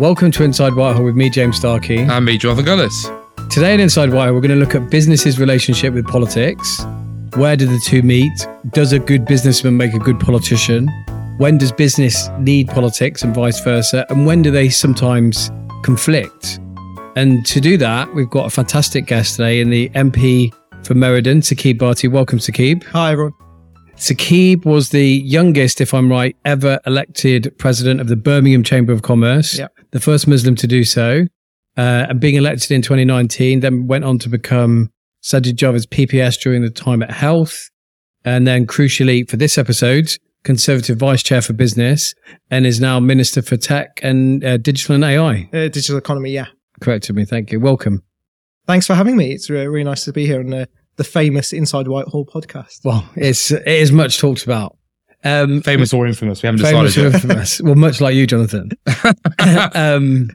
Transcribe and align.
Welcome 0.00 0.30
to 0.30 0.44
Inside 0.44 0.76
Whitehall 0.76 1.04
with 1.04 1.14
me, 1.14 1.28
James 1.28 1.58
Starkey. 1.58 1.98
And 1.98 2.24
me, 2.24 2.38
Jonathan 2.38 2.64
Gullis. 2.64 3.50
Today 3.50 3.74
at 3.74 3.80
Inside 3.80 4.08
Whitehall, 4.14 4.32
we're 4.32 4.40
going 4.40 4.48
to 4.48 4.56
look 4.56 4.74
at 4.74 4.88
business's 4.90 5.38
relationship 5.38 5.92
with 5.92 6.06
politics. 6.06 6.82
Where 7.36 7.54
do 7.54 7.66
the 7.66 7.78
two 7.84 8.00
meet? 8.00 8.32
Does 8.70 8.94
a 8.94 8.98
good 8.98 9.26
businessman 9.26 9.76
make 9.76 9.92
a 9.92 9.98
good 9.98 10.18
politician? 10.18 10.88
When 11.36 11.58
does 11.58 11.70
business 11.70 12.30
need 12.38 12.68
politics 12.68 13.22
and 13.22 13.34
vice 13.34 13.60
versa? 13.60 14.06
And 14.08 14.24
when 14.24 14.40
do 14.40 14.50
they 14.50 14.70
sometimes 14.70 15.50
conflict? 15.82 16.58
And 17.14 17.44
to 17.44 17.60
do 17.60 17.76
that, 17.76 18.14
we've 18.14 18.30
got 18.30 18.46
a 18.46 18.50
fantastic 18.50 19.04
guest 19.04 19.36
today 19.36 19.60
in 19.60 19.68
the 19.68 19.90
MP 19.90 20.50
for 20.82 20.94
Meriden, 20.94 21.40
Saqib 21.42 21.76
Bhatti. 21.76 22.10
Welcome, 22.10 22.38
Saqib. 22.38 22.84
Hi, 22.84 23.12
everyone. 23.12 23.34
Saqib 23.96 24.64
was 24.64 24.88
the 24.88 25.06
youngest, 25.06 25.82
if 25.82 25.92
I'm 25.92 26.10
right, 26.10 26.34
ever 26.46 26.80
elected 26.86 27.52
president 27.58 28.00
of 28.00 28.08
the 28.08 28.16
Birmingham 28.16 28.62
Chamber 28.62 28.94
of 28.94 29.02
Commerce, 29.02 29.58
Yep. 29.58 29.74
The 29.92 30.00
first 30.00 30.26
Muslim 30.26 30.54
to 30.56 30.66
do 30.66 30.84
so. 30.84 31.26
Uh, 31.76 32.06
and 32.08 32.20
being 32.20 32.34
elected 32.34 32.70
in 32.72 32.82
2019, 32.82 33.60
then 33.60 33.86
went 33.86 34.04
on 34.04 34.18
to 34.18 34.28
become 34.28 34.90
Sajid 35.22 35.54
Javid's 35.54 35.86
PPS 35.86 36.40
during 36.40 36.62
the 36.62 36.70
time 36.70 37.02
at 37.02 37.10
Health. 37.10 37.70
And 38.24 38.46
then, 38.46 38.66
crucially, 38.66 39.28
for 39.28 39.36
this 39.36 39.56
episode, 39.56 40.10
Conservative 40.42 40.98
Vice 40.98 41.22
Chair 41.22 41.40
for 41.42 41.52
Business, 41.52 42.14
and 42.50 42.66
is 42.66 42.80
now 42.80 43.00
Minister 43.00 43.40
for 43.40 43.56
Tech 43.56 44.00
and 44.02 44.44
uh, 44.44 44.56
Digital 44.56 44.96
and 44.96 45.04
AI. 45.04 45.48
Uh, 45.52 45.68
digital 45.68 45.96
economy, 45.96 46.30
yeah. 46.30 46.46
Corrected 46.80 47.16
me. 47.16 47.24
Thank 47.24 47.52
you. 47.52 47.60
Welcome. 47.60 48.02
Thanks 48.66 48.86
for 48.86 48.94
having 48.94 49.16
me. 49.16 49.32
It's 49.32 49.50
really, 49.50 49.68
really 49.68 49.84
nice 49.84 50.04
to 50.04 50.12
be 50.12 50.26
here 50.26 50.40
on 50.40 50.50
the, 50.50 50.68
the 50.96 51.04
famous 51.04 51.52
Inside 51.52 51.88
Whitehall 51.88 52.26
podcast. 52.26 52.84
Well, 52.84 53.08
it's 53.16 53.50
it 53.50 53.66
is 53.66 53.92
much 53.92 54.18
talked 54.18 54.44
about. 54.44 54.76
Um, 55.22 55.60
Famous 55.62 55.92
or 55.92 56.06
infamous, 56.06 56.42
we 56.42 56.46
haven't 56.46 56.62
famous 56.62 56.94
decided 56.94 57.12
Famous 57.12 57.24
or 57.24 57.28
infamous. 57.28 57.60
well, 57.60 57.74
much 57.74 58.00
like 58.00 58.14
you, 58.14 58.26
Jonathan. 58.26 58.70
um, 59.74 60.30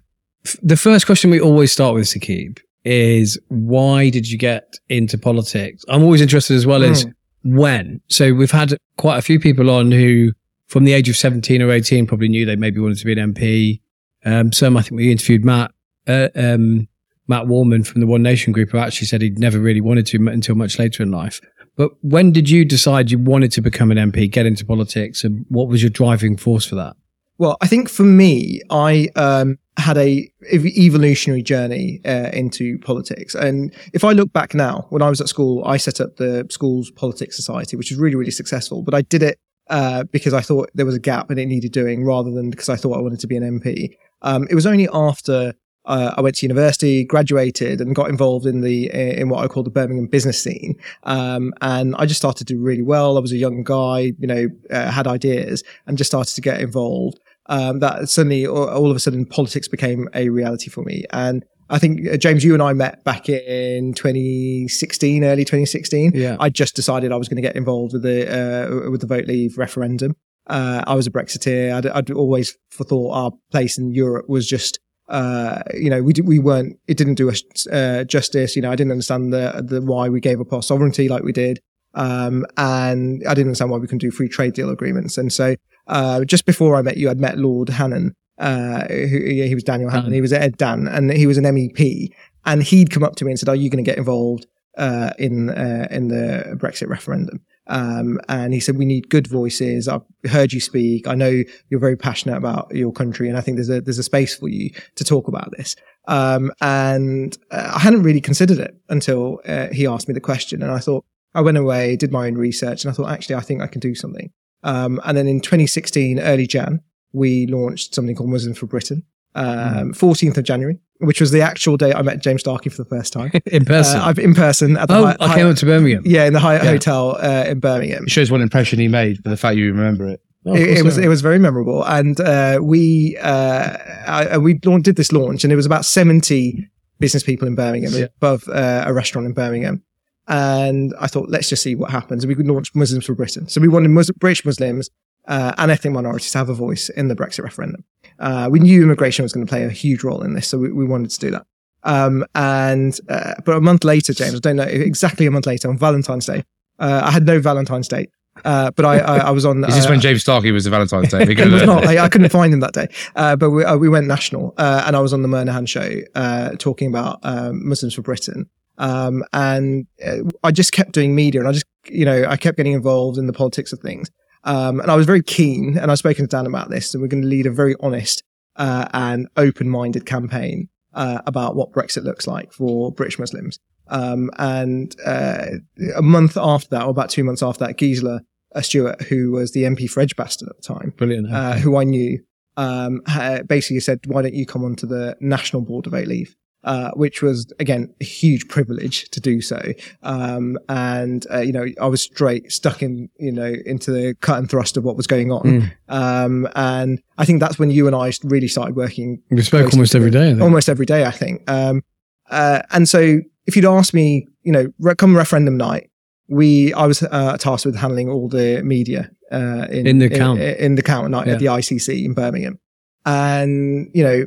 f- 0.46 0.58
the 0.62 0.78
first 0.78 1.06
question 1.06 1.32
we 1.32 1.40
always 1.40 1.72
start 1.72 1.96
with, 1.96 2.06
Saqib, 2.06 2.60
is 2.84 3.40
why 3.48 4.10
did 4.10 4.30
you 4.30 4.38
get 4.38 4.78
into 4.90 5.18
politics? 5.18 5.84
I'm 5.90 6.04
always 6.04 6.22
interested 6.22 6.56
as 6.56 6.68
well 6.68 6.84
as 6.84 7.06
when. 7.44 8.02
So 8.10 8.34
we've 8.34 8.52
had 8.52 8.78
quite 8.98 9.18
a 9.18 9.22
few 9.22 9.40
people 9.40 9.70
on 9.72 9.92
who, 9.92 10.32
from 10.68 10.84
the 10.84 10.94
age 10.94 11.10
of 11.10 11.18
17 11.18 11.62
or 11.62 11.72
18, 11.72 12.06
probably 12.06 12.28
knew 12.28 12.46
they 12.46 12.56
maybe 12.56 12.80
wanted 12.80 13.00
to 13.00 13.06
be 13.06 13.20
an 13.20 13.34
MP. 13.34 13.82
Um, 14.24 14.52
some, 14.52 14.78
I 14.78 14.82
think 14.82 14.94
we 14.94 15.12
interviewed 15.12 15.44
Matt, 15.44 15.72
uh, 16.08 16.30
um, 16.36 16.88
Matt 17.28 17.48
Warman 17.48 17.84
from 17.84 18.02
the 18.02 18.08
One 18.08 18.22
Nation 18.22 18.54
group, 18.54 18.70
who 18.70 18.78
actually 18.78 19.08
said 19.08 19.22
he'd 19.22 19.40
never 19.40 19.60
really 19.60 19.82
wanted 19.82 20.06
to 20.08 20.28
until 20.28 20.56
much 20.56 20.78
later 20.78 21.02
in 21.02 21.12
life. 21.12 21.42
But 21.76 21.92
when 22.02 22.32
did 22.32 22.50
you 22.50 22.66
decide 22.66 23.12
you 23.12 23.20
wanted 23.20 23.52
to 23.54 23.62
become 23.62 23.92
an 23.92 23.98
MP, 23.98 24.30
get 24.30 24.46
into 24.46 24.66
politics, 24.66 25.24
and 25.24 25.46
what 25.50 25.68
was 25.68 25.84
your 25.84 25.90
driving 25.90 26.38
force 26.38 26.66
for 26.66 26.76
that? 26.76 26.96
Well, 27.38 27.58
I 27.62 27.68
think 27.68 27.90
for 27.90 28.04
me, 28.04 28.62
I 28.70 29.10
um, 29.18 29.58
had 29.78 29.98
a 29.98 30.30
ev- 30.50 30.66
evolutionary 30.66 31.44
journey 31.44 32.00
uh, 32.06 32.30
into 32.32 32.80
politics. 32.80 33.36
And 33.36 33.74
if 33.94 34.06
I 34.06 34.14
look 34.14 34.32
back 34.32 34.54
now, 34.54 34.86
when 34.90 35.02
I 35.02 35.10
was 35.10 35.20
at 35.20 35.28
school, 35.28 35.64
I 35.66 35.76
set 35.76 36.00
up 36.00 36.16
the 36.16 36.48
school's 36.50 36.92
politics 36.92 37.36
society, 37.36 37.76
which 37.76 37.92
was 37.92 38.00
really, 38.00 38.16
really 38.16 38.32
successful. 38.32 38.84
But 38.84 38.94
I 38.94 39.02
did 39.02 39.22
it 39.22 39.38
uh, 39.70 40.06
because 40.06 40.34
I 40.34 40.40
thought 40.40 40.70
there 40.76 40.86
was 40.86 40.96
a 40.96 41.00
gap 41.00 41.30
and 41.30 41.38
it 41.38 41.48
needed 41.48 41.74
doing, 41.74 42.06
rather 42.06 42.32
than 42.32 42.50
because 42.50 42.70
I 42.70 42.78
thought 42.78 42.98
I 42.98 43.02
wanted 43.02 43.20
to 43.20 43.28
be 43.28 43.36
an 43.36 43.60
MP. 43.60 43.98
Um, 44.22 44.48
it 44.50 44.56
was 44.56 44.66
only 44.66 44.88
after 44.94 45.54
uh, 45.86 46.14
I 46.18 46.22
went 46.22 46.36
to 46.38 46.46
university, 46.46 47.04
graduated, 47.04 47.82
and 47.82 47.96
got 47.96 48.10
involved 48.10 48.46
in 48.46 48.62
the 48.62 48.90
in 48.92 49.30
what 49.30 49.44
I 49.44 49.48
call 49.48 49.64
the 49.64 49.70
Birmingham 49.70 50.08
business 50.08 50.42
scene. 50.42 50.80
Um, 51.04 51.54
and 51.62 51.96
I 51.98 52.06
just 52.06 52.20
started 52.20 52.48
to 52.48 52.54
do 52.54 52.62
really 52.62 52.82
well. 52.82 53.18
I 53.18 53.20
was 53.20 53.32
a 53.32 53.38
young 53.38 53.64
guy, 53.64 54.14
you 54.20 54.28
know, 54.28 54.48
uh, 54.72 54.92
had 54.92 55.08
ideas, 55.08 55.64
and 55.86 55.98
just 55.98 56.10
started 56.10 56.34
to 56.36 56.42
get 56.42 56.62
involved. 56.62 57.20
Um, 57.48 57.80
that 57.80 58.10
suddenly, 58.10 58.46
all, 58.48 58.68
all 58.68 58.90
of 58.90 58.98
a 58.98 59.00
sudden, 59.00 59.26
politics 59.26 59.68
became 59.68 60.10
a 60.14 60.30
reality 60.30 60.70
for 60.70 60.84
me. 60.84 61.06
And 61.12 61.46
I 61.70 61.80
think 61.80 62.08
uh, 62.08 62.18
James, 62.18 62.44
you 62.44 62.54
and 62.54 62.62
I 62.62 62.74
met 62.74 63.04
back 63.04 63.30
in 63.30 63.94
2016, 63.94 65.24
early 65.24 65.46
2016. 65.46 66.12
Yeah. 66.16 66.38
I 66.40 66.50
just 66.50 66.76
decided 66.76 67.12
I 67.12 67.18
was 67.18 67.30
going 67.30 67.38
to 67.38 67.42
get 67.42 67.56
involved 67.56 67.94
with 67.94 68.04
the 68.04 68.28
uh, 68.28 68.90
with 68.90 69.02
the 69.02 69.08
vote 69.08 69.26
leave 69.26 69.58
referendum. 69.58 70.16
Uh, 70.48 70.84
I 70.86 70.94
was 70.96 71.08
a 71.08 71.12
Brexiteer. 71.12 71.74
I'd, 71.74 71.88
I'd 71.88 72.12
always 72.12 72.56
thought 72.72 73.12
our 73.12 73.32
place 73.52 73.78
in 73.78 73.92
Europe 73.92 74.30
was 74.30 74.48
just, 74.48 74.80
uh, 75.08 75.62
you 75.74 75.90
know, 75.90 76.02
we 76.02 76.14
did, 76.14 76.28
we 76.28 76.40
weren't. 76.40 76.80
It 76.88 76.98
didn't 76.98 77.16
do 77.16 77.30
us 77.30 77.44
uh, 77.68 78.04
justice. 78.06 78.56
You 78.56 78.62
know, 78.62 78.72
I 78.72 78.76
didn't 78.76 78.92
understand 78.92 79.32
the 79.34 79.64
the 79.66 79.82
why 79.82 80.10
we 80.10 80.20
gave 80.20 80.42
up 80.42 80.52
our 80.52 80.64
sovereignty 80.64 81.08
like 81.08 81.24
we 81.24 81.32
did, 81.32 81.60
um, 81.94 82.46
and 82.58 83.24
I 83.28 83.34
didn't 83.34 83.50
understand 83.50 83.72
why 83.72 83.78
we 83.78 83.88
couldn't 83.88 84.00
do 84.00 84.12
free 84.12 84.30
trade 84.30 84.54
deal 84.54 84.70
agreements. 84.70 85.18
And 85.18 85.32
so, 85.32 85.56
uh, 85.88 86.24
just 86.26 86.46
before 86.46 86.76
I 86.76 86.82
met 86.82 86.98
you, 86.98 87.10
I'd 87.10 87.20
met 87.20 87.38
Lord 87.38 87.70
Hannan. 87.70 88.16
Uh, 88.38 88.86
who, 88.88 89.18
yeah, 89.18 89.46
he 89.46 89.56
was 89.56 89.64
Daniel 89.64 89.90
Hannan. 89.90 90.06
Hannan. 90.06 90.14
He 90.14 90.22
was 90.22 90.34
Ed 90.34 90.58
Dan, 90.58 90.88
and 90.88 91.12
he 91.12 91.28
was 91.28 91.38
an 91.38 91.46
MEP. 91.46 92.10
And 92.48 92.62
he'd 92.62 92.92
come 92.92 93.04
up 93.04 93.16
to 93.18 93.26
me 93.26 93.32
and 93.32 93.40
said, 93.40 93.50
"Are 93.50 93.56
you 93.56 93.70
going 93.70 93.84
to 93.84 93.90
get 93.90 93.98
involved 93.98 94.48
uh, 94.78 95.12
in 95.18 95.50
uh, 95.50 95.88
in 95.92 96.08
the 96.10 96.58
Brexit 96.58 96.88
referendum?" 96.90 97.42
Um, 97.68 98.20
and 98.30 98.54
he 98.54 98.60
said, 98.60 98.78
"We 98.78 98.86
need 98.86 99.10
good 99.10 99.28
voices. 99.28 99.88
I've 99.88 100.04
heard 100.30 100.54
you 100.54 100.60
speak. 100.60 101.08
I 101.08 101.16
know 101.16 101.44
you're 101.70 101.80
very 101.80 101.98
passionate 101.98 102.38
about 102.38 102.74
your 102.76 102.92
country, 102.92 103.28
and 103.30 103.38
I 103.38 103.42
think 103.42 103.58
there's 103.58 103.70
a 103.70 103.82
there's 103.82 104.00
a 104.00 104.04
space 104.04 104.36
for 104.36 104.50
you 104.50 104.72
to 104.96 105.04
talk 105.04 105.28
about 105.28 105.52
this." 105.58 105.76
Um, 106.08 106.52
and 106.62 107.38
uh, 107.52 107.72
I 107.76 107.80
hadn't 107.80 108.04
really 108.04 108.22
considered 108.22 108.60
it 108.60 108.76
until 108.90 109.42
uh, 109.46 109.68
he 109.68 109.88
asked 109.88 110.08
me 110.08 110.14
the 110.14 110.20
question, 110.20 110.62
and 110.62 110.72
I 110.72 110.80
thought 110.80 111.06
I 111.34 111.42
went 111.42 111.58
away, 111.58 111.96
did 111.96 112.12
my 112.12 112.28
own 112.28 112.36
research, 112.36 112.84
and 112.84 112.92
I 112.92 112.96
thought 112.96 113.10
actually 113.10 113.36
I 113.36 113.42
think 113.42 113.62
I 113.62 113.68
can 113.68 113.82
do 113.82 113.96
something. 113.96 114.32
Um, 114.64 115.00
and 115.06 115.18
then 115.18 115.28
in 115.28 115.42
2016, 115.42 116.20
early 116.20 116.48
Jan, 116.48 116.82
we 117.14 117.46
launched 117.48 117.94
something 117.94 118.16
called 118.16 118.30
Muslims 118.30 118.58
for 118.58 118.66
Britain. 118.66 119.04
Um, 119.36 119.92
14th 119.92 120.38
of 120.38 120.46
January, 120.46 120.80
which 121.00 121.20
was 121.20 121.32
the 121.32 121.42
actual 121.42 121.78
day 121.78 121.94
I 121.94 122.02
met 122.02 122.22
James 122.22 122.42
Starkey 122.42 122.70
for 122.70 122.78
the 122.84 122.90
first 122.90 123.12
time. 123.14 123.32
in 123.48 123.66
person. 123.66 124.00
Uh, 124.00 124.06
I've 124.06 124.20
in 124.20 124.34
person 124.34 124.78
at 124.78 124.88
the 124.88 124.98
oh, 124.98 125.06
Hyatt- 125.06 125.22
I 125.22 125.36
came 125.36 125.48
up 125.48 125.56
to 125.58 125.66
Birmingham. 125.66 126.04
yeah, 126.06 126.26
in 126.26 126.34
the 126.34 126.40
Hyatt 126.40 126.64
Yeah. 126.64 126.72
Hotel 126.72 127.18
uh, 127.22 127.46
in 127.48 127.60
Birmingham. 127.60 128.04
It 128.06 128.12
shows 128.12 128.32
what 128.32 128.42
impression 128.42 128.80
he 128.80 128.88
made 128.88 129.22
for 129.24 129.30
the 129.30 129.38
fact 129.38 129.58
you 129.58 129.68
remember 129.74 130.08
it. 130.08 130.22
Oh, 130.46 130.54
It, 130.56 130.78
it 130.80 130.84
was 130.84 130.98
I 131.00 131.04
it 131.04 131.08
was 131.08 131.22
very 131.22 131.40
memorable, 131.40 131.84
and 131.86 132.20
uh, 132.22 132.60
we 132.62 133.18
uh, 133.22 133.78
I, 134.08 134.38
we 134.38 134.54
did 134.54 134.96
this 134.96 135.12
launch, 135.12 135.44
and 135.44 135.52
it 135.52 135.56
was 135.56 135.66
about 135.66 135.86
seventy 135.86 136.70
business 137.00 137.24
people 137.24 137.48
in 137.48 137.56
Birmingham 137.56 137.92
Yeah. 137.94 138.06
above 138.18 138.48
uh, 138.48 138.84
a 138.86 138.94
restaurant 138.94 139.26
in 139.26 139.34
Birmingham, 139.34 139.84
and 140.28 140.94
I 141.00 141.08
thought 141.08 141.30
let's 141.30 141.50
just 141.50 141.64
see 141.64 141.76
what 141.76 141.92
happens. 141.92 142.24
And 142.24 142.30
we 142.30 142.36
could 142.36 142.48
launch 142.48 142.74
Muslims 142.76 143.06
for 143.06 143.16
Britain, 143.16 143.48
so 143.48 143.60
we 143.60 143.68
wanted 143.68 143.90
Mus- 143.90 144.12
British 144.12 144.46
Muslims 144.46 144.90
uh, 145.28 145.54
and 145.58 145.72
ethnic 145.72 145.94
minorities 145.94 146.32
to 146.32 146.38
have 146.38 146.50
a 146.50 146.54
voice 146.54 146.90
in 146.90 147.08
the 147.08 147.16
Brexit 147.16 147.44
referendum. 147.44 147.84
Uh, 148.20 148.48
we 148.50 148.60
knew 148.60 148.84
immigration 148.84 149.24
was 149.24 149.34
going 149.34 149.46
to 149.46 149.50
play 149.50 149.64
a 149.64 149.70
huge 149.70 150.04
role 150.04 150.22
in 150.22 150.34
this, 150.34 150.48
so 150.48 150.58
we, 150.58 150.72
we 150.72 150.86
wanted 150.86 151.10
to 151.12 151.20
do 151.20 151.32
that. 151.32 151.46
Um, 151.84 152.26
and 152.34 152.98
uh, 153.10 153.36
but 153.44 153.56
a 153.56 153.62
month 153.62 153.84
later, 153.84 154.14
James, 154.14 154.36
I 154.36 154.40
don't 154.40 154.56
know 154.56 154.64
exactly 154.64 155.26
a 155.26 155.32
month 155.32 155.46
later 155.46 155.70
on 155.70 155.78
Valentine's 155.78 156.26
Day. 156.26 156.44
Uh, 156.80 157.02
I 157.06 157.12
had 157.12 157.26
no 157.26 157.40
Valentine's 157.40 157.88
Day, 157.88 158.08
uh, 158.44 158.72
but 158.72 158.86
I, 158.86 159.00
I, 159.00 159.18
I 159.18 159.32
was 159.32 159.46
on. 159.46 159.64
Is 159.68 159.76
this 159.76 159.86
uh, 159.86 159.90
when 159.90 160.02
James 160.02 160.22
Starkey 160.22 160.52
was 160.52 160.66
the 160.66 160.70
Valentine's 160.70 161.10
Day? 161.10 161.22
it 161.30 161.52
was 161.52 161.64
not. 161.64 161.86
I, 161.86 162.04
I 162.04 162.10
couldn't 162.10 162.30
find 162.32 162.54
him 162.54 162.60
that 162.62 162.74
day. 162.74 162.88
Uh, 163.16 163.36
but 163.36 163.52
we, 163.52 163.64
uh, 163.64 163.78
we 163.78 163.88
went 163.88 164.08
national, 164.08 164.54
uh, 164.58 164.84
and 164.86 164.96
I 164.96 165.00
was 165.00 165.14
on 165.14 165.22
the 165.22 165.28
Murnahan 165.28 165.68
show 165.68 166.02
uh, 166.16 166.56
talking 166.58 166.90
about 166.90 167.20
um, 167.24 167.68
Muslims 167.68 167.94
for 167.94 168.02
Britain. 168.02 168.50
Um, 168.78 169.24
and 169.32 169.88
uh, 170.06 170.18
I 170.44 170.52
just 170.52 170.74
kept 170.74 170.92
doing 170.92 171.16
media, 171.16 171.40
and 171.40 171.48
I 171.48 171.54
just, 171.54 171.66
you 171.88 172.04
know, 172.04 172.26
I 172.28 172.36
kept 172.36 172.58
getting 172.58 172.74
involved 172.74 173.18
in 173.18 173.28
the 173.28 173.34
politics 173.34 173.72
of 173.72 173.80
things. 173.80 174.10
Um, 174.46 174.80
and 174.80 174.92
I 174.92 174.96
was 174.96 175.06
very 175.06 175.24
keen, 175.24 175.78
and 175.78 175.92
I've 175.92 175.98
spoken 175.98 176.26
to 176.26 176.30
Dan 176.30 176.46
about 176.46 176.70
this, 176.70 176.94
and 176.94 177.02
we're 177.02 177.08
going 177.08 177.24
to 177.24 177.28
lead 177.28 177.48
a 177.48 177.52
very 177.52 177.76
honest 177.80 178.24
uh, 178.56 178.88
and 178.94 179.28
open-minded 179.36 180.06
campaign 180.06 180.70
uh, 180.94 181.22
about 181.26 181.56
what 181.56 181.72
Brexit 181.72 182.04
looks 182.04 182.28
like 182.28 182.54
for 182.54 182.92
British 182.92 183.20
Muslims. 183.20 183.60
Um, 183.88 184.30
and 184.38 184.96
uh, 185.06 185.48
a 185.96 186.02
month 186.02 186.38
after 186.38 186.70
that, 186.70 186.84
or 186.84 186.90
about 186.90 187.10
two 187.10 187.24
months 187.24 187.44
after 187.44 187.66
that, 187.66 187.78
Gisela 187.78 188.22
uh, 188.54 188.62
Stuart, 188.62 189.02
who 189.04 189.32
was 189.32 189.52
the 189.52 189.64
MP 189.64 189.90
for 189.90 190.00
Edgbaston 190.02 190.48
at 190.50 190.56
the 190.56 190.62
time, 190.62 190.94
Brilliant. 190.96 191.32
uh, 191.32 191.54
who 191.54 191.78
I 191.78 191.84
knew, 191.84 192.20
um, 192.58 193.02
basically 193.48 193.82
said, 193.82 194.00
"Why 194.08 194.22
don't 194.22 194.34
you 194.34 194.46
come 194.46 194.64
onto 194.64 194.88
the 194.88 195.18
national 195.20 195.64
board 195.64 195.88
of 195.88 195.92
vote 195.92 196.08
leave?" 196.08 196.36
Uh, 196.66 196.90
which 196.96 197.22
was 197.22 197.54
again 197.60 197.94
a 198.02 198.04
huge 198.04 198.48
privilege 198.48 199.08
to 199.12 199.22
do 199.22 199.40
so. 199.40 199.62
Um, 200.02 200.58
and 200.68 201.26
uh, 201.32 201.40
you 201.42 201.52
know, 201.54 201.68
I 201.80 201.86
was 201.86 202.02
straight 202.02 202.52
stuck 202.52 202.82
in 202.82 203.08
you 203.20 203.32
know 203.32 203.54
into 203.68 203.92
the 203.92 204.16
cut 204.22 204.40
and 204.40 204.50
thrust 204.50 204.76
of 204.76 204.84
what 204.84 204.98
was 204.98 205.06
going 205.06 205.32
on. 205.32 205.44
Mm. 205.44 205.72
Um, 205.90 206.48
and 206.56 207.00
I 207.20 207.26
think 207.26 207.40
that's 207.40 207.60
when 207.60 207.70
you 207.70 207.86
and 207.86 207.96
I 207.96 208.12
really 208.24 208.48
started 208.48 208.76
working 208.76 209.22
we 209.30 209.44
spoke 209.44 209.72
almost 209.74 209.94
every 209.94 210.10
day. 210.10 210.32
Almost 210.40 210.68
every 210.68 210.88
day, 210.88 211.06
I 211.06 211.12
think. 211.12 211.48
Um, 211.50 211.84
uh, 212.32 212.64
and 212.72 212.90
so 212.90 213.20
if 213.46 213.56
you'd 213.56 213.66
asked 213.66 213.94
me, 213.94 214.28
you 214.42 214.52
know, 214.52 214.96
come 214.96 215.16
referendum 215.16 215.58
night, 215.58 215.92
we, 216.28 216.74
I 216.74 216.88
was 216.88 217.04
uh, 217.04 217.38
tasked 217.38 217.68
with 217.68 217.76
handling 217.76 218.10
all 218.10 218.28
the 218.28 218.64
media 218.64 219.12
uh, 219.32 219.68
in, 219.70 219.86
In 219.86 220.00
the 220.00 220.10
count. 220.10 220.40
in, 220.40 220.56
in 220.56 220.76
the 220.76 220.82
count 220.82 221.12
night 221.12 221.28
Yeah. 221.28 221.34
at 221.34 221.40
the 221.40 221.46
ICC 221.46 222.04
in 222.06 222.14
Birmingham, 222.16 222.58
and 223.06 223.90
you 223.94 224.04
know, 224.04 224.26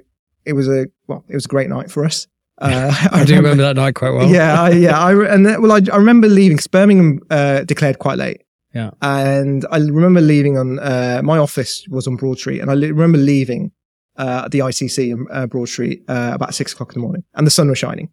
it 0.49 0.55
was 0.55 0.69
a 0.69 0.87
well, 1.07 1.25
it 1.29 1.35
was 1.35 1.45
a 1.45 1.49
great 1.49 1.69
night 1.69 1.91
for 1.91 2.05
us. 2.05 2.27
Uh, 2.61 2.93
I 3.13 3.25
do 3.25 3.37
remember 3.37 3.63
that 3.63 3.77
night 3.77 3.95
quite 3.95 4.11
well. 4.11 4.29
yeah, 4.29 4.61
I, 4.61 4.71
yeah. 4.71 4.99
I 4.99 5.11
re- 5.13 5.29
and 5.33 5.47
then, 5.47 5.63
well, 5.63 5.71
I, 5.71 5.81
I 5.93 5.97
remember 5.97 6.27
leaving 6.27 6.57
because 6.57 6.67
Birmingham 6.67 7.21
uh, 7.31 7.61
declared 7.63 8.01
quite 8.01 8.19
late. 8.19 8.43
Yeah. 8.75 8.91
and 9.01 9.65
I 9.71 9.79
remember 9.79 10.21
leaving 10.21 10.59
on 10.59 10.81
uh, 10.81 11.21
my 11.23 11.39
office 11.39 11.87
was 11.89 12.09
on 12.09 12.17
Broad 12.17 12.39
Street, 12.41 12.59
and 12.61 12.69
I 12.69 12.75
li- 12.75 12.91
remember 12.91 13.17
leaving 13.19 13.71
uh, 14.17 14.49
the 14.49 14.59
ICC 14.59 15.13
in 15.13 15.27
uh, 15.31 15.47
Broad 15.47 15.69
Street 15.69 16.03
uh, 16.09 16.33
about 16.35 16.53
six 16.53 16.73
o'clock 16.73 16.91
in 16.91 17.01
the 17.01 17.07
morning, 17.07 17.23
and 17.35 17.47
the 17.47 17.51
sun 17.53 17.69
was 17.69 17.79
shining, 17.79 18.09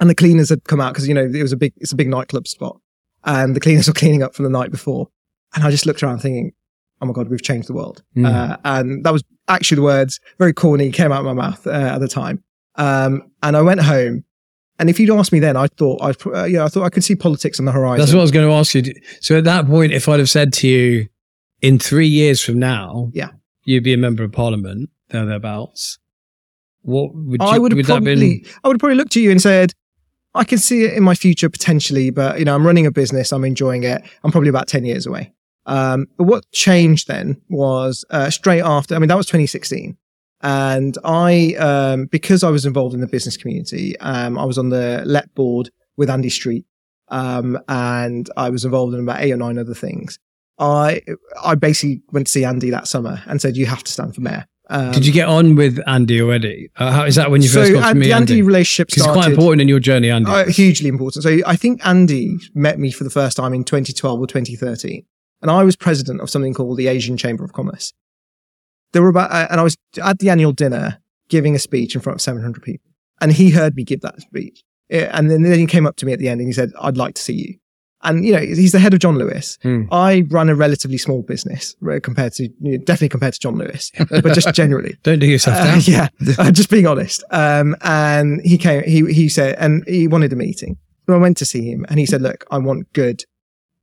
and 0.00 0.08
the 0.08 0.14
cleaners 0.14 0.48
had 0.48 0.64
come 0.64 0.80
out 0.80 0.94
because 0.94 1.06
you 1.06 1.12
know 1.12 1.24
it 1.26 1.42
was 1.42 1.52
a 1.52 1.56
big 1.58 1.74
it's 1.76 1.92
a 1.92 1.96
big 1.96 2.08
nightclub 2.08 2.48
spot, 2.48 2.80
and 3.24 3.54
the 3.54 3.60
cleaners 3.60 3.86
were 3.90 3.92
cleaning 3.92 4.22
up 4.22 4.34
from 4.34 4.44
the 4.44 4.50
night 4.58 4.70
before, 4.70 5.08
and 5.54 5.62
I 5.62 5.70
just 5.70 5.84
looked 5.84 6.02
around 6.02 6.20
thinking, 6.20 6.52
oh 7.02 7.06
my 7.06 7.12
god, 7.12 7.28
we've 7.28 7.42
changed 7.42 7.68
the 7.68 7.74
world, 7.74 8.02
Mm. 8.16 8.26
uh, 8.34 8.56
and 8.64 9.04
that 9.04 9.12
was 9.12 9.22
actually 9.48 9.76
the 9.76 9.82
words, 9.82 10.20
very 10.38 10.52
corny, 10.52 10.90
came 10.90 11.12
out 11.12 11.20
of 11.20 11.26
my 11.26 11.32
mouth 11.32 11.66
uh, 11.66 11.70
at 11.70 11.98
the 11.98 12.08
time, 12.08 12.42
um, 12.76 13.22
and 13.42 13.56
I 13.56 13.62
went 13.62 13.80
home. 13.80 14.24
And 14.78 14.90
if 14.90 14.98
you'd 14.98 15.10
asked 15.10 15.30
me 15.32 15.38
then, 15.38 15.56
I 15.56 15.68
thought 15.68 16.02
I, 16.02 16.28
uh, 16.30 16.44
yeah, 16.46 16.64
I 16.64 16.68
thought 16.68 16.82
I 16.82 16.88
could 16.90 17.04
see 17.04 17.14
politics 17.14 17.60
on 17.60 17.64
the 17.64 17.70
horizon. 17.72 18.00
That's 18.00 18.12
what 18.12 18.18
I 18.18 18.22
was 18.22 18.32
going 18.32 18.48
to 18.48 18.52
ask 18.54 18.74
you. 18.74 18.82
So 19.20 19.38
at 19.38 19.44
that 19.44 19.66
point, 19.66 19.92
if 19.92 20.08
I'd 20.08 20.18
have 20.18 20.28
said 20.30 20.52
to 20.54 20.68
you, 20.68 21.06
in 21.62 21.78
three 21.78 22.08
years 22.08 22.42
from 22.42 22.58
now, 22.58 23.10
Yeah. 23.14 23.28
you'd 23.64 23.84
be 23.84 23.92
a 23.94 23.96
member 23.96 24.24
of 24.24 24.32
parliament, 24.32 24.90
there 25.10 25.24
thereabouts. 25.24 25.98
What 26.82 27.14
would 27.14 27.40
you, 27.40 27.46
I 27.46 27.58
would 27.58 27.70
have 27.72 27.86
that 27.86 28.02
been? 28.04 28.18
probably, 28.18 28.46
I 28.64 28.68
would 28.68 28.80
probably 28.80 28.96
looked 28.96 29.16
at 29.16 29.22
you 29.22 29.30
and 29.30 29.40
said, 29.40 29.72
I 30.34 30.42
can 30.44 30.58
see 30.58 30.82
it 30.84 30.94
in 30.94 31.02
my 31.04 31.14
future 31.14 31.48
potentially, 31.48 32.10
but 32.10 32.40
you 32.40 32.44
know, 32.44 32.54
I'm 32.56 32.66
running 32.66 32.84
a 32.86 32.90
business, 32.90 33.32
I'm 33.32 33.44
enjoying 33.44 33.84
it. 33.84 34.02
I'm 34.24 34.32
probably 34.32 34.48
about 34.50 34.66
10 34.66 34.84
years 34.84 35.06
away. 35.06 35.32
Um, 35.66 36.06
but 36.16 36.24
what 36.24 36.50
changed 36.52 37.08
then 37.08 37.40
was, 37.48 38.04
uh, 38.10 38.30
straight 38.30 38.62
after, 38.62 38.94
I 38.94 38.98
mean, 38.98 39.08
that 39.08 39.16
was 39.16 39.26
2016. 39.26 39.96
And 40.42 40.98
I, 41.04 41.54
um, 41.54 42.06
because 42.06 42.44
I 42.44 42.50
was 42.50 42.66
involved 42.66 42.94
in 42.94 43.00
the 43.00 43.06
business 43.06 43.36
community, 43.36 43.98
um, 44.00 44.38
I 44.38 44.44
was 44.44 44.58
on 44.58 44.68
the 44.68 45.02
LEP 45.06 45.34
board 45.34 45.70
with 45.96 46.10
Andy 46.10 46.28
Street. 46.30 46.66
Um, 47.08 47.58
and 47.68 48.28
I 48.36 48.50
was 48.50 48.64
involved 48.64 48.94
in 48.94 49.00
about 49.00 49.20
eight 49.20 49.32
or 49.32 49.36
nine 49.36 49.58
other 49.58 49.74
things. 49.74 50.18
I, 50.58 51.02
I 51.42 51.54
basically 51.54 52.02
went 52.12 52.26
to 52.26 52.30
see 52.30 52.44
Andy 52.44 52.70
that 52.70 52.88
summer 52.88 53.22
and 53.26 53.40
said, 53.40 53.56
you 53.56 53.66
have 53.66 53.84
to 53.84 53.92
stand 53.92 54.14
for 54.14 54.20
mayor. 54.20 54.46
Um, 54.70 54.92
Did 54.92 55.04
you 55.04 55.12
get 55.12 55.28
on 55.28 55.56
with 55.56 55.78
Andy 55.86 56.22
already? 56.22 56.70
Uh, 56.76 56.90
how, 56.90 57.04
is 57.04 57.16
that 57.16 57.30
when 57.30 57.42
you 57.42 57.48
first 57.48 57.70
so 57.72 57.80
got 57.80 57.88
to 57.90 57.94
meet 57.94 58.06
the 58.06 58.12
Andy 58.12 58.34
Andy? 58.34 58.42
relationship 58.42 58.88
Because 58.88 59.02
it's 59.02 59.04
started. 59.04 59.20
quite 59.20 59.32
important 59.32 59.60
in 59.60 59.68
your 59.68 59.80
journey, 59.80 60.10
Andy. 60.10 60.30
Uh, 60.30 60.46
hugely 60.46 60.88
important. 60.88 61.22
So 61.22 61.38
I 61.46 61.56
think 61.56 61.84
Andy 61.86 62.38
met 62.54 62.78
me 62.78 62.90
for 62.90 63.04
the 63.04 63.10
first 63.10 63.36
time 63.36 63.52
in 63.52 63.64
2012 63.64 64.20
or 64.20 64.26
2013, 64.26 65.04
and 65.44 65.50
I 65.50 65.62
was 65.62 65.76
president 65.76 66.20
of 66.22 66.30
something 66.30 66.54
called 66.54 66.78
the 66.78 66.86
Asian 66.88 67.16
Chamber 67.16 67.44
of 67.44 67.52
Commerce. 67.52 67.92
There 68.92 69.02
were 69.02 69.10
about, 69.10 69.30
uh, 69.30 69.46
and 69.50 69.60
I 69.60 69.62
was 69.62 69.76
at 70.02 70.18
the 70.20 70.30
annual 70.30 70.52
dinner 70.52 70.98
giving 71.28 71.54
a 71.54 71.58
speech 71.58 71.94
in 71.94 72.00
front 72.00 72.16
of 72.16 72.20
700 72.22 72.62
people, 72.62 72.90
and 73.20 73.30
he 73.32 73.50
heard 73.50 73.76
me 73.76 73.84
give 73.84 74.00
that 74.00 74.20
speech, 74.22 74.62
Uh, 74.92 75.08
and 75.16 75.30
then, 75.30 75.42
then 75.42 75.58
he 75.58 75.66
came 75.66 75.86
up 75.86 75.96
to 75.96 76.06
me 76.06 76.12
at 76.12 76.18
the 76.18 76.28
end 76.28 76.40
and 76.40 76.48
he 76.48 76.52
said, 76.52 76.72
"I'd 76.80 76.96
like 76.96 77.14
to 77.14 77.22
see 77.22 77.34
you." 77.34 77.54
And 78.02 78.24
you 78.24 78.32
know, 78.32 78.40
he's 78.40 78.72
the 78.72 78.78
head 78.78 78.92
of 78.92 79.00
John 79.00 79.16
Lewis. 79.16 79.58
Hmm. 79.62 79.84
I 79.90 80.26
run 80.28 80.50
a 80.50 80.54
relatively 80.54 80.98
small 80.98 81.22
business 81.22 81.74
uh, 81.90 82.00
compared 82.02 82.34
to, 82.34 82.42
you 82.60 82.72
know, 82.72 82.76
definitely 82.78 83.08
compared 83.08 83.32
to 83.34 83.40
John 83.40 83.56
Lewis, 83.56 83.90
but 84.10 84.34
just 84.34 84.52
generally. 84.62 84.96
Don't 85.02 85.20
do 85.20 85.26
yourself 85.26 85.56
Uh, 85.56 85.64
down. 85.64 85.80
yeah, 85.84 86.08
uh, 86.38 86.50
just 86.52 86.68
being 86.68 86.86
honest. 86.86 87.24
Um, 87.30 87.74
and 87.80 88.42
he 88.44 88.58
came, 88.58 88.82
he, 88.84 89.10
he 89.12 89.30
said, 89.30 89.56
and 89.58 89.82
he 89.88 90.06
wanted 90.06 90.34
a 90.34 90.36
meeting. 90.36 90.76
So 91.06 91.14
I 91.14 91.18
went 91.18 91.38
to 91.38 91.46
see 91.46 91.64
him 91.70 91.86
and 91.88 91.98
he 91.98 92.04
said, 92.04 92.20
look, 92.20 92.44
I 92.50 92.58
want 92.58 92.92
good, 92.92 93.24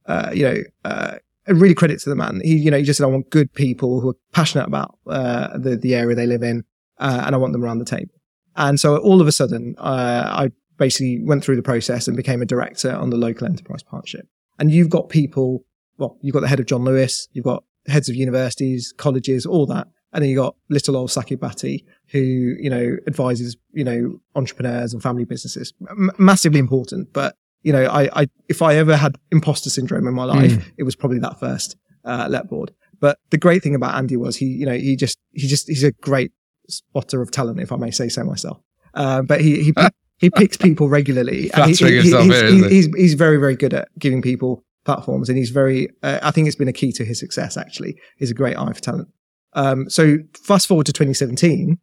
uh, 0.05 0.29
you 0.35 0.43
know, 0.43 0.57
uh, 0.85 1.15
and 1.47 1.61
really 1.61 1.73
credit 1.73 1.99
to 2.01 2.09
the 2.09 2.15
man. 2.15 2.41
He, 2.43 2.55
you 2.57 2.71
know, 2.71 2.77
he 2.77 2.83
just 2.83 2.97
said, 2.97 3.05
I 3.05 3.07
want 3.09 3.29
good 3.29 3.53
people 3.53 3.99
who 3.99 4.09
are 4.09 4.15
passionate 4.31 4.67
about, 4.67 4.97
uh, 5.07 5.57
the, 5.57 5.75
the 5.75 5.95
area 5.95 6.15
they 6.15 6.27
live 6.27 6.43
in, 6.43 6.63
uh, 6.99 7.23
and 7.25 7.35
I 7.35 7.37
want 7.37 7.53
them 7.53 7.63
around 7.63 7.79
the 7.79 7.85
table. 7.85 8.13
And 8.55 8.79
so 8.79 8.97
all 8.97 9.21
of 9.21 9.27
a 9.27 9.31
sudden, 9.31 9.75
uh, 9.77 10.25
I 10.27 10.51
basically 10.77 11.19
went 11.23 11.43
through 11.43 11.55
the 11.55 11.61
process 11.63 12.07
and 12.07 12.17
became 12.17 12.41
a 12.41 12.45
director 12.45 12.91
on 12.91 13.09
the 13.09 13.17
local 13.17 13.47
enterprise 13.47 13.83
partnership. 13.83 14.27
And 14.59 14.71
you've 14.71 14.89
got 14.89 15.09
people, 15.09 15.63
well, 15.97 16.17
you've 16.21 16.33
got 16.33 16.41
the 16.41 16.47
head 16.47 16.59
of 16.59 16.65
John 16.65 16.83
Lewis, 16.83 17.27
you've 17.33 17.45
got 17.45 17.63
heads 17.87 18.09
of 18.09 18.15
universities, 18.15 18.93
colleges, 18.97 19.45
all 19.45 19.65
that. 19.67 19.87
And 20.13 20.21
then 20.21 20.29
you've 20.29 20.43
got 20.43 20.55
little 20.69 20.97
old 20.97 21.09
Saqib 21.09 21.37
Bhatti, 21.37 21.85
who, 22.07 22.19
you 22.19 22.69
know, 22.69 22.97
advises, 23.07 23.55
you 23.71 23.83
know, 23.83 24.19
entrepreneurs 24.35 24.93
and 24.93 25.01
family 25.01 25.23
businesses. 25.23 25.73
M- 25.89 26.11
massively 26.17 26.59
important. 26.59 27.13
But, 27.13 27.35
you 27.63 27.71
know, 27.73 27.83
I, 27.85 28.21
I, 28.23 28.27
if 28.49 28.61
I 28.61 28.75
ever 28.75 28.95
had 28.95 29.17
imposter 29.31 29.69
syndrome 29.69 30.07
in 30.07 30.13
my 30.13 30.23
life, 30.23 30.51
it 30.77 30.83
was 30.83 30.95
probably 30.95 31.19
that 31.19 31.39
first, 31.39 31.75
uh, 32.05 32.27
LEP 32.29 32.47
board. 32.49 32.71
But 32.99 33.17
the 33.29 33.37
great 33.37 33.63
thing 33.63 33.75
about 33.75 33.95
Andy 33.95 34.17
was 34.17 34.37
he, 34.37 34.45
you 34.45 34.65
know, 34.65 34.73
he 34.77 34.95
just, 34.95 35.17
he 35.31 35.47
just, 35.47 35.67
he's 35.67 35.83
a 35.83 35.91
great 35.91 36.31
spotter 36.69 37.21
of 37.21 37.31
talent, 37.31 37.59
if 37.59 37.71
I 37.71 37.75
may 37.77 37.91
say 37.91 38.09
so 38.09 38.23
myself. 38.23 38.59
Uh, 38.93 39.21
but 39.21 39.41
he, 39.41 39.63
he, 39.63 39.73
he 40.17 40.29
picks 40.29 40.57
people 40.57 40.87
regularly. 40.89 41.49
and 41.53 41.63
he- 41.65 41.75
he- 41.87 42.01
he's, 42.01 42.11
here, 42.11 42.21
he's, 42.23 42.33
isn't 42.43 42.69
he? 42.69 42.75
he's, 42.75 42.85
he's 42.95 43.13
very, 43.15 43.37
very 43.37 43.55
good 43.55 43.73
at 43.73 43.87
giving 43.97 44.21
people 44.21 44.63
platforms 44.85 45.29
and 45.29 45.37
he's 45.37 45.49
very, 45.51 45.89
uh, 46.03 46.19
I 46.21 46.31
think 46.31 46.47
it's 46.47 46.55
been 46.55 46.67
a 46.67 46.73
key 46.73 46.91
to 46.93 47.05
his 47.05 47.19
success 47.19 47.57
actually. 47.57 47.95
He's 48.17 48.31
a 48.31 48.33
great 48.35 48.57
eye 48.57 48.73
for 48.73 48.81
talent. 48.81 49.07
Um, 49.53 49.89
so 49.89 50.17
fast 50.43 50.67
forward 50.67 50.85
to 50.87 50.93
2017 50.93 51.77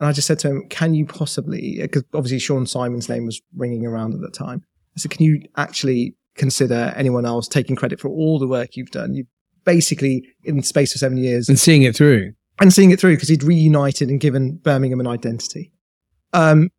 and 0.00 0.08
I 0.08 0.12
just 0.12 0.26
said 0.26 0.38
to 0.40 0.48
him, 0.50 0.68
can 0.68 0.94
you 0.94 1.06
possibly, 1.06 1.78
because 1.80 2.04
obviously 2.14 2.38
Siôn 2.38 2.68
Simon's 2.68 3.08
name 3.08 3.26
was 3.26 3.40
ringing 3.56 3.86
around 3.86 4.14
at 4.14 4.20
the 4.20 4.30
time. 4.30 4.64
I 4.96 5.00
said, 5.00 5.10
can 5.10 5.24
you 5.24 5.42
actually 5.56 6.14
consider 6.36 6.92
anyone 6.96 7.24
else 7.26 7.48
taking 7.48 7.76
credit 7.76 8.00
for 8.00 8.08
all 8.08 8.38
the 8.38 8.46
work 8.48 8.76
you've 8.76 8.90
done? 8.90 9.14
You 9.14 9.24
basically, 9.64 10.24
in 10.44 10.56
the 10.58 10.62
space 10.62 10.94
of 10.94 10.98
seven 11.00 11.16
years, 11.18 11.48
And 11.48 11.58
seeing 11.58 11.82
it 11.82 11.96
through. 11.96 12.32
and 12.60 12.72
seeing 12.72 12.90
it 12.90 13.00
through 13.00 13.14
because 13.16 13.28
he'd 13.28 13.42
reunited 13.42 14.08
and 14.08 14.20
given 14.20 14.56
Birmingham 14.62 15.00
an 15.00 15.06
identity. 15.06 15.72
Um, 16.32 16.70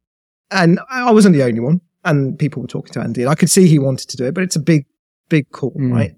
and 0.52 0.80
I 0.90 1.10
I 1.10 1.12
wasn't 1.12 1.36
the 1.36 1.44
only 1.44 1.60
one, 1.60 1.82
and 2.04 2.38
people 2.38 2.62
were 2.62 2.68
talking 2.68 2.94
to 2.94 3.02
Andy, 3.02 3.22
and 3.22 3.30
I 3.30 3.36
could 3.36 3.50
see 3.50 3.68
he 3.68 3.80
wanted 3.80 4.10
to 4.10 4.18
do 4.18 4.26
it, 4.26 4.34
but 4.34 4.44
it's 4.44 4.56
a 4.56 4.60
big, 4.62 4.86
big 5.30 5.50
call, 5.52 5.72
Mm. 5.74 5.92
right? 5.92 6.12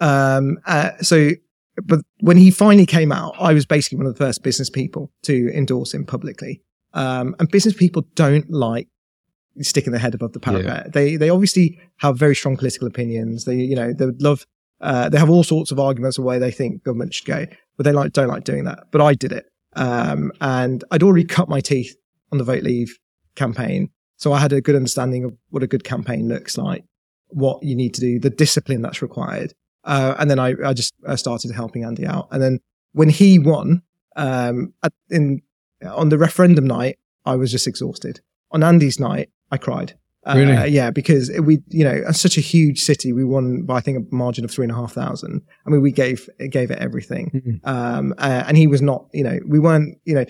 Um, 0.00 0.58
uh, 0.66 0.90
so, 1.02 1.30
but 1.84 2.00
when 2.20 2.36
he 2.36 2.50
finally 2.50 2.86
came 2.86 3.12
out, 3.12 3.34
I 3.38 3.52
was 3.52 3.66
basically 3.66 3.98
one 3.98 4.06
of 4.06 4.14
the 4.14 4.24
first 4.24 4.42
business 4.42 4.70
people 4.70 5.12
to 5.22 5.50
endorse 5.54 5.92
him 5.94 6.04
publicly. 6.06 6.62
Um, 6.94 7.34
and 7.38 7.48
business 7.50 7.74
people 7.74 8.02
don't 8.14 8.48
like 8.50 8.88
sticking 9.60 9.92
their 9.92 10.00
head 10.00 10.14
above 10.14 10.32
the 10.32 10.40
parapet. 10.40 10.92
They 10.92 11.16
they 11.16 11.30
obviously 11.30 11.80
have 11.96 12.18
very 12.18 12.34
strong 12.34 12.56
political 12.56 12.86
opinions. 12.86 13.44
They 13.44 13.56
you 13.56 13.76
know 13.76 13.92
they 13.92 14.06
would 14.06 14.22
love. 14.22 14.46
Uh, 14.80 15.08
they 15.08 15.18
have 15.18 15.30
all 15.30 15.44
sorts 15.44 15.70
of 15.70 15.78
arguments 15.78 16.18
of 16.18 16.24
where 16.24 16.38
they 16.38 16.50
think 16.50 16.82
government 16.82 17.14
should 17.14 17.26
go, 17.26 17.46
but 17.76 17.84
they 17.84 17.92
like 17.92 18.12
don't 18.12 18.28
like 18.28 18.44
doing 18.44 18.64
that. 18.64 18.84
But 18.90 19.00
I 19.00 19.14
did 19.14 19.32
it, 19.32 19.46
um, 19.74 20.32
and 20.40 20.84
I'd 20.90 21.02
already 21.02 21.24
cut 21.24 21.48
my 21.48 21.60
teeth 21.60 21.96
on 22.32 22.38
the 22.38 22.44
vote 22.44 22.62
leave 22.62 22.98
campaign, 23.36 23.90
so 24.16 24.32
I 24.32 24.40
had 24.40 24.52
a 24.52 24.60
good 24.60 24.76
understanding 24.76 25.24
of 25.24 25.36
what 25.50 25.62
a 25.62 25.66
good 25.66 25.84
campaign 25.84 26.28
looks 26.28 26.58
like, 26.58 26.84
what 27.28 27.62
you 27.62 27.76
need 27.76 27.94
to 27.94 28.00
do, 28.00 28.18
the 28.18 28.30
discipline 28.30 28.82
that's 28.82 29.02
required, 29.02 29.54
uh, 29.84 30.14
and 30.18 30.30
then 30.30 30.38
I 30.38 30.54
I 30.64 30.72
just 30.72 30.94
uh, 31.06 31.16
started 31.16 31.52
helping 31.52 31.84
Andy 31.84 32.06
out, 32.06 32.28
and 32.30 32.42
then 32.42 32.60
when 32.92 33.08
he 33.08 33.38
won, 33.38 33.82
um, 34.16 34.72
at, 34.82 34.92
in 35.10 35.42
on 35.84 36.08
the 36.08 36.18
referendum 36.18 36.66
night, 36.66 36.98
I 37.24 37.36
was 37.36 37.50
just 37.50 37.66
exhausted. 37.66 38.20
On 38.50 38.62
Andy's 38.62 39.00
night, 39.00 39.30
I 39.50 39.56
cried. 39.56 39.94
Uh, 40.26 40.34
Really? 40.38 40.70
yeah, 40.70 40.90
because 40.90 41.30
we, 41.42 41.58
you 41.68 41.84
know, 41.84 42.02
such 42.12 42.38
a 42.38 42.40
huge 42.40 42.80
city. 42.80 43.12
We 43.12 43.24
won 43.24 43.62
by 43.64 43.76
I 43.76 43.80
think 43.80 43.98
a 44.10 44.14
margin 44.14 44.44
of 44.44 44.50
three 44.50 44.64
and 44.64 44.72
a 44.72 44.74
half 44.74 44.92
thousand. 44.92 45.42
I 45.66 45.70
mean, 45.70 45.82
we 45.82 45.92
gave 45.92 46.28
gave 46.50 46.70
it 46.70 46.78
everything. 46.78 47.60
Mhm. 47.64 47.68
Um, 47.68 48.14
uh, 48.16 48.44
and 48.46 48.56
he 48.56 48.66
was 48.66 48.80
not, 48.80 49.06
you 49.12 49.22
know, 49.22 49.38
we 49.46 49.58
weren't, 49.58 49.98
you 50.06 50.14
know, 50.14 50.24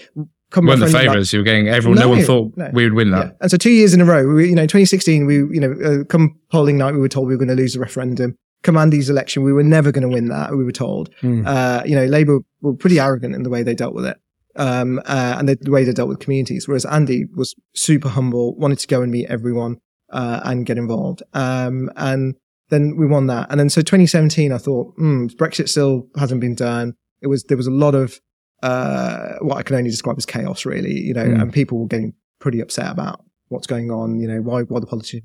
come 0.51 0.67
weren't 0.67 0.81
the 0.81 0.89
favourites. 0.89 1.33
You 1.33 1.39
were 1.39 1.45
getting 1.45 1.69
everyone. 1.69 1.99
No, 1.99 2.07
No, 2.07 2.09
one 2.11 2.25
thought 2.25 2.53
no. 2.57 2.71
we 2.73 2.83
would 2.85 2.95
win 2.95 3.09
yeah. 3.11 3.19
that. 3.19 3.37
And 3.41 3.51
so 3.53 3.57
two 3.57 3.71
years 3.71 3.95
in 3.95 4.01
a 4.01 4.05
row, 4.05 4.27
we, 4.27 4.49
you 4.49 4.57
know, 4.57 4.63
2016, 4.67 5.27
we, 5.27 5.37
you 5.37 5.61
know, 5.61 5.73
uh, 5.85 6.05
come 6.05 6.41
polling 6.51 6.77
night, 6.77 6.95
we 6.95 7.01
were 7.01 7.09
told 7.09 7.29
we 7.29 7.35
were 7.35 7.39
going 7.39 7.57
to 7.57 7.63
lose 7.63 7.75
the 7.75 7.81
referendum. 7.81 8.35
Come 8.65 8.77
Andy's 8.77 9.11
election, 9.11 9.43
we 9.45 9.53
were 9.53 9.63
never 9.63 9.93
going 9.93 10.09
to 10.09 10.13
win 10.13 10.27
that. 10.29 10.57
We 10.57 10.65
were 10.65 10.73
told. 10.73 11.11
Hmm. 11.21 11.47
Uh, 11.47 11.83
you 11.85 11.95
know, 11.95 12.07
Labour 12.07 12.41
were 12.63 12.75
pretty 12.75 12.99
arrogant 12.99 13.35
in 13.35 13.43
the 13.45 13.51
way 13.51 13.63
they 13.63 13.75
dealt 13.75 13.95
with 13.95 14.07
it. 14.07 14.17
Um, 14.57 14.99
uh, 15.07 15.35
and 15.39 15.49
the, 15.49 15.57
the 15.61 15.71
way 15.71 15.83
they 15.85 15.93
dealt 15.93 16.09
with 16.09 16.21
communities. 16.21 16.69
Whereas 16.69 16.85
Andy 16.85 17.25
was 17.35 17.55
super 17.75 18.09
humble, 18.09 18.55
wanted 18.57 18.79
to 18.79 18.87
go 18.87 19.03
and 19.03 19.11
meet 19.11 19.27
everyone, 19.27 19.79
uh, 20.13 20.41
and 20.45 20.65
get 20.65 20.79
involved. 20.79 21.23
Um, 21.33 21.91
and 21.97 22.37
then 22.71 22.97
we 22.97 23.07
won 23.07 23.27
that. 23.27 23.49
And 23.51 23.59
then 23.59 23.69
so 23.69 23.81
2017, 23.81 24.53
I 24.53 24.59
thought, 24.59 24.95
hmm, 24.97 25.27
Brexit 25.27 25.69
still 25.69 26.07
hasn't 26.17 26.41
been 26.41 26.55
done. 26.55 26.95
It 27.21 27.27
was, 27.27 27.43
there 27.45 27.57
was 27.57 27.67
a 27.67 27.73
lot 27.73 27.95
of, 27.95 28.21
uh, 28.63 29.35
what 29.41 29.57
I 29.59 29.63
can 29.63 29.77
only 29.77 29.91
describe 29.91 30.17
as 30.19 30.27
chaos, 30.27 30.65
really, 30.65 30.93
you 31.01 31.15
know, 31.15 31.25
Mm. 31.27 31.43
and 31.43 31.53
people 31.53 31.81
were 31.81 31.87
getting 31.89 32.15
pretty 32.41 32.61
upset 32.61 32.91
about 32.91 33.25
what's 33.49 33.67
going 33.67 33.91
on, 33.91 34.21
you 34.21 34.29
know, 34.29 34.41
why, 34.41 34.63
why 34.63 34.81
the 34.81 34.87
politi- 34.87 35.25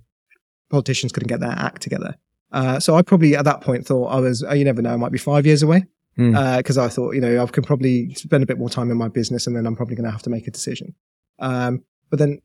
politicians 0.70 1.12
couldn't 1.12 1.28
get 1.30 1.40
their 1.40 1.52
act 1.52 1.82
together. 1.82 2.16
Uh, 2.52 2.80
so 2.80 2.96
I 2.96 3.02
probably 3.04 3.36
at 3.36 3.46
that 3.46 3.62
point 3.62 3.86
thought 3.86 4.08
I 4.08 4.20
was, 4.20 4.44
oh, 4.44 4.54
you 4.54 4.66
never 4.66 4.82
know, 4.82 4.94
I 4.94 4.98
might 4.98 5.12
be 5.12 5.18
five 5.20 5.46
years 5.46 5.62
away. 5.62 5.86
Mm. 6.20 6.58
Because 6.58 6.78
I 6.78 6.90
thought, 6.90 7.16
you 7.16 7.22
know, 7.22 7.42
I 7.42 7.46
can 7.48 7.64
probably 7.64 8.14
spend 8.14 8.44
a 8.44 8.46
bit 8.46 8.58
more 8.60 8.70
time 8.70 8.92
in 8.92 8.98
my 8.98 9.08
business 9.08 9.48
and 9.48 9.56
then 9.56 9.66
I'm 9.66 9.76
probably 9.76 9.96
going 9.96 10.06
to 10.06 10.12
have 10.12 10.22
to 10.24 10.30
make 10.30 10.48
a 10.48 10.52
decision. 10.52 10.94
Um, 11.40 11.84
but 12.10 12.20
then, 12.20 12.40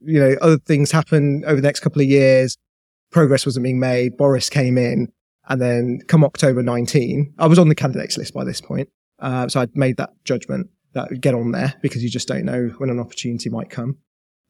you 0.00 0.20
know, 0.20 0.36
other 0.42 0.58
things 0.58 0.90
happened 0.90 1.44
over 1.46 1.56
the 1.56 1.66
next 1.66 1.80
couple 1.80 2.02
of 2.02 2.08
years. 2.08 2.58
Progress 3.10 3.46
wasn't 3.46 3.64
being 3.64 3.78
made. 3.80 4.16
Boris 4.16 4.50
came 4.50 4.76
in. 4.76 5.08
And 5.48 5.60
then 5.60 6.00
come 6.08 6.24
October 6.24 6.62
19, 6.62 7.34
I 7.38 7.46
was 7.46 7.58
on 7.58 7.68
the 7.68 7.74
candidates 7.74 8.16
list 8.16 8.32
by 8.34 8.44
this 8.44 8.60
point. 8.60 8.88
Uh, 9.18 9.48
so 9.48 9.60
I'd 9.60 9.76
made 9.76 9.96
that 9.98 10.10
judgment 10.24 10.68
that 10.94 11.08
I'd 11.10 11.20
get 11.20 11.34
on 11.34 11.52
there 11.52 11.74
because 11.82 12.02
you 12.02 12.08
just 12.10 12.28
don't 12.28 12.44
know 12.44 12.68
when 12.78 12.88
an 12.90 12.98
opportunity 12.98 13.50
might 13.50 13.68
come. 13.70 13.98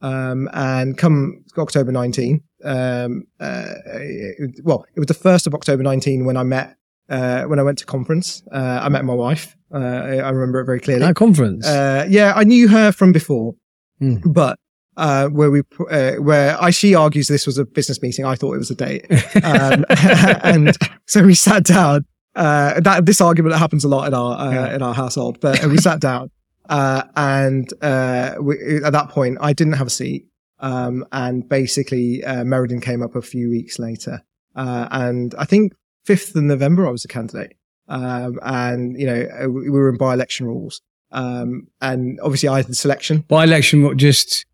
Um, 0.02 0.49
and 0.52 0.97
come 0.99 1.45
October 1.57 1.90
19, 1.93 2.43
um, 2.64 3.25
uh, 3.40 3.75
it- 3.87 4.61
well, 4.64 4.85
it 4.95 5.00
was 5.00 5.07
the 5.09 5.14
first 5.14 5.47
of 5.47 5.54
October 5.54 5.83
19 5.83 6.25
when 6.25 6.37
I 6.37 6.43
met 6.43 6.76
uh, 7.08 7.42
when 7.44 7.58
I 7.58 7.62
went 7.62 7.78
to 7.78 7.87
conference. 7.87 8.42
Uh, 8.52 8.80
I 8.82 8.88
met 8.88 9.04
my 9.04 9.14
wife. 9.14 9.56
Uh, 9.73 9.78
I, 9.78 10.16
I 10.18 10.30
remember 10.30 10.61
it 10.61 10.66
very 10.66 10.80
clearly. 10.80 11.04
At 11.04 11.16
conference. 11.16 11.66
Uh, 11.66 12.06
yeah, 12.08 12.32
I 12.37 12.44
knew 12.44 12.68
her 12.68 12.92
from 12.92 13.12
before, 13.12 13.54
Hmm. 14.00 14.16
but 14.25 14.58
uh, 14.96 15.28
where 15.28 15.50
we 15.50 15.62
uh, 15.90 16.12
where 16.14 16.56
I 16.62 16.70
she 16.70 16.94
argues 16.94 17.26
this 17.28 17.46
was 17.46 17.58
a 17.58 17.64
business 17.64 18.00
meeting. 18.02 18.25
I 18.25 18.34
thought 18.37 18.54
it 18.54 18.58
was 18.58 18.70
a 18.70 18.75
date, 18.76 19.06
um, 19.42 19.84
and 19.90 20.76
so 21.06 21.23
we 21.25 21.34
sat 21.34 21.64
down. 21.64 22.04
Uh, 22.37 22.80
that 22.80 23.06
this 23.06 23.20
argument 23.20 23.54
happens 23.56 23.84
a 23.84 23.88
lot 23.88 24.08
in 24.08 24.14
our 24.14 24.37
uh, 24.38 24.50
Yeah. 24.52 24.75
in 24.75 24.82
our 24.82 24.94
household, 24.94 25.38
but 25.40 25.64
we 25.66 25.76
sat 25.78 26.00
down, 26.00 26.30
uh, 26.68 27.02
and 27.16 27.73
uh, 27.82 28.34
we, 28.40 28.82
at 28.84 28.92
that 28.92 29.08
point, 29.11 29.38
I 29.40 29.52
didn't 29.52 29.75
have 29.75 29.87
a 29.87 29.90
seat, 29.90 30.26
um, 30.58 31.04
and 31.12 31.49
basically, 31.49 32.25
uh, 32.25 32.42
Meriden 32.44 32.80
came 32.80 33.02
up 33.02 33.14
a 33.14 33.23
few 33.23 33.50
weeks 33.50 33.78
later, 33.78 34.23
uh, 34.56 34.88
and 34.90 35.32
I 35.38 35.44
think 35.44 35.75
fifth 36.04 36.34
of 36.37 36.42
November, 36.42 36.87
I 36.87 36.90
was 36.90 37.04
a 37.04 37.08
candidate, 37.08 37.56
um, 37.88 38.38
and 38.42 38.99
you 39.00 39.06
know 39.06 39.26
uh, 39.44 39.49
we 39.49 39.70
were 39.70 39.88
in 39.88 39.96
by-election 39.96 40.46
rules, 40.46 40.80
um, 41.12 41.68
and 41.80 42.18
obviously 42.23 42.49
I 42.49 42.56
had 42.58 42.66
the 42.66 42.75
selection. 42.75 43.25
by 43.28 43.44
election, 43.44 43.82
what 43.82 43.96
just 43.96 44.46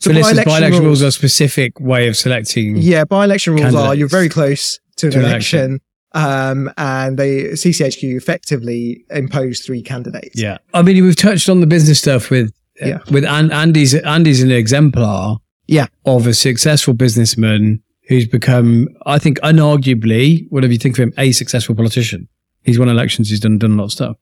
So 0.00 0.10
by-election 0.12 0.44
by 0.44 0.58
election 0.58 0.84
rules 0.84 0.84
rules- 0.84 1.02
are 1.02 1.06
a 1.08 1.12
specific 1.12 1.78
way 1.80 2.08
of 2.08 2.16
selecting. 2.16 2.76
Yeah, 2.76 3.04
by-election 3.04 3.54
rules 3.54 3.74
are 3.74 3.94
you're 3.94 4.08
very 4.08 4.28
close 4.28 4.78
to 4.96 5.06
an 5.06 5.12
To 5.12 5.18
an 5.20 5.24
election, 5.26 5.80
um, 6.12 6.70
and 6.76 7.18
they 7.18 7.44
CCHQ 7.54 8.16
effectively 8.16 9.04
imposed 9.10 9.64
three 9.64 9.82
candidates. 9.82 10.40
Yeah. 10.40 10.58
I 10.74 10.82
mean, 10.82 11.02
we've 11.04 11.16
touched 11.16 11.48
on 11.48 11.60
the 11.60 11.66
business 11.66 11.98
stuff 11.98 12.30
with 12.30 12.52
uh, 12.82 12.86
Yeah. 12.88 12.98
with 13.10 13.24
An- 13.24 13.52
Andy's. 13.52 13.94
Andy's 13.94 14.42
an 14.42 14.50
exemplar. 14.50 15.36
Yeah. 15.66 15.86
Of 16.06 16.26
a 16.26 16.32
successful 16.32 16.94
businessman 16.94 17.82
who's 18.08 18.26
become, 18.26 18.88
I 19.06 19.18
think, 19.18 19.38
unarguably, 19.40 20.46
whatever 20.50 20.72
you 20.72 20.78
think 20.78 20.98
of 20.98 21.02
him, 21.02 21.12
a 21.18 21.32
successful 21.32 21.74
politician. 21.74 22.26
He's 22.64 22.78
won 22.78 22.88
elections. 22.88 23.30
He's 23.30 23.40
done 23.40 23.58
done 23.58 23.72
a 23.72 23.76
lot 23.76 23.84
of 23.84 23.92
stuff. 23.92 24.16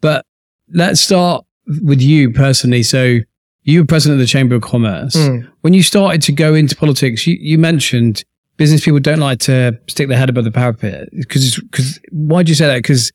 But 0.00 0.26
let's 0.72 1.00
start 1.00 1.44
with 1.82 2.00
you 2.02 2.32
personally. 2.32 2.82
So 2.82 3.18
you 3.62 3.80
were 3.80 3.86
president 3.86 4.20
of 4.20 4.20
the 4.20 4.26
Chamber 4.30 4.54
of 4.56 4.62
Commerce. 4.62 5.14
Mm. 5.16 5.48
When 5.62 5.72
you 5.74 5.82
started 5.82 6.22
to 6.22 6.32
go 6.32 6.54
into 6.54 6.74
politics, 6.76 7.26
you, 7.26 7.36
you 7.40 7.58
mentioned 7.58 8.24
business 8.56 8.84
people 8.84 9.00
don't 9.00 9.20
like 9.20 9.38
to 9.40 9.78
stick 9.88 10.08
their 10.08 10.18
head 10.18 10.28
above 10.30 10.44
the 10.44 10.50
parapet. 10.50 11.08
Because, 11.12 11.60
because 11.60 12.00
why 12.10 12.42
do 12.42 12.50
you 12.50 12.54
say 12.56 12.66
that? 12.66 12.78
Because 12.78 13.12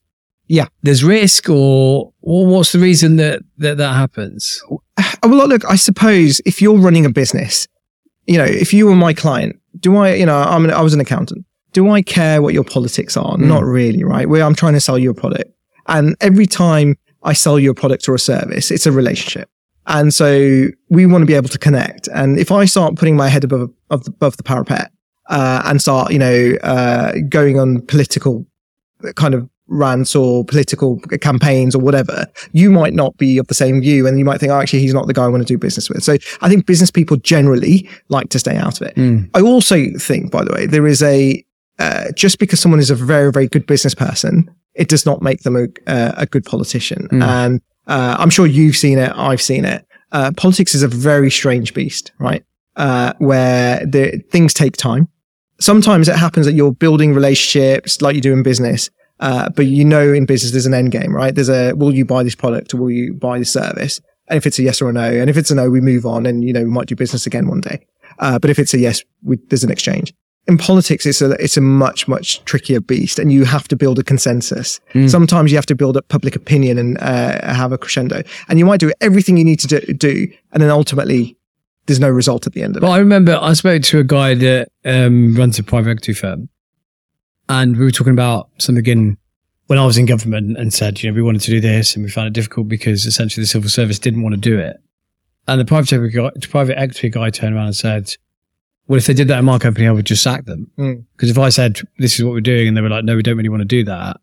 Yeah. 0.47 0.67
there's 0.83 1.03
risk, 1.03 1.49
or 1.49 2.13
or 2.21 2.45
what's 2.47 2.71
the 2.71 2.79
reason 2.79 3.17
that 3.17 3.41
that, 3.57 3.77
that 3.77 3.93
happens? 3.93 4.61
Oh, 4.71 4.79
Well, 5.23 5.47
look, 5.47 5.63
I 5.69 5.75
suppose 5.75 6.41
if 6.45 6.61
you're 6.61 6.77
running 6.77 7.05
a 7.05 7.09
business, 7.09 7.67
you 8.27 8.37
know, 8.37 8.45
if 8.45 8.73
you 8.73 8.85
were 8.85 8.95
my 8.95 9.13
client, 9.13 9.55
do 9.79 9.95
I, 9.97 10.13
you 10.13 10.25
know, 10.25 10.37
I'm 10.37 10.65
an, 10.65 10.71
I 10.71 10.81
was 10.81 10.93
an 10.93 10.99
accountant. 10.99 11.45
Do 11.71 11.89
I 11.89 12.01
care 12.01 12.41
what 12.41 12.53
your 12.53 12.63
politics 12.63 13.17
are? 13.17 13.35
Mm. 13.35 13.47
Not 13.47 13.63
really, 13.63 14.03
right? 14.03 14.29
Where 14.29 14.43
I'm 14.43 14.55
trying 14.55 14.73
to 14.73 14.81
sell 14.81 14.97
you 14.97 15.09
a 15.09 15.13
product. 15.13 15.51
And 15.87 16.15
every 16.21 16.45
time 16.45 16.95
I 17.23 17.33
sell 17.33 17.59
you 17.59 17.71
a 17.71 17.73
product 17.73 18.07
or 18.07 18.15
a 18.15 18.19
service, 18.19 18.71
it's 18.71 18.85
a 18.85 18.91
relationship. 18.91 19.49
And 19.87 20.13
so 20.13 20.67
we 20.89 21.05
want 21.05 21.23
to 21.23 21.25
be 21.25 21.33
able 21.33 21.49
to 21.49 21.59
connect. 21.59 22.07
And 22.07 22.39
if 22.39 22.51
I 22.51 22.65
start 22.65 22.95
putting 22.95 23.17
my 23.17 23.27
head 23.27 23.43
above, 23.43 23.71
above, 23.89 24.05
the, 24.05 24.11
above 24.11 24.37
the 24.37 24.43
parapet, 24.43 24.91
uh, 25.29 25.61
and 25.65 25.81
start, 25.81 26.11
you 26.11 26.19
know, 26.19 26.55
uh, 26.63 27.13
going 27.29 27.59
on 27.59 27.81
political 27.81 28.45
kind 29.15 29.33
of 29.33 29.49
rants 29.67 30.15
or 30.15 30.43
political 30.43 30.99
campaigns 31.21 31.75
or 31.75 31.79
whatever, 31.79 32.25
you 32.51 32.69
might 32.69 32.93
not 32.93 33.15
be 33.17 33.37
of 33.37 33.47
the 33.47 33.53
same 33.53 33.81
view 33.81 34.05
and 34.05 34.19
you 34.19 34.25
might 34.25 34.39
think, 34.39 34.51
oh, 34.51 34.59
actually, 34.59 34.79
he's 34.79 34.93
not 34.93 35.07
the 35.07 35.13
guy 35.13 35.25
I 35.25 35.27
want 35.27 35.41
to 35.41 35.47
do 35.47 35.57
business 35.57 35.89
with. 35.89 36.03
So 36.03 36.17
I 36.41 36.49
think 36.49 36.65
business 36.65 36.91
people 36.91 37.17
generally 37.17 37.89
like 38.09 38.29
to 38.29 38.39
stay 38.39 38.57
out 38.57 38.81
of 38.81 38.87
it. 38.87 38.95
Mm. 38.95 39.29
I 39.33 39.41
also 39.41 39.87
think, 39.97 40.31
by 40.31 40.43
the 40.43 40.53
way, 40.53 40.65
there 40.65 40.85
is 40.85 41.01
a, 41.01 41.43
uh, 41.79 42.11
just 42.11 42.39
because 42.39 42.59
someone 42.59 42.79
is 42.79 42.91
a 42.91 42.95
very, 42.95 43.31
very 43.31 43.47
good 43.47 43.65
business 43.65 43.95
person, 43.95 44.49
it 44.75 44.89
does 44.89 45.05
not 45.05 45.21
make 45.21 45.41
them 45.41 45.55
a, 45.55 45.67
uh, 45.89 46.13
a 46.17 46.25
good 46.25 46.45
politician. 46.45 47.07
Mm. 47.09 47.23
And 47.23 47.61
uh, 47.87 48.17
I'm 48.19 48.29
sure 48.29 48.45
you've 48.45 48.77
seen 48.77 48.97
it. 48.97 49.11
I've 49.15 49.41
seen 49.41 49.65
it. 49.65 49.85
Uh, 50.11 50.31
politics 50.37 50.75
is 50.75 50.83
a 50.83 50.87
very 50.87 51.31
strange 51.31 51.73
beast, 51.73 52.11
right? 52.19 52.43
Uh, 52.75 53.13
where 53.17 53.85
the 53.85 54.23
things 54.31 54.53
take 54.53 54.77
time. 54.77 55.07
Sometimes 55.59 56.07
it 56.07 56.15
happens 56.15 56.45
that 56.45 56.53
you're 56.53 56.73
building 56.73 57.13
relationships 57.13 58.01
like 58.01 58.15
you 58.15 58.21
do 58.21 58.33
in 58.33 58.43
business. 58.43 58.89
Uh, 59.23 59.47
but 59.49 59.67
you 59.67 59.85
know, 59.85 60.11
in 60.11 60.25
business, 60.25 60.51
there's 60.51 60.65
an 60.65 60.73
end 60.73 60.91
game, 60.91 61.15
right? 61.15 61.33
There's 61.33 61.47
a, 61.49 61.71
will 61.71 61.95
you 61.95 62.03
buy 62.03 62.23
this 62.23 62.35
product 62.35 62.73
or 62.73 62.77
will 62.77 62.91
you 62.91 63.13
buy 63.13 63.39
this 63.39 63.53
service? 63.53 64.01
And 64.27 64.35
if 64.35 64.45
it's 64.45 64.59
a 64.59 64.63
yes 64.63 64.81
or 64.81 64.89
a 64.89 64.93
no, 64.93 65.09
and 65.09 65.29
if 65.29 65.37
it's 65.37 65.49
a 65.49 65.55
no, 65.55 65.69
we 65.69 65.79
move 65.79 66.05
on 66.05 66.25
and, 66.25 66.43
you 66.43 66.51
know, 66.51 66.63
we 66.63 66.69
might 66.69 66.87
do 66.87 66.95
business 66.97 67.25
again 67.25 67.47
one 67.47 67.61
day. 67.61 67.85
Uh, 68.19 68.37
but 68.37 68.49
if 68.49 68.59
it's 68.59 68.73
a 68.73 68.79
yes, 68.79 69.01
we, 69.23 69.37
there's 69.47 69.63
an 69.63 69.71
exchange. 69.71 70.13
In 70.49 70.57
politics, 70.57 71.05
it's 71.05 71.21
a, 71.21 71.31
it's 71.41 71.55
a 71.55 71.61
much, 71.61 72.05
much 72.05 72.43
trickier 72.43 72.81
beast 72.81 73.17
and 73.17 73.31
you 73.31 73.45
have 73.45 73.65
to 73.69 73.77
build 73.77 73.97
a 73.97 74.03
consensus. 74.03 74.81
Mm. 74.93 75.09
Sometimes 75.09 75.51
you 75.51 75.57
have 75.57 75.67
to 75.67 75.75
build 75.75 75.95
up 75.95 76.05
public 76.09 76.35
opinion 76.35 76.77
and, 76.77 76.97
uh, 76.97 77.39
have 77.45 77.71
a 77.71 77.77
crescendo 77.77 78.23
and 78.49 78.59
you 78.59 78.65
might 78.65 78.81
do 78.81 78.91
everything 78.99 79.37
you 79.37 79.45
need 79.45 79.61
to 79.61 79.67
do, 79.67 79.79
do 79.93 80.27
and 80.51 80.61
then 80.61 80.69
ultimately 80.69 81.37
there's 81.85 81.99
no 81.99 82.09
result 82.09 82.45
at 82.45 82.51
the 82.51 82.61
end 82.61 82.75
of 82.75 82.81
But 82.81 82.87
it. 82.87 82.89
Well, 82.89 82.97
I 82.97 82.99
remember 82.99 83.39
I 83.41 83.53
spoke 83.53 83.83
to 83.83 83.99
a 83.99 84.03
guy 84.03 84.35
that 84.35 84.67
um, 84.83 85.33
runs 85.35 85.59
a 85.59 85.63
private 85.63 85.91
equity 85.91 86.13
firm, 86.13 86.49
and 87.53 87.77
we 87.77 87.85
were 87.85 87.91
talking 87.91 88.13
about 88.13 88.49
something 88.57 88.85
in 88.85 89.17
when 89.67 89.79
I 89.79 89.85
was 89.85 89.97
in 89.97 90.05
government 90.05 90.57
and 90.57 90.73
said, 90.73 91.01
you 91.01 91.09
know, 91.09 91.15
we 91.15 91.21
wanted 91.21 91.41
to 91.41 91.51
do 91.51 91.61
this, 91.61 91.95
and 91.95 92.03
we 92.03 92.11
found 92.11 92.27
it 92.27 92.33
difficult 92.33 92.67
because 92.67 93.05
essentially 93.05 93.43
the 93.43 93.47
civil 93.47 93.69
service 93.69 93.99
didn't 93.99 94.21
want 94.21 94.35
to 94.35 94.41
do 94.41 94.59
it. 94.59 94.77
And 95.47 95.59
the 95.59 95.65
private 95.65 95.93
equity 95.93 96.17
guy, 96.17 96.29
private 96.49 96.77
equity 96.77 97.09
guy 97.09 97.29
turned 97.29 97.55
around 97.55 97.67
and 97.67 97.75
said, 97.75 98.15
"Well, 98.87 98.97
if 98.97 99.07
they 99.07 99.13
did 99.13 99.27
that 99.29 99.39
in 99.39 99.45
my 99.45 99.59
company, 99.59 99.87
I 99.87 99.91
would 99.91 100.05
just 100.05 100.23
sack 100.23 100.45
them. 100.45 100.71
Mm. 100.77 101.05
Because 101.13 101.29
if 101.29 101.37
I 101.37 101.49
said 101.49 101.79
this 101.97 102.17
is 102.17 102.25
what 102.25 102.33
we're 102.33 102.41
doing, 102.41 102.67
and 102.67 102.77
they 102.77 102.81
were 102.81 102.89
like, 102.89 103.05
no, 103.05 103.15
we 103.15 103.23
don't 103.23 103.37
really 103.37 103.49
want 103.49 103.61
to 103.61 103.65
do 103.65 103.83
that, 103.85 104.17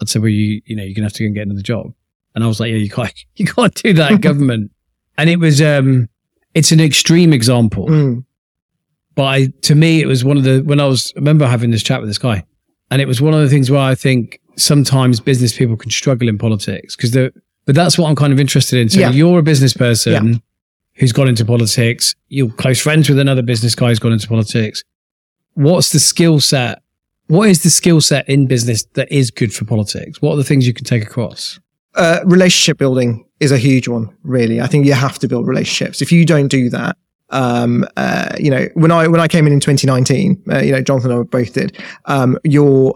I'd 0.00 0.08
say, 0.08 0.18
well, 0.18 0.28
you, 0.28 0.60
you 0.64 0.76
know, 0.76 0.82
you're 0.82 0.94
gonna 0.94 1.06
have 1.06 1.14
to 1.14 1.22
go 1.22 1.26
and 1.26 1.34
get 1.34 1.46
another 1.46 1.62
job. 1.62 1.92
And 2.34 2.44
I 2.44 2.46
was 2.46 2.60
like, 2.60 2.70
yeah, 2.70 2.76
you 2.76 2.90
can't, 2.90 3.12
you 3.36 3.46
can't 3.46 3.74
do 3.74 3.92
that 3.94 4.12
in 4.12 4.20
government. 4.20 4.70
And 5.18 5.30
it 5.30 5.40
was, 5.40 5.62
um, 5.62 6.08
it's 6.54 6.72
an 6.72 6.80
extreme 6.80 7.32
example. 7.32 7.88
Mm. 7.88 8.24
But 9.14 9.24
I, 9.24 9.46
to 9.62 9.74
me, 9.74 10.02
it 10.02 10.06
was 10.06 10.24
one 10.24 10.36
of 10.36 10.44
the, 10.44 10.60
when 10.60 10.78
I 10.78 10.86
was, 10.86 11.12
I 11.16 11.20
remember 11.20 11.46
having 11.46 11.70
this 11.70 11.82
chat 11.82 12.00
with 12.00 12.10
this 12.10 12.18
guy, 12.18 12.44
and 12.90 13.02
it 13.02 13.08
was 13.08 13.20
one 13.20 13.34
of 13.34 13.40
the 13.40 13.48
things 13.48 13.70
where 13.70 13.80
I 13.80 13.94
think 13.94 14.40
sometimes 14.56 15.20
business 15.20 15.56
people 15.56 15.76
can 15.76 15.90
struggle 15.90 16.28
in 16.28 16.38
politics 16.38 16.96
because 16.96 17.10
they're, 17.10 17.30
but 17.66 17.74
that's 17.74 17.98
what 17.98 18.08
I'm 18.08 18.16
kind 18.16 18.32
of 18.32 18.40
interested 18.40 18.78
in. 18.80 18.88
So 18.88 19.00
Yeah. 19.00 19.10
you're 19.10 19.38
a 19.38 19.42
business 19.42 19.74
person 19.74 20.40
who's 20.94 21.12
got 21.12 21.28
into 21.28 21.44
politics. 21.44 22.14
You're 22.28 22.48
close 22.50 22.80
friends 22.80 23.08
with 23.08 23.18
another 23.18 23.42
business 23.42 23.74
guy 23.74 23.88
who's 23.88 23.98
got 23.98 24.12
into 24.12 24.28
politics. 24.28 24.82
What's 25.54 25.90
the 25.92 25.98
skill 25.98 26.40
set? 26.40 26.80
What 27.28 27.48
is 27.48 27.62
the 27.62 27.70
skill 27.70 28.00
set 28.00 28.28
in 28.28 28.46
business 28.46 28.84
that 28.94 29.10
is 29.10 29.30
good 29.30 29.52
for 29.52 29.64
politics? 29.64 30.22
What 30.22 30.34
are 30.34 30.36
the 30.36 30.44
things 30.44 30.66
you 30.66 30.72
can 30.74 30.84
take 30.84 31.02
across? 31.02 31.58
uh, 31.96 32.20
relationship 32.26 32.76
building 32.76 33.24
is 33.40 33.50
a 33.50 33.56
huge 33.56 33.88
one, 33.88 34.14
really. 34.22 34.60
I 34.60 34.66
think 34.66 34.84
you 34.84 34.92
have 34.92 35.18
to 35.20 35.26
build 35.28 35.46
relationships. 35.48 36.02
If 36.02 36.12
you 36.12 36.26
don't 36.26 36.48
do 36.48 36.68
that, 36.68 36.94
um, 37.30 37.84
uh, 37.96 38.34
you 38.38 38.50
know, 38.50 38.68
when 38.74 38.90
I 38.90 39.08
when 39.08 39.20
I 39.20 39.28
came 39.28 39.46
in 39.46 39.52
in 39.52 39.60
2019, 39.60 40.42
uh, 40.50 40.58
you 40.58 40.72
know, 40.72 40.82
Jonathan 40.82 41.10
and 41.10 41.20
I 41.20 41.22
both 41.24 41.52
did. 41.52 41.76
Um, 42.06 42.38
you're, 42.44 42.94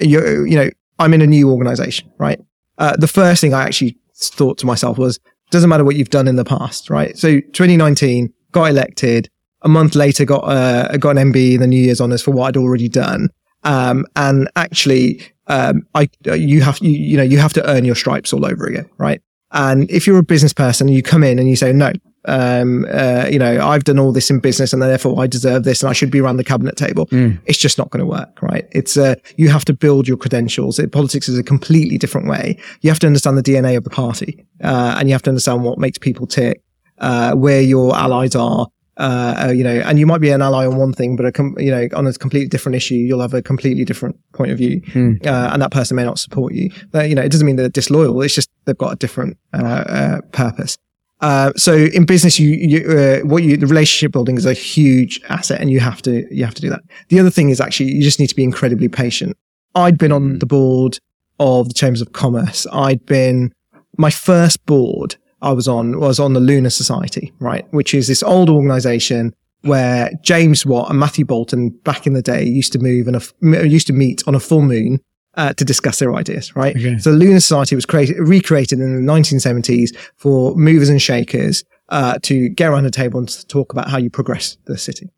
you're, 0.00 0.46
you 0.46 0.56
know, 0.56 0.70
I'm 0.98 1.12
in 1.14 1.22
a 1.22 1.26
new 1.26 1.50
organization, 1.50 2.10
right? 2.18 2.40
Uh, 2.78 2.96
the 2.96 3.08
first 3.08 3.40
thing 3.40 3.54
I 3.54 3.64
actually 3.64 3.98
thought 4.14 4.58
to 4.58 4.66
myself 4.66 4.98
was, 4.98 5.18
doesn't 5.50 5.68
matter 5.68 5.84
what 5.84 5.96
you've 5.96 6.10
done 6.10 6.26
in 6.26 6.36
the 6.36 6.44
past, 6.44 6.90
right? 6.90 7.16
So 7.16 7.40
2019, 7.40 8.32
got 8.52 8.64
elected. 8.64 9.28
A 9.62 9.68
month 9.68 9.94
later, 9.94 10.24
got 10.24 10.44
uh, 10.44 10.96
got 10.96 11.16
an 11.16 11.32
MBE 11.32 11.54
in 11.54 11.60
the 11.60 11.66
New 11.66 11.82
Year's 11.82 12.00
honors 12.00 12.22
for 12.22 12.30
what 12.30 12.48
I'd 12.48 12.56
already 12.56 12.88
done. 12.88 13.30
Um, 13.64 14.06
and 14.14 14.48
actually, 14.54 15.22
um, 15.48 15.86
I, 15.94 16.08
uh, 16.26 16.34
you 16.34 16.62
have, 16.62 16.78
you, 16.78 16.90
you 16.90 17.16
know, 17.16 17.22
you 17.22 17.38
have 17.38 17.52
to 17.54 17.68
earn 17.68 17.84
your 17.84 17.94
stripes 17.94 18.32
all 18.32 18.46
over 18.46 18.66
again, 18.66 18.88
right? 18.98 19.20
And 19.52 19.90
if 19.90 20.06
you're 20.06 20.18
a 20.18 20.22
business 20.22 20.52
person, 20.52 20.88
you 20.88 21.02
come 21.02 21.24
in 21.24 21.38
and 21.38 21.48
you 21.48 21.56
say, 21.56 21.72
no, 21.72 21.92
um, 22.26 22.86
uh, 22.90 23.26
you 23.30 23.38
know, 23.38 23.66
I've 23.66 23.84
done 23.84 23.98
all 23.98 24.12
this 24.12 24.30
in 24.30 24.40
business 24.40 24.72
and 24.72 24.82
therefore 24.82 25.22
I 25.22 25.26
deserve 25.26 25.64
this 25.64 25.82
and 25.82 25.90
I 25.90 25.92
should 25.92 26.10
be 26.10 26.20
around 26.20 26.36
the 26.36 26.44
cabinet 26.44 26.76
table. 26.76 27.06
Mm. 27.06 27.38
It's 27.46 27.58
just 27.58 27.78
not 27.78 27.90
going 27.90 28.00
to 28.00 28.06
work, 28.06 28.42
right? 28.42 28.66
It's, 28.72 28.96
uh, 28.96 29.14
you 29.36 29.48
have 29.48 29.64
to 29.66 29.72
build 29.72 30.08
your 30.08 30.16
credentials. 30.16 30.78
It, 30.78 30.92
politics 30.92 31.28
is 31.28 31.38
a 31.38 31.42
completely 31.42 31.98
different 31.98 32.28
way. 32.28 32.58
You 32.80 32.90
have 32.90 32.98
to 33.00 33.06
understand 33.06 33.38
the 33.38 33.42
DNA 33.42 33.76
of 33.76 33.84
the 33.84 33.90
party, 33.90 34.44
uh, 34.62 34.96
and 34.98 35.08
you 35.08 35.14
have 35.14 35.22
to 35.22 35.30
understand 35.30 35.62
what 35.62 35.78
makes 35.78 35.98
people 35.98 36.26
tick, 36.26 36.62
uh, 36.98 37.34
where 37.34 37.60
your 37.60 37.96
allies 37.96 38.34
are, 38.34 38.66
uh, 38.98 39.46
uh, 39.48 39.50
you 39.50 39.62
know, 39.62 39.82
and 39.84 39.98
you 39.98 40.06
might 40.06 40.22
be 40.22 40.30
an 40.30 40.40
ally 40.40 40.66
on 40.66 40.76
one 40.76 40.92
thing, 40.92 41.16
but 41.16 41.26
a 41.26 41.32
com- 41.32 41.54
you 41.58 41.70
know, 41.70 41.86
on 41.94 42.06
a 42.06 42.12
completely 42.14 42.48
different 42.48 42.74
issue, 42.74 42.94
you'll 42.94 43.20
have 43.20 43.34
a 43.34 43.42
completely 43.42 43.84
different 43.84 44.16
point 44.32 44.50
of 44.50 44.56
view, 44.56 44.80
uh, 45.26 45.50
and 45.52 45.60
that 45.60 45.70
person 45.70 45.96
may 45.96 46.04
not 46.04 46.18
support 46.18 46.54
you. 46.54 46.70
But, 46.92 47.08
you 47.10 47.14
know, 47.14 47.22
it 47.22 47.30
doesn't 47.30 47.46
mean 47.46 47.56
they're 47.56 47.68
disloyal. 47.68 48.20
It's 48.22 48.34
just 48.34 48.48
they've 48.64 48.76
got 48.76 48.94
a 48.94 48.96
different 48.96 49.36
uh, 49.52 49.58
uh, 49.58 50.20
purpose. 50.32 50.78
Uh, 51.20 51.52
so 51.56 51.74
in 51.74 52.04
business, 52.04 52.38
you, 52.38 52.50
you 52.50 52.90
uh, 52.90 53.20
what 53.20 53.42
you 53.42 53.56
the 53.56 53.66
relationship 53.66 54.12
building 54.12 54.36
is 54.36 54.44
a 54.44 54.52
huge 54.52 55.20
asset, 55.28 55.60
and 55.60 55.70
you 55.70 55.80
have 55.80 56.02
to 56.02 56.26
you 56.34 56.44
have 56.44 56.54
to 56.54 56.62
do 56.62 56.68
that. 56.68 56.82
The 57.08 57.18
other 57.18 57.30
thing 57.30 57.50
is 57.50 57.60
actually 57.60 57.92
you 57.92 58.02
just 58.02 58.20
need 58.20 58.28
to 58.28 58.34
be 58.34 58.44
incredibly 58.44 58.88
patient. 58.88 59.36
I'd 59.74 59.98
been 59.98 60.12
on 60.12 60.38
the 60.38 60.46
board 60.46 60.98
of 61.38 61.68
the 61.68 61.74
Chambers 61.74 62.00
of 62.00 62.12
Commerce. 62.12 62.66
I'd 62.72 63.04
been 63.06 63.52
my 63.96 64.10
first 64.10 64.64
board 64.66 65.16
I 65.42 65.52
was 65.52 65.68
on 65.68 66.00
was 66.00 66.18
on 66.18 66.32
the 66.32 66.40
Lunar 66.40 66.70
Society, 66.70 67.32
right, 67.38 67.66
which 67.72 67.94
is 67.94 68.08
this 68.08 68.22
old 68.22 68.50
organization 68.50 69.34
where 69.62 70.10
James 70.22 70.64
Watt 70.66 70.90
and 70.90 70.98
Matthew 70.98 71.24
Boulton 71.24 71.70
back 71.70 72.06
in 72.06 72.12
the 72.12 72.22
day 72.22 72.44
used 72.44 72.72
to 72.72 72.78
move 72.78 73.08
and 73.08 73.70
used 73.70 73.86
to 73.88 73.92
meet 73.92 74.22
on 74.26 74.34
a 74.34 74.40
full 74.40 74.62
moon 74.62 75.00
uh, 75.36 75.52
to 75.54 75.64
discuss 75.64 75.98
their 75.98 76.14
ideas, 76.14 76.54
right? 76.56 76.76
Okay. 76.76 76.98
So 76.98 77.12
the 77.12 77.18
Lunar 77.18 77.40
Society 77.40 77.74
was 77.74 77.86
created, 77.86 78.16
recreated 78.18 78.80
in 78.80 79.04
the 79.06 79.12
1970s 79.12 79.96
for 80.16 80.54
movers 80.56 80.88
and 80.88 81.00
shakers 81.00 81.64
uh, 81.90 82.18
to 82.22 82.48
get 82.48 82.68
around 82.68 82.86
a 82.86 82.90
table 82.90 83.18
and 83.18 83.28
to 83.28 83.46
talk 83.46 83.72
about 83.72 83.88
how 83.88 83.98
you 83.98 84.10
progress 84.10 84.56
the 84.64 84.78
city. 84.78 85.10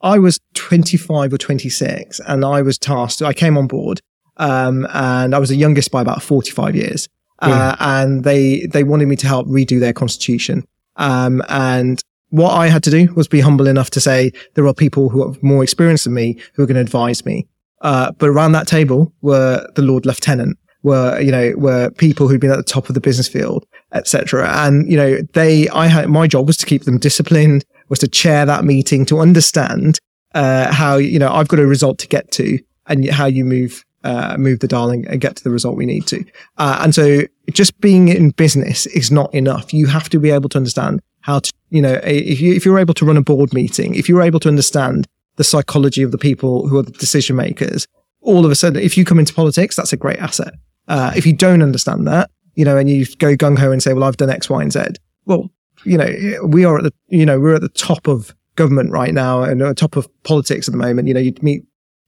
I 0.00 0.18
was 0.18 0.38
25 0.54 1.32
or 1.32 1.38
26 1.38 2.20
and 2.26 2.44
I 2.44 2.62
was 2.62 2.78
tasked, 2.78 3.22
I 3.22 3.32
came 3.32 3.56
on 3.56 3.66
board 3.66 4.00
um, 4.36 4.86
and 4.92 5.34
I 5.34 5.38
was 5.38 5.48
the 5.48 5.56
youngest 5.56 5.90
by 5.90 6.02
about 6.02 6.22
45 6.22 6.76
years. 6.76 7.08
Uh, 7.40 7.76
and 7.80 8.24
they, 8.24 8.64
they 8.66 8.84
wanted 8.84 9.06
me 9.06 9.16
to 9.16 9.26
help 9.26 9.46
redo 9.48 9.78
their 9.78 9.92
constitution. 9.92 10.66
Um, 10.96 11.42
and 11.48 12.00
what 12.30 12.52
I 12.52 12.68
had 12.68 12.82
to 12.84 12.90
do 12.90 13.12
was 13.14 13.28
be 13.28 13.40
humble 13.40 13.66
enough 13.66 13.90
to 13.90 14.00
say 14.00 14.32
there 14.54 14.66
are 14.66 14.74
people 14.74 15.08
who 15.10 15.22
are 15.22 15.34
more 15.42 15.62
experienced 15.62 16.04
than 16.04 16.14
me 16.14 16.38
who 16.54 16.62
are 16.62 16.66
going 16.66 16.76
to 16.76 16.80
advise 16.80 17.24
me. 17.26 17.46
Uh, 17.80 18.12
but 18.12 18.28
around 18.28 18.52
that 18.52 18.66
table 18.66 19.12
were 19.20 19.66
the 19.74 19.82
Lord 19.82 20.06
Lieutenant, 20.06 20.58
were 20.82 21.20
you 21.20 21.30
know 21.30 21.54
were 21.56 21.90
people 21.90 22.28
who'd 22.28 22.40
been 22.40 22.50
at 22.50 22.56
the 22.56 22.62
top 22.62 22.88
of 22.88 22.94
the 22.94 23.00
business 23.00 23.28
field, 23.28 23.66
etc. 23.92 24.48
And 24.48 24.90
you 24.90 24.96
know 24.96 25.18
they, 25.32 25.68
I 25.70 25.86
had 25.86 26.08
my 26.08 26.26
job 26.26 26.46
was 26.46 26.56
to 26.58 26.66
keep 26.66 26.84
them 26.84 26.98
disciplined, 26.98 27.64
was 27.88 27.98
to 28.00 28.08
chair 28.08 28.46
that 28.46 28.64
meeting 28.64 29.04
to 29.06 29.20
understand 29.20 29.98
uh, 30.34 30.72
how 30.72 30.96
you 30.96 31.18
know 31.18 31.32
I've 31.32 31.48
got 31.48 31.58
a 31.58 31.66
result 31.66 31.98
to 31.98 32.08
get 32.08 32.30
to 32.32 32.58
and 32.86 33.08
how 33.10 33.26
you 33.26 33.44
move 33.44 33.84
uh, 34.04 34.36
move 34.38 34.60
the 34.60 34.68
dial 34.68 34.90
and, 34.90 35.20
get 35.20 35.34
to 35.36 35.42
the 35.42 35.50
result 35.50 35.76
we 35.76 35.86
need 35.86 36.06
to. 36.06 36.24
Uh, 36.58 36.78
and 36.82 36.94
so 36.94 37.22
just 37.50 37.80
being 37.80 38.08
in 38.08 38.30
business 38.30 38.86
is 38.86 39.10
not 39.10 39.32
enough. 39.34 39.72
You 39.72 39.86
have 39.86 40.10
to 40.10 40.18
be 40.18 40.30
able 40.30 40.50
to 40.50 40.58
understand 40.58 41.00
how 41.22 41.38
to, 41.38 41.52
you 41.70 41.80
know, 41.80 41.98
if 42.04 42.38
you, 42.38 42.52
if 42.52 42.66
you're 42.66 42.78
able 42.78 42.94
to 42.94 43.06
run 43.06 43.16
a 43.16 43.22
board 43.22 43.54
meeting, 43.54 43.94
if 43.94 44.08
you're 44.08 44.22
able 44.22 44.40
to 44.40 44.48
understand 44.48 45.06
the 45.36 45.44
psychology 45.44 46.02
of 46.02 46.12
the 46.12 46.18
people 46.18 46.68
who 46.68 46.78
are 46.78 46.82
the 46.82 46.92
decision 46.92 47.36
makers, 47.36 47.86
all 48.20 48.44
of 48.44 48.50
a 48.50 48.54
sudden, 48.54 48.82
if 48.82 48.96
you 48.96 49.04
come 49.04 49.18
into 49.18 49.34
politics, 49.34 49.76
that's 49.76 49.92
a 49.92 49.96
great 49.96 50.18
asset. 50.18 50.54
Uh, 50.88 51.12
if 51.16 51.26
you 51.26 51.32
don't 51.32 51.62
understand 51.62 52.06
that, 52.06 52.30
you 52.54 52.64
know, 52.64 52.76
and 52.76 52.88
you 52.88 53.06
go 53.18 53.34
gung 53.36 53.58
ho 53.58 53.72
and 53.72 53.82
say, 53.82 53.92
well, 53.92 54.04
I've 54.04 54.16
done 54.16 54.30
X, 54.30 54.48
Y, 54.48 54.62
and 54.62 54.72
Z. 54.72 54.80
Well, 55.26 55.50
you 55.84 55.98
know, 55.98 56.08
we 56.46 56.64
are 56.64 56.78
at 56.78 56.84
the, 56.84 56.92
you 57.08 57.26
know, 57.26 57.40
we're 57.40 57.54
at 57.54 57.60
the 57.60 57.68
top 57.68 58.06
of 58.06 58.34
government 58.56 58.90
right 58.90 59.12
now 59.12 59.42
and 59.42 59.60
at 59.60 59.68
the 59.68 59.74
top 59.74 59.96
of 59.96 60.08
politics 60.22 60.68
at 60.68 60.72
the 60.72 60.78
moment. 60.78 61.08
You 61.08 61.14
know, 61.14 61.20
you 61.20 61.34
meet, 61.42 61.64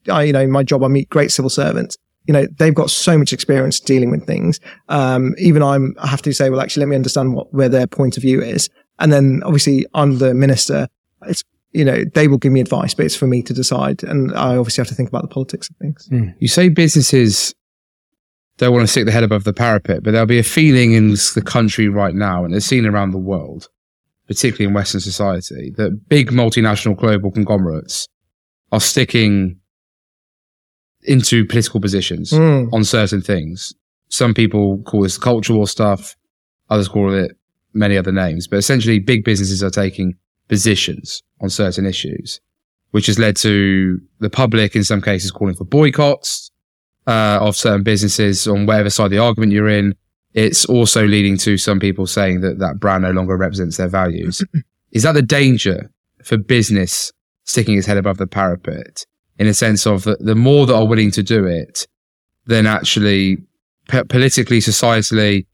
I, 0.09 0.23
you 0.23 0.33
know, 0.33 0.41
in 0.41 0.51
my 0.51 0.63
job, 0.63 0.83
I 0.83 0.87
meet 0.87 1.09
great 1.09 1.31
civil 1.31 1.49
servants. 1.49 1.97
You 2.25 2.33
know, 2.33 2.45
they've 2.57 2.73
got 2.73 2.89
so 2.89 3.17
much 3.17 3.33
experience 3.33 3.79
dealing 3.79 4.11
with 4.11 4.25
things. 4.25 4.59
Um, 4.89 5.35
even 5.37 5.63
I'm, 5.63 5.95
I 5.99 6.07
have 6.07 6.21
to 6.23 6.33
say, 6.33 6.49
well, 6.49 6.61
actually, 6.61 6.81
let 6.81 6.89
me 6.89 6.95
understand 6.95 7.33
what, 7.33 7.53
where 7.53 7.69
their 7.69 7.87
point 7.87 8.17
of 8.17 8.23
view 8.23 8.41
is. 8.41 8.69
And 8.99 9.11
then 9.13 9.41
obviously 9.43 9.85
I'm 9.93 10.17
the 10.17 10.33
minister. 10.33 10.87
It's, 11.25 11.43
you 11.73 11.83
know, 11.85 12.03
they 12.13 12.27
will 12.27 12.37
give 12.37 12.51
me 12.51 12.61
advice, 12.61 12.93
but 12.93 13.05
it's 13.05 13.15
for 13.15 13.27
me 13.27 13.41
to 13.43 13.53
decide. 13.53 14.03
And 14.03 14.31
I 14.35 14.55
obviously 14.57 14.81
have 14.81 14.87
to 14.87 14.95
think 14.95 15.09
about 15.09 15.21
the 15.23 15.27
politics 15.27 15.69
of 15.69 15.75
things. 15.77 16.07
You 16.39 16.47
say 16.47 16.69
businesses 16.69 17.53
don't 18.57 18.73
want 18.73 18.83
to 18.83 18.87
stick 18.91 19.05
their 19.05 19.13
head 19.13 19.23
above 19.23 19.43
the 19.43 19.53
parapet, 19.53 20.01
but 20.03 20.11
there'll 20.11 20.25
be 20.25 20.39
a 20.39 20.43
feeling 20.43 20.93
in 20.93 21.09
the 21.11 21.43
country 21.45 21.87
right 21.89 22.15
now, 22.15 22.43
and 22.43 22.55
it's 22.55 22.65
seen 22.65 22.85
around 22.85 23.11
the 23.11 23.17
world, 23.19 23.69
particularly 24.27 24.65
in 24.67 24.73
Western 24.73 25.01
society, 25.01 25.71
that 25.77 26.07
big 26.09 26.31
multinational 26.31 26.97
global 26.97 27.31
conglomerates 27.31 28.07
are 28.71 28.81
sticking 28.81 29.59
into 31.03 31.45
political 31.45 31.79
positions 31.79 32.31
Mm. 32.31 32.73
on 32.73 32.83
certain 32.83 33.21
things. 33.21 33.73
Some 34.09 34.33
people 34.33 34.79
call 34.83 35.03
this 35.03 35.17
cultural 35.17 35.67
stuff, 35.67 36.15
others 36.69 36.87
call 36.87 37.13
it 37.13 37.31
many 37.73 37.97
other 37.97 38.11
names, 38.11 38.47
but 38.47 38.57
essentially 38.57 38.99
big 38.99 39.23
businesses 39.23 39.61
are 39.63 39.69
taking 39.69 40.15
positions 40.47 41.23
on 41.41 41.49
certain 41.49 41.85
issues, 41.85 42.39
which 42.91 43.07
has 43.07 43.19
led 43.19 43.35
to 43.37 43.99
the 44.19 44.29
public 44.29 44.75
in 44.75 44.83
some 44.83 45.01
cases 45.01 45.31
calling 45.31 45.55
for 45.55 45.65
boycotts 45.65 46.51
uh, 47.07 47.39
of 47.41 47.55
certain 47.55 47.83
businesses 47.83 48.47
on 48.47 48.65
whatever 48.65 48.89
side 48.89 49.05
of 49.05 49.11
the 49.11 49.17
argument 49.19 49.51
you're 49.51 49.69
in. 49.69 49.95
It's 50.33 50.65
also 50.65 51.05
leading 51.05 51.37
to 51.39 51.57
some 51.57 51.79
people 51.79 52.05
saying 52.05 52.41
that 52.41 52.59
that 52.59 52.79
brand 52.79 53.03
no 53.03 53.11
longer 53.11 53.37
represents 53.37 53.77
their 53.77 53.87
values. 53.87 54.43
Is 54.91 55.03
that 55.03 55.13
the 55.13 55.21
danger 55.21 55.89
for 56.23 56.37
business 56.37 57.11
sticking 57.43 57.77
its 57.77 57.87
head 57.87 57.97
above 57.97 58.17
the 58.17 58.27
parapet 58.27 59.05
in 59.39 59.47
a 59.47 59.53
sense 59.53 59.85
of 59.85 60.03
that 60.03 60.23
the 60.23 60.35
more 60.35 60.65
that 60.65 60.75
are 60.75 60.87
willing 60.87 61.11
to 61.11 61.23
do 61.23 61.45
it, 61.45 61.87
then 62.45 62.65
actually 62.65 63.37
p- 63.89 64.03
politically, 64.03 64.59
societally, 64.59 65.45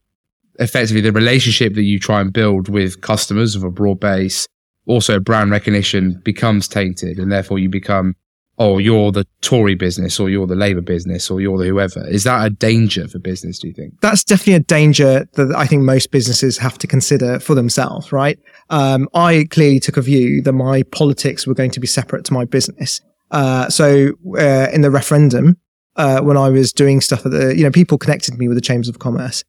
effectively 0.58 1.00
the 1.00 1.12
relationship 1.12 1.74
that 1.74 1.82
you 1.82 1.98
try 1.98 2.20
and 2.20 2.32
build 2.32 2.68
with 2.68 3.00
customers 3.00 3.54
of 3.54 3.64
a 3.64 3.70
broad 3.70 4.00
base, 4.00 4.48
also 4.86 5.18
brand 5.18 5.50
recognition 5.50 6.20
becomes 6.24 6.68
tainted 6.68 7.18
and 7.18 7.30
therefore 7.32 7.58
you 7.58 7.68
become, 7.68 8.14
oh, 8.58 8.78
you're 8.78 9.10
the 9.10 9.26
Tory 9.40 9.74
business 9.74 10.20
or 10.20 10.30
you're 10.30 10.46
the 10.46 10.54
Labour 10.54 10.80
business 10.80 11.30
or 11.30 11.40
you're 11.40 11.58
the 11.58 11.66
whoever. 11.66 12.06
Is 12.08 12.24
that 12.24 12.46
a 12.46 12.50
danger 12.50 13.08
for 13.08 13.18
business, 13.18 13.58
do 13.58 13.68
you 13.68 13.74
think? 13.74 14.00
that's 14.00 14.24
definitely 14.24 14.54
a 14.54 14.60
danger 14.60 15.26
that 15.34 15.54
I 15.56 15.66
think 15.66 15.82
most 15.82 16.10
businesses 16.10 16.58
have 16.58 16.78
to 16.78 16.86
consider 16.86 17.40
for 17.40 17.54
themselves, 17.54 18.12
right? 18.12 18.38
Um, 18.70 19.08
I 19.14 19.46
clearly 19.50 19.80
took 19.80 19.96
a 19.96 20.02
view 20.02 20.42
that 20.42 20.52
my 20.52 20.82
politics 20.84 21.46
were 21.46 21.54
going 21.54 21.70
to 21.72 21.80
be 21.80 21.86
separate 21.86 22.24
to 22.26 22.32
my 22.32 22.44
business. 22.44 23.00
Uh, 23.30 23.68
so 23.68 24.12
uh, 24.38 24.68
in 24.72 24.82
the 24.82 24.90
referendum, 24.90 25.56
uh, 25.96 26.20
when 26.20 26.36
I 26.36 26.50
was 26.50 26.72
doing 26.72 27.00
stuff 27.00 27.24
at 27.24 27.32
the, 27.32 27.56
you 27.56 27.62
know, 27.62 27.70
people 27.70 27.98
connected 27.98 28.38
me 28.38 28.48
with 28.48 28.56
the 28.56 28.60
chambers 28.60 28.88
of 28.88 28.98
commerce. 28.98 29.44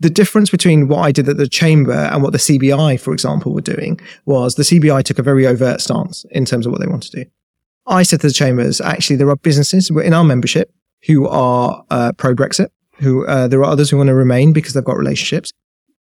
The 0.00 0.10
difference 0.10 0.50
between 0.50 0.88
what 0.88 1.00
I 1.00 1.12
did 1.12 1.28
at 1.28 1.36
the 1.36 1.48
chamber 1.48 1.92
and 1.92 2.22
what 2.22 2.32
the 2.32 2.38
CBI, 2.38 2.98
for 2.98 3.12
example, 3.12 3.52
were 3.52 3.60
doing 3.60 4.00
was 4.24 4.54
the 4.54 4.62
CBI 4.62 5.02
took 5.04 5.18
a 5.18 5.22
very 5.22 5.46
overt 5.46 5.80
stance 5.80 6.24
in 6.30 6.44
terms 6.44 6.66
of 6.66 6.72
what 6.72 6.80
they 6.80 6.86
want 6.86 7.02
to 7.04 7.24
do. 7.24 7.30
I 7.86 8.02
said 8.02 8.20
to 8.22 8.28
the 8.28 8.32
chambers, 8.32 8.80
actually, 8.80 9.16
there 9.16 9.28
are 9.28 9.36
businesses 9.36 9.90
in 9.90 10.14
our 10.14 10.24
membership 10.24 10.72
who 11.06 11.28
are 11.28 11.84
uh, 11.90 12.12
pro 12.12 12.34
Brexit 12.34 12.68
who 13.00 13.26
uh, 13.26 13.48
there 13.48 13.60
are 13.60 13.64
others 13.64 13.90
who 13.90 13.96
want 13.96 14.08
to 14.08 14.14
remain 14.14 14.52
because 14.52 14.74
they've 14.74 14.84
got 14.84 14.96
relationships. 14.96 15.52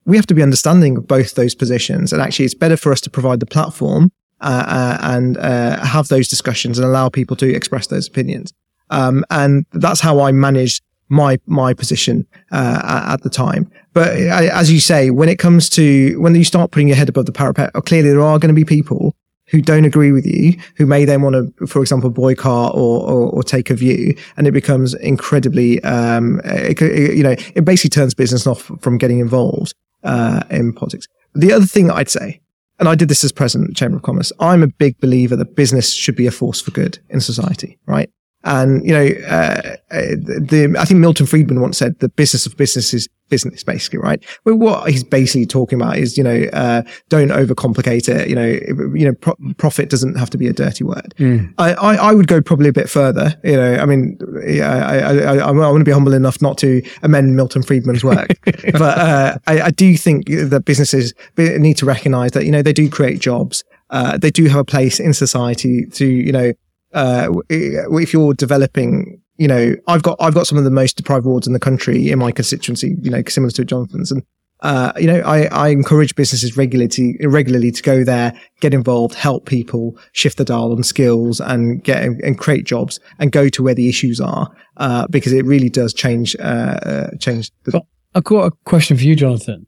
We 0.05 0.17
have 0.17 0.27
to 0.27 0.35
be 0.35 0.43
understanding 0.43 0.97
of 0.97 1.07
both 1.07 1.35
those 1.35 1.55
positions, 1.55 2.13
and 2.13 2.21
actually, 2.21 2.45
it's 2.45 2.55
better 2.55 2.77
for 2.77 2.93
us 2.93 3.01
to 3.03 3.11
provide 3.11 3.41
the 3.41 3.47
platform 3.47 4.11
uh, 4.41 4.65
uh, 4.67 4.99
and 5.03 5.37
uh, 5.39 5.85
have 5.85 6.09
those 6.09 6.29
discussions 6.29 6.79
and 6.79 6.87
allow 6.87 7.09
people 7.09 7.37
to 7.37 7.55
express 7.55 7.87
those 7.87 8.09
opinions. 8.09 8.53
Um, 8.91 9.25
and 9.31 9.67
that's 9.73 10.01
how 10.01 10.21
I 10.21 10.33
managed 10.33 10.83
my 11.09 11.39
my 11.47 11.75
position 11.75 12.27
uh, 12.53 13.07
at, 13.09 13.23
the 13.23 13.31
time. 13.31 13.71
But 13.93 14.17
as 14.17 14.71
you 14.73 14.81
say, 14.81 15.11
when 15.11 15.29
it 15.29 15.39
comes 15.39 15.69
to 15.71 16.17
when 16.21 16.35
you 16.35 16.45
start 16.45 16.71
putting 16.71 16.89
your 16.89 16.97
head 16.97 17.09
above 17.09 17.27
the 17.27 17.33
parapet, 17.33 17.71
uh, 17.75 17.81
clearly 17.81 18.11
there 18.11 18.21
are 18.21 18.39
going 18.39 18.55
to 18.55 18.55
be 18.55 18.65
people 18.65 19.15
who 19.51 19.63
don't 19.63 19.87
agree 19.87 20.13
with 20.13 20.27
you, 20.27 20.53
who 20.77 20.85
may 20.85 21.07
then 21.07 21.23
want 21.23 21.35
to, 21.35 21.67
for 21.67 21.81
example, 21.81 22.11
boycott 22.11 22.75
or, 22.75 23.01
or, 23.09 23.31
or 23.31 23.43
take 23.43 23.71
a 23.71 23.75
view, 23.75 24.15
and 24.37 24.47
it 24.47 24.53
becomes 24.53 24.93
incredibly, 24.95 25.83
um, 25.85 26.39
it, 26.45 26.81
it- 26.83 27.17
you 27.17 27.23
know, 27.23 27.35
it 27.55 27.65
basically 27.65 27.89
turns 27.89 28.13
business 28.13 28.47
off 28.47 28.71
from 28.81 28.99
getting 28.99 29.21
involved 29.21 29.73
uh, 30.05 30.43
in 30.51 30.73
politics. 30.75 31.07
The 31.35 31.51
other 31.53 31.65
thing 31.65 31.91
I'd 31.91 32.11
say, 32.11 32.41
and 32.79 32.91
I 32.91 32.95
did 32.95 33.09
this 33.09 33.25
as 33.25 33.33
president 33.33 33.71
of 33.71 33.75
the 33.75 33.79
Chamber 33.79 33.97
of 33.97 34.03
Commerce, 34.03 34.33
I'm 34.39 34.63
a 34.63 34.67
big 34.69 35.01
believer 35.01 35.35
that 35.37 35.57
business 35.57 35.95
should 35.95 36.15
be 36.15 36.27
a 36.27 36.31
force 36.31 36.61
for 36.61 36.71
good 36.71 36.99
in 37.09 37.21
society, 37.21 37.79
right? 37.87 38.11
And 38.45 38.87
you 38.87 38.93
know, 38.93 39.07
uh, 39.27 39.77
uh, 39.91 40.01
the 40.17 40.75
I 40.79 40.85
think 40.85 41.01
Milton 41.01 41.27
Friedman 41.27 41.61
once 41.61 41.79
said 41.79 41.99
the 41.99 42.09
business 42.09 42.47
of 42.47 42.57
business 42.57 42.95
is 42.95 43.09
business, 43.29 43.63
basically, 43.63 43.99
right? 43.99 44.25
But 44.45 44.57
what 44.57 44.91
he's 44.91 45.05
basically 45.05 45.47
talking 45.47 45.81
about 45.81 45.99
is, 45.99 46.17
you 46.17 46.25
know, 46.25 46.45
uh, 46.53 46.83
don't 47.09 47.29
overcomplicate 47.29 48.09
it. 48.09 48.29
You 48.29 48.35
know, 48.35 48.47
you 48.95 49.07
know, 49.07 49.15
pro- 49.15 49.37
profit 49.57 49.91
doesn't 49.91 50.17
have 50.17 50.31
to 50.31 50.39
be 50.39 50.47
a 50.47 50.53
dirty 50.53 50.85
word. 50.85 51.15
I, 51.59 51.75
I, 51.75 51.95
I 51.97 52.13
would 52.13 52.27
go 52.27 52.41
probably 52.41 52.69
a 52.69 52.73
bit 52.73 52.89
further. 52.89 53.35
You 53.45 53.57
know, 53.57 53.75
I 53.77 53.87
mean, 53.87 54.19
yeah, 54.47 54.87
I, 54.87 54.99
I, 54.99 55.37
I, 55.37 55.37
I 55.49 55.51
want 55.51 55.81
to 55.81 55.85
be 55.85 55.93
humble 55.93 56.15
enough 56.15 56.41
not 56.43 56.59
to 56.59 56.83
amend 57.03 57.37
Milton 57.37 57.63
Friedman's 57.63 58.05
work, 58.05 58.29
but 58.45 58.99
uh, 58.99 59.39
I, 59.47 59.61
I 59.63 59.71
do 59.71 59.97
think 59.97 60.29
that 60.29 60.65
businesses 60.65 61.15
need 61.37 61.77
to 61.79 61.87
recognise 61.87 62.33
that 62.33 62.45
you 62.45 62.53
know 62.53 62.63
they 62.63 62.73
do 62.73 62.89
create 62.91 63.21
jobs. 63.21 63.65
Uh, 63.91 64.19
they 64.19 64.31
do 64.31 64.47
have 64.47 64.61
a 64.61 64.65
place 64.65 65.01
in 65.01 65.15
society 65.15 65.87
to 65.87 66.07
you 66.07 66.33
know 66.33 66.53
uh, 66.95 67.33
if 67.49 68.13
you're 68.13 68.35
developing, 68.35 69.21
you 69.37 69.49
know, 69.49 69.75
I've 69.87 70.03
got 70.03 70.17
I've 70.21 70.35
got 70.35 70.47
some 70.47 70.59
of 70.59 70.65
the 70.65 70.71
most 70.71 70.97
deprived 70.97 71.27
wards 71.27 71.47
in 71.47 71.53
the 71.53 71.61
country 71.61 72.11
in 72.11 72.19
my 72.19 72.33
constituency, 72.33 72.97
you 73.03 73.11
know, 73.11 73.23
similar 73.29 73.51
to 73.53 73.65
Jonathan's, 73.65 74.11
and 74.11 74.23
uh, 74.61 74.93
you 74.97 75.07
know, 75.07 75.21
I, 75.21 75.45
I 75.47 75.69
encourage 75.69 76.17
businesses 76.17 76.57
regularly 76.57 76.89
to, 76.89 77.29
regularly 77.29 77.71
to 77.71 77.83
go 77.83 78.03
there, 78.03 78.33
get 78.61 78.75
involved, 78.75 79.15
help 79.15 79.47
people 79.47 79.97
shift 80.13 80.37
the 80.37 80.45
dial 80.45 80.73
on 80.73 80.83
skills, 80.83 81.41
and 81.41 81.83
get 81.85 82.03
and 82.03 82.39
create 82.39 82.65
jobs, 82.65 82.99
and 83.21 83.31
go 83.31 83.49
to 83.49 83.63
where 83.63 83.75
the 83.75 83.89
issues 83.89 84.21
are, 84.21 84.51
uh, 84.79 85.07
because 85.09 85.33
it 85.33 85.45
really 85.45 85.69
does 85.69 85.95
change 85.95 86.35
uh, 86.41 86.79
uh, 86.83 87.11
change 87.19 87.53
the. 87.65 87.81
I've 88.15 88.25
got 88.25 88.47
a 88.47 88.51
question 88.65 88.97
for 88.97 89.05
you, 89.05 89.15
Jonathan. 89.15 89.67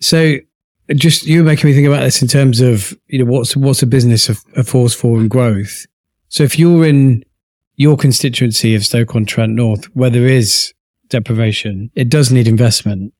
So, 0.00 0.36
just 0.94 1.24
you 1.24 1.40
were 1.40 1.46
making 1.46 1.70
me 1.70 1.74
think 1.74 1.86
about 1.86 2.00
this 2.00 2.20
in 2.20 2.28
terms 2.28 2.60
of 2.60 2.92
you 3.06 3.24
know 3.24 3.30
what's 3.30 3.56
what's 3.56 3.82
a 3.82 3.86
business 3.86 4.28
of 4.28 4.44
a 4.54 4.64
force 4.64 4.94
for 4.94 5.18
and 5.18 5.30
growth. 5.30 5.86
So, 6.28 6.42
if 6.42 6.58
you're 6.58 6.86
in 6.86 7.24
your 7.76 7.96
constituency 7.96 8.74
of 8.74 8.84
Stoke-on-Trent 8.84 9.52
North, 9.52 9.84
where 9.94 10.10
there 10.10 10.26
is 10.26 10.72
deprivation, 11.08 11.90
it 11.94 12.08
does 12.08 12.32
need 12.32 12.48
investment. 12.48 13.12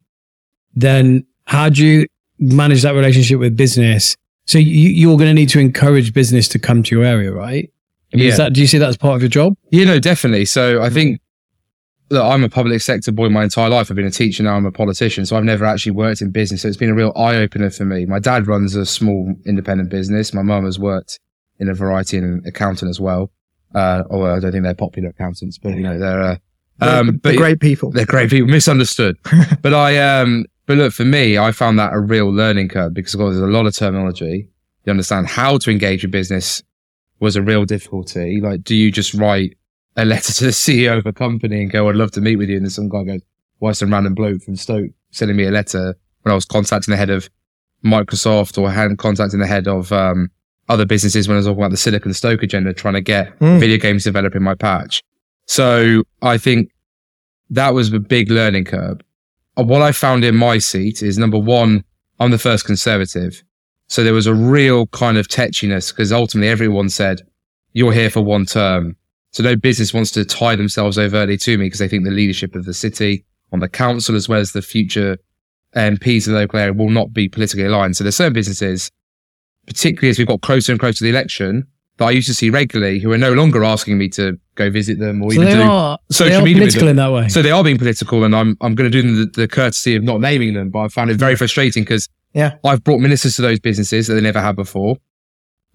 Then, 0.75 1.27
how 1.45 1.69
do 1.69 1.85
you 1.85 2.07
manage 2.39 2.83
that 2.83 2.95
relationship 2.95 3.39
with 3.39 3.57
business? 3.57 4.17
So, 4.47 4.59
you, 4.59 4.91
you're 4.91 5.17
going 5.17 5.31
to 5.31 5.35
need 5.35 5.49
to 5.51 5.61
encourage 5.61 6.13
business 6.13 6.49
to 6.49 6.59
come 6.59 6.83
to 6.83 6.95
your 6.95 7.05
area, 7.05 7.33
right? 7.33 7.71
I 8.13 8.17
mean, 8.17 8.27
is 8.27 8.35
Yeah. 8.35 8.45
that, 8.45 8.53
do 8.53 8.61
you 8.61 8.67
see 8.67 8.79
that 8.79 8.89
as 8.89 8.97
part 8.97 9.17
of 9.17 9.23
your 9.23 9.29
job? 9.29 9.57
Yeah, 9.71 9.85
no, 9.85 9.99
definitely. 9.99 10.45
So 10.45 10.81
I 10.83 10.91
think 10.91 11.17
mm-hmm. 11.17 12.15
look, 12.15 12.25
I'm 12.25 12.45
a 12.45 12.49
public 12.49 12.81
sector 12.81 13.13
boy 13.13 13.29
my 13.29 13.45
entire 13.45 13.69
life. 13.69 13.91
I've 13.91 13.97
been 13.97 14.07
a 14.07 14.11
teacher 14.11 14.43
now. 14.43 14.55
I'm 14.55 14.67
a 14.67 14.73
politician, 14.73 15.27
so 15.27 15.37
I've 15.37 15.45
never 15.45 15.65
actually 15.65 15.93
worked 15.93 16.23
in 16.23 16.31
business. 16.31 16.63
So 16.63 16.69
it's 16.69 16.77
been 16.77 16.91
a 16.91 16.95
real 16.95 17.13
eye 17.17 17.37
opener 17.37 17.71
for 17.71 17.85
me. 17.85 18.07
My 18.07 18.19
dad 18.21 18.47
runs 18.47 18.77
a 18.77 18.87
small 18.87 19.35
independent 19.45 19.91
business. 19.91 20.33
My 20.33 20.43
mum 20.43 20.65
has 20.65 20.79
worked 20.79 21.19
in 21.59 21.69
a 21.69 21.75
variety 21.75 22.19
and 22.19 22.47
accountant 22.47 22.89
as 22.91 23.01
well. 23.01 23.31
Uh, 23.75 24.05
although 24.11 24.35
I 24.35 24.41
don't 24.41 24.53
think 24.53 24.65
they're 24.65 24.75
popular 24.75 25.11
accountants, 25.11 25.59
but 25.59 25.75
you 25.75 25.83
know 25.83 25.99
they're. 25.99 26.23
Uh, 26.23 26.37
um, 26.79 27.07
They're 27.07 27.33
but 27.33 27.37
great 27.37 27.61
people. 27.61 27.91
they're 27.91 28.05
great 28.05 28.29
people, 28.29 28.49
misunderstood. 28.49 29.17
but 29.63 29.73
I, 29.73 29.97
um, 29.97 30.45
but 30.67 30.77
look, 30.77 30.93
for 30.93 31.07
me, 31.07 31.39
I 31.39 31.51
found 31.51 31.79
that 31.79 31.95
a 31.95 31.99
real 31.99 32.31
learning 32.31 32.69
curve 32.69 32.93
because 32.93 33.15
of 33.15 33.19
course 33.19 33.35
there's 33.35 33.49
a 33.49 33.51
lot 33.51 33.65
of 33.65 33.75
terminology. 33.75 34.51
You 34.85 34.91
understand 34.91 35.27
how 35.27 35.57
to 35.57 35.71
engage 35.71 36.05
a 36.05 36.09
business 36.09 36.63
was 37.19 37.35
a 37.35 37.43
real 37.43 37.65
difficulty. 37.65 38.41
Like, 38.43 38.63
do 38.63 38.75
you 38.75 38.93
just 38.93 39.15
write 39.15 39.57
a 39.97 40.05
letter 40.05 40.33
to 40.33 40.45
the 40.45 40.51
CEO 40.51 40.99
of 40.99 41.07
a 41.07 41.13
company 41.13 41.63
and 41.63 41.71
go, 41.71 41.89
I'd 41.89 41.97
love 41.97 42.11
to 42.13 42.21
meet 42.21 42.37
with 42.37 42.49
you. 42.49 42.57
And 42.57 42.67
then 42.67 42.71
some 42.71 42.89
guy 42.89 43.05
goes, 43.05 43.23
why 43.59 43.73
some 43.73 43.93
random 43.93 44.15
bloke 44.15 44.43
from 44.43 44.57
Stoke 44.57 44.91
sending 45.11 45.37
me 45.37 45.45
a 45.45 45.51
letter 45.51 45.95
when 46.23 46.33
I 46.33 46.35
was 46.35 46.45
contacting 46.45 46.93
the 46.93 46.99
head 46.99 47.11
of 47.11 47.31
Microsoft 47.85 48.59
or 48.59 48.71
had 48.71 48.97
contacting 48.99 49.41
the 49.41 49.47
head 49.47 49.67
of, 49.67 49.93
um, 49.93 50.31
other 50.69 50.85
businesses 50.87 51.29
when 51.29 51.37
I 51.37 51.39
was 51.39 51.47
talking 51.47 51.61
about 51.61 51.71
the 51.71 51.77
Silicon 51.77 52.13
Stoke 52.15 52.43
agenda, 52.43 52.73
trying 52.73 52.95
to 52.95 53.01
get 53.01 53.39
Mm. 53.39 53.61
video 53.61 53.79
games 53.79 54.05
developed 54.05 54.35
in 54.37 54.43
my 54.43 54.55
patch. 54.55 55.03
So 55.47 56.03
I 56.23 56.39
think 56.39 56.71
that 57.51 57.75
was 57.75 57.93
a 57.93 58.01
big 58.01 58.31
learning 58.31 58.65
curve. 58.65 59.01
Uh, 59.57 59.63
What 59.63 59.83
I 59.83 59.93
found 59.93 60.25
in 60.25 60.37
my 60.37 60.59
seat 60.59 61.03
is 61.03 61.19
number 61.19 61.39
one, 61.39 61.85
I'm 62.19 62.31
the 62.31 62.39
first 62.39 62.65
conservative. 62.65 63.43
So 63.89 64.03
there 64.03 64.13
was 64.15 64.27
a 64.27 64.35
real 64.35 64.89
kind 64.89 65.17
of 65.17 65.29
tetchiness 65.29 65.91
because 65.93 66.13
ultimately 66.13 66.49
everyone 66.49 66.89
said, 66.89 67.23
you're 67.73 67.93
here 67.93 68.11
for 68.11 68.23
one 68.23 68.45
term. 68.47 68.97
So 69.33 69.43
no 69.45 69.55
business 69.55 69.95
wants 69.95 70.11
to 70.13 70.25
tie 70.25 70.57
themselves 70.57 70.99
overtly 70.99 71.37
to 71.39 71.59
me 71.59 71.67
because 71.67 71.79
they 71.79 71.89
think 71.89 72.05
the 72.05 72.11
leadership 72.11 72.55
of 72.57 72.65
the 72.65 72.75
city 72.75 73.25
on 73.53 73.61
the 73.61 73.69
council 73.69 74.17
as 74.17 74.29
well 74.29 74.41
as 74.41 74.53
the 74.53 74.63
future 74.63 75.19
MPs 75.77 76.27
of 76.27 76.33
the 76.33 76.39
local 76.41 76.59
area 76.59 76.73
will 76.73 76.91
not 76.91 77.13
be 77.13 77.29
politically 77.29 77.65
aligned. 77.67 77.97
So 77.97 78.03
there's 78.03 78.17
certain 78.17 78.33
businesses, 78.33 78.91
particularly 79.67 80.11
as 80.11 80.19
we've 80.19 80.27
got 80.29 80.41
closer 80.43 80.73
and 80.73 80.81
closer 80.81 80.99
to 80.99 81.05
the 81.05 81.11
election, 81.11 81.67
that 81.99 82.05
I 82.07 82.11
used 82.11 82.29
to 82.29 82.35
see 82.35 82.51
regularly 82.51 82.99
who 82.99 83.11
are 83.13 83.19
no 83.19 83.33
longer 83.33 83.65
asking 83.65 83.97
me 83.97 84.09
to 84.11 84.39
go 84.55 84.71
visit 84.71 84.99
them 84.99 85.23
or 85.23 85.31
So 85.33 85.41
even 85.41 85.45
they 85.59 85.63
do 85.65 85.71
are, 85.71 85.99
social 86.11 86.41
are 86.41 86.45
media 86.45 86.61
political 86.63 86.89
in 86.89 86.97
that 86.97 87.11
way. 87.13 87.29
so 87.29 87.41
they 87.43 87.51
are 87.51 87.65
being 87.65 87.79
political, 87.79 88.25
and 88.25 88.37
I'm 88.37 88.57
I'm 88.61 88.75
going 88.75 88.91
to 88.91 89.03
do 89.03 89.03
them 89.07 89.17
the, 89.17 89.41
the 89.43 89.49
courtesy 89.49 89.97
of 89.97 90.03
not 90.03 90.21
naming 90.21 90.55
them. 90.55 90.71
But 90.71 90.79
I 90.81 90.89
found 90.89 91.11
it 91.11 91.17
very 91.17 91.37
frustrating 91.37 91.85
because 91.85 92.09
Yeah. 92.35 92.57
I've 92.65 92.85
brought 92.85 92.99
ministers 93.01 93.37
to 93.37 93.43
those 93.43 93.59
businesses 93.61 94.07
that 94.09 94.15
they 94.15 94.21
never 94.21 94.41
had 94.41 94.57
before. 94.57 94.97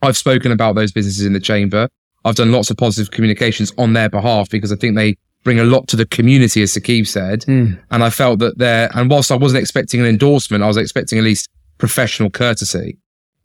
I've 0.03 0.17
spoken 0.17 0.51
about 0.51 0.75
those 0.75 0.91
businesses 0.91 1.25
in 1.25 1.33
the 1.33 1.39
chamber. 1.39 1.87
I've 2.23 2.35
done 2.35 2.51
lots 2.51 2.69
of 2.69 2.77
positive 2.77 3.11
communications 3.11 3.73
on 3.79 3.93
their 3.93 4.09
behalf 4.09 4.49
because 4.49 4.71
I 4.71 4.75
think 4.75 4.95
they 4.95 5.17
bring 5.43 5.59
a 5.59 5.63
lot 5.63 5.87
to 5.87 5.95
the 5.95 6.05
community, 6.05 6.61
as 6.61 6.71
Saqib 6.73 7.07
said. 7.07 7.41
Mm. 7.41 7.79
And 7.89 8.03
I 8.03 8.11
felt 8.11 8.37
that 8.39 8.59
there, 8.59 8.91
and 8.93 9.09
whilst 9.09 9.31
I 9.31 9.35
wasn't 9.35 9.61
expecting 9.61 9.99
an 9.99 10.05
endorsement, 10.05 10.63
I 10.63 10.67
was 10.67 10.77
expecting 10.77 11.17
at 11.17 11.23
least 11.23 11.49
professional 11.79 12.29
courtesy. 12.29 12.99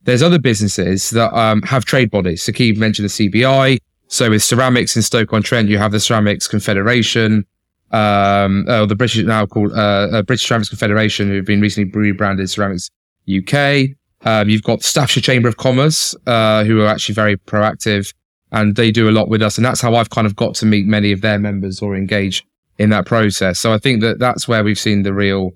There's 0.07 0.23
other 0.23 0.39
businesses 0.39 1.11
that 1.11 1.37
um, 1.37 1.63
have 1.63 1.85
trade 1.85 2.13
bodies. 2.13 2.45
Saqib 2.45 2.77
mentioned 2.77 3.11
the 3.11 3.29
CBI. 3.29 3.79
So 4.07 4.31
with 4.31 4.43
ceramics 4.43 4.95
in 4.95 5.03
Stoke-on-Trent, 5.03 5.69
you 5.69 5.79
have 5.79 5.91
the 5.91 5.99
Ceramics 5.99 6.47
Confederation, 6.47 7.45
um, 7.91 8.67
uh, 8.69 8.87
the 8.87 8.95
British 8.95 9.25
now 9.25 9.47
called 9.47 9.73
uh, 9.73 10.09
uh, 10.13 10.23
British 10.23 10.47
Ceramics 10.47 10.69
Confederation, 10.69 11.27
who've 11.29 11.45
been 11.45 11.61
recently 11.61 11.91
rebranded 11.91 12.49
Ceramics 12.49 12.89
UK. 13.29 13.97
Um, 14.25 14.49
you've 14.49 14.63
got 14.63 14.85
Staffordshire 14.85 15.23
Chamber 15.23 15.49
of 15.49 15.57
Commerce, 15.57 16.15
uh, 16.29 16.63
who 16.63 16.83
are 16.83 16.87
actually 16.87 17.17
very 17.17 17.37
proactive, 17.37 18.15
and 18.53 18.77
they 18.77 18.93
do 18.93 19.09
a 19.09 19.11
lot 19.11 19.29
with 19.29 19.43
us. 19.43 19.59
And 19.59 19.65
that's 19.65 19.81
how 19.81 19.97
I've 19.97 20.11
kind 20.11 20.27
of 20.27 20.37
got 20.37 20.55
to 20.57 20.67
meet 20.67 20.87
many 20.87 21.11
of 21.11 21.21
their 21.21 21.41
members 21.41 21.83
or 21.83 21.97
engage 21.97 22.47
in 22.79 22.91
that 22.91 23.07
process. 23.07 23.59
So 23.59 23.73
I 23.73 23.79
think 23.79 24.03
that 24.03 24.21
that's 24.21 24.47
where 24.47 24.63
we've 24.63 24.79
seen 24.79 25.03
the 25.03 25.13
real 25.13 25.51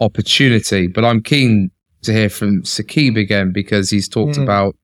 opportunity. 0.00 0.88
But 0.88 1.04
I'm 1.04 1.22
keen 1.22 1.70
to 2.04 2.12
hear 2.12 2.28
from 2.28 2.62
Saqib 2.62 3.16
again 3.18 3.52
because 3.52 3.90
he's 3.90 4.08
talked 4.08 4.36
Mm. 4.38 4.42
about 4.44 4.76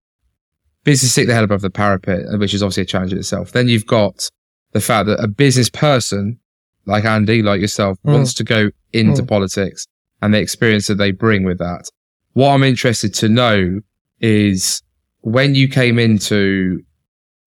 business 0.84 1.12
stick 1.12 1.26
the 1.26 1.34
head 1.34 1.44
above 1.44 1.60
the 1.60 1.70
parapet, 1.70 2.24
which 2.38 2.54
is 2.54 2.62
obviously 2.62 2.82
a 2.82 2.86
challenge 2.86 3.12
in 3.12 3.18
itself. 3.18 3.52
Then 3.52 3.68
you've 3.68 3.86
got 3.86 4.28
the 4.72 4.80
fact 4.80 5.06
that 5.06 5.22
a 5.22 5.28
business 5.28 5.68
person 5.70 6.38
like 6.86 7.04
Andy, 7.04 7.42
like 7.42 7.60
yourself, 7.60 7.98
Mm. 8.06 8.12
wants 8.14 8.34
to 8.34 8.44
go 8.44 8.70
into 8.92 9.22
Mm. 9.22 9.28
politics 9.28 9.86
and 10.22 10.32
the 10.34 10.38
experience 10.38 10.86
that 10.86 10.96
they 10.96 11.10
bring 11.12 11.44
with 11.44 11.58
that. 11.58 11.88
What 12.32 12.50
I'm 12.54 12.64
interested 12.64 13.12
to 13.14 13.28
know 13.28 13.80
is 14.20 14.82
when 15.20 15.54
you 15.54 15.68
came 15.68 15.98
into 15.98 16.80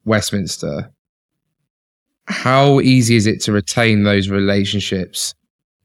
Westminster, 0.05 0.91
how 2.25 2.79
easy 2.79 3.15
is 3.15 3.25
it 3.27 3.41
to 3.41 3.51
retain 3.51 4.03
those 4.03 4.29
relationships? 4.29 5.33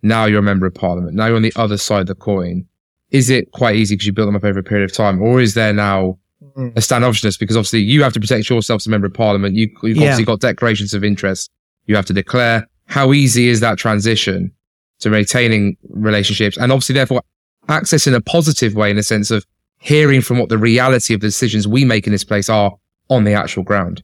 Now 0.03 0.27
you're 0.27 0.39
a 0.41 0.43
member 0.43 0.67
of 0.67 0.75
parliament. 0.75 1.15
Now 1.17 1.27
you're 1.27 1.37
on 1.37 1.43
the 1.43 1.53
other 1.57 1.77
side 1.79 2.03
of 2.03 2.07
the 2.07 2.15
coin. 2.15 2.67
Is 3.11 3.31
it 3.31 3.51
quite 3.53 3.77
easy 3.77 3.95
because 3.95 4.07
you 4.07 4.13
built 4.13 4.27
them 4.27 4.37
up 4.37 4.45
over 4.45 4.59
a 4.59 4.63
period 4.63 4.89
of 4.91 4.95
time, 4.97 5.21
or 5.23 5.41
is 5.41 5.55
there 5.55 5.73
now 5.73 6.19
Mm. 6.57 6.71
a 6.77 6.81
standoffishness? 6.81 7.39
Because 7.39 7.57
obviously 7.57 7.81
you 7.81 8.03
have 8.03 8.13
to 8.13 8.21
protect 8.21 8.49
yourself 8.51 8.81
as 8.83 8.87
a 8.87 8.91
member 8.91 9.07
of 9.07 9.15
parliament. 9.15 9.55
You, 9.57 9.69
you've 9.83 9.97
Yeah. 9.97 10.03
obviously 10.05 10.25
got 10.25 10.41
declarations 10.41 10.95
of 10.95 11.03
interest 11.05 11.51
you 11.87 11.97
have 11.97 12.07
to 12.07 12.13
declare. 12.13 12.67
How 12.87 13.13
easy 13.13 13.49
is 13.49 13.61
that 13.61 13.79
transition 13.79 14.53
to 15.01 15.11
maintaining 15.11 15.77
relationships 15.91 16.57
and 16.57 16.71
obviously 16.73 16.95
therefore 16.95 17.23
access 17.69 18.07
in 18.07 18.15
a 18.15 18.21
positive 18.21 18.75
way 18.75 18.91
in 18.91 18.97
the 18.97 19.03
sense 19.03 19.31
of 19.31 19.45
hearing 19.79 20.21
from 20.21 20.39
what 20.39 20.49
the 20.49 20.59
reality 20.59 21.15
of 21.15 21.21
the 21.21 21.27
decisions 21.29 21.67
we 21.69 21.85
make 21.85 22.07
in 22.07 22.13
this 22.13 22.25
place 22.25 22.49
are 22.49 22.73
on 23.11 23.25
the 23.25 23.33
actual 23.33 23.63
ground? 23.63 24.03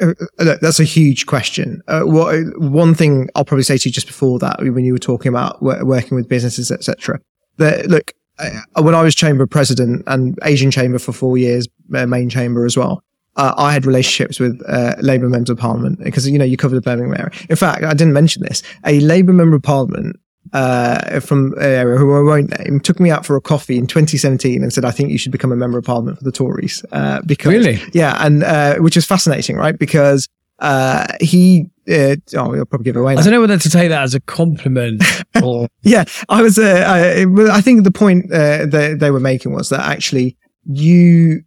Uh, 0.00 0.12
look, 0.38 0.60
that's 0.60 0.80
a 0.80 0.84
huge 0.84 1.26
question. 1.26 1.80
Uh, 1.88 2.02
what 2.02 2.36
one 2.58 2.94
thing 2.94 3.28
I'll 3.34 3.44
probably 3.44 3.64
say 3.64 3.78
to 3.78 3.88
you 3.88 3.92
just 3.92 4.06
before 4.06 4.38
that, 4.40 4.58
when 4.60 4.84
you 4.84 4.92
were 4.92 4.98
talking 4.98 5.28
about 5.30 5.62
wo- 5.62 5.84
working 5.84 6.16
with 6.16 6.28
businesses, 6.28 6.70
etc. 6.70 7.20
That 7.58 7.86
look, 7.88 8.10
uh, 8.10 8.17
when 8.80 8.94
I 8.94 9.02
was 9.02 9.14
chamber 9.14 9.46
president 9.46 10.02
and 10.06 10.38
Asian 10.42 10.70
chamber 10.70 10.98
for 10.98 11.12
four 11.12 11.38
years, 11.38 11.66
uh, 11.94 12.06
main 12.06 12.28
chamber 12.30 12.64
as 12.64 12.76
well. 12.76 13.02
Uh, 13.36 13.54
I 13.56 13.72
had 13.72 13.86
relationships 13.86 14.40
with 14.40 14.60
uh, 14.66 14.96
Labour 15.00 15.28
members 15.28 15.50
of 15.50 15.58
Parliament 15.58 16.00
because 16.02 16.28
you 16.28 16.38
know 16.38 16.44
you 16.44 16.56
cover 16.56 16.74
the 16.74 16.80
Birmingham 16.80 17.14
area. 17.14 17.30
In 17.48 17.56
fact, 17.56 17.84
I 17.84 17.94
didn't 17.94 18.12
mention 18.12 18.42
this. 18.42 18.62
A 18.84 18.98
Labour 19.00 19.32
member 19.32 19.56
of 19.56 19.62
Parliament 19.62 20.16
uh, 20.52 21.20
from 21.20 21.52
an 21.58 21.62
area 21.62 21.98
who 21.98 22.16
I 22.16 22.20
won't 22.22 22.58
name 22.58 22.80
took 22.80 22.98
me 22.98 23.10
out 23.10 23.24
for 23.24 23.36
a 23.36 23.40
coffee 23.40 23.78
in 23.78 23.86
2017 23.86 24.62
and 24.62 24.72
said, 24.72 24.84
"I 24.84 24.90
think 24.90 25.10
you 25.10 25.18
should 25.18 25.30
become 25.32 25.52
a 25.52 25.56
member 25.56 25.78
of 25.78 25.84
Parliament 25.84 26.18
for 26.18 26.24
the 26.24 26.32
Tories." 26.32 26.84
Uh, 26.90 27.20
because 27.26 27.52
Really? 27.52 27.80
yeah, 27.92 28.16
and 28.24 28.42
uh, 28.42 28.76
which 28.76 28.96
is 28.96 29.04
fascinating, 29.06 29.56
right? 29.56 29.78
Because 29.78 30.28
uh, 30.58 31.06
he, 31.20 31.70
uh, 31.88 32.16
oh, 32.36 32.52
he'll 32.52 32.64
probably 32.66 32.84
give 32.84 32.96
away. 32.96 33.14
I 33.16 33.22
don't 33.22 33.32
know 33.32 33.40
whether 33.40 33.58
to 33.58 33.70
take 33.70 33.88
that 33.88 34.02
as 34.02 34.14
a 34.14 34.20
compliment 34.20 35.02
or 35.42 35.68
Yeah, 35.82 36.04
I 36.28 36.42
was. 36.42 36.58
Uh, 36.58 36.84
I, 36.86 37.24
I 37.56 37.60
think 37.60 37.84
the 37.84 37.90
point 37.90 38.32
uh, 38.32 38.66
they, 38.66 38.94
they 38.94 39.10
were 39.10 39.20
making 39.20 39.52
was 39.52 39.68
that 39.70 39.80
actually 39.80 40.36
you 40.64 41.42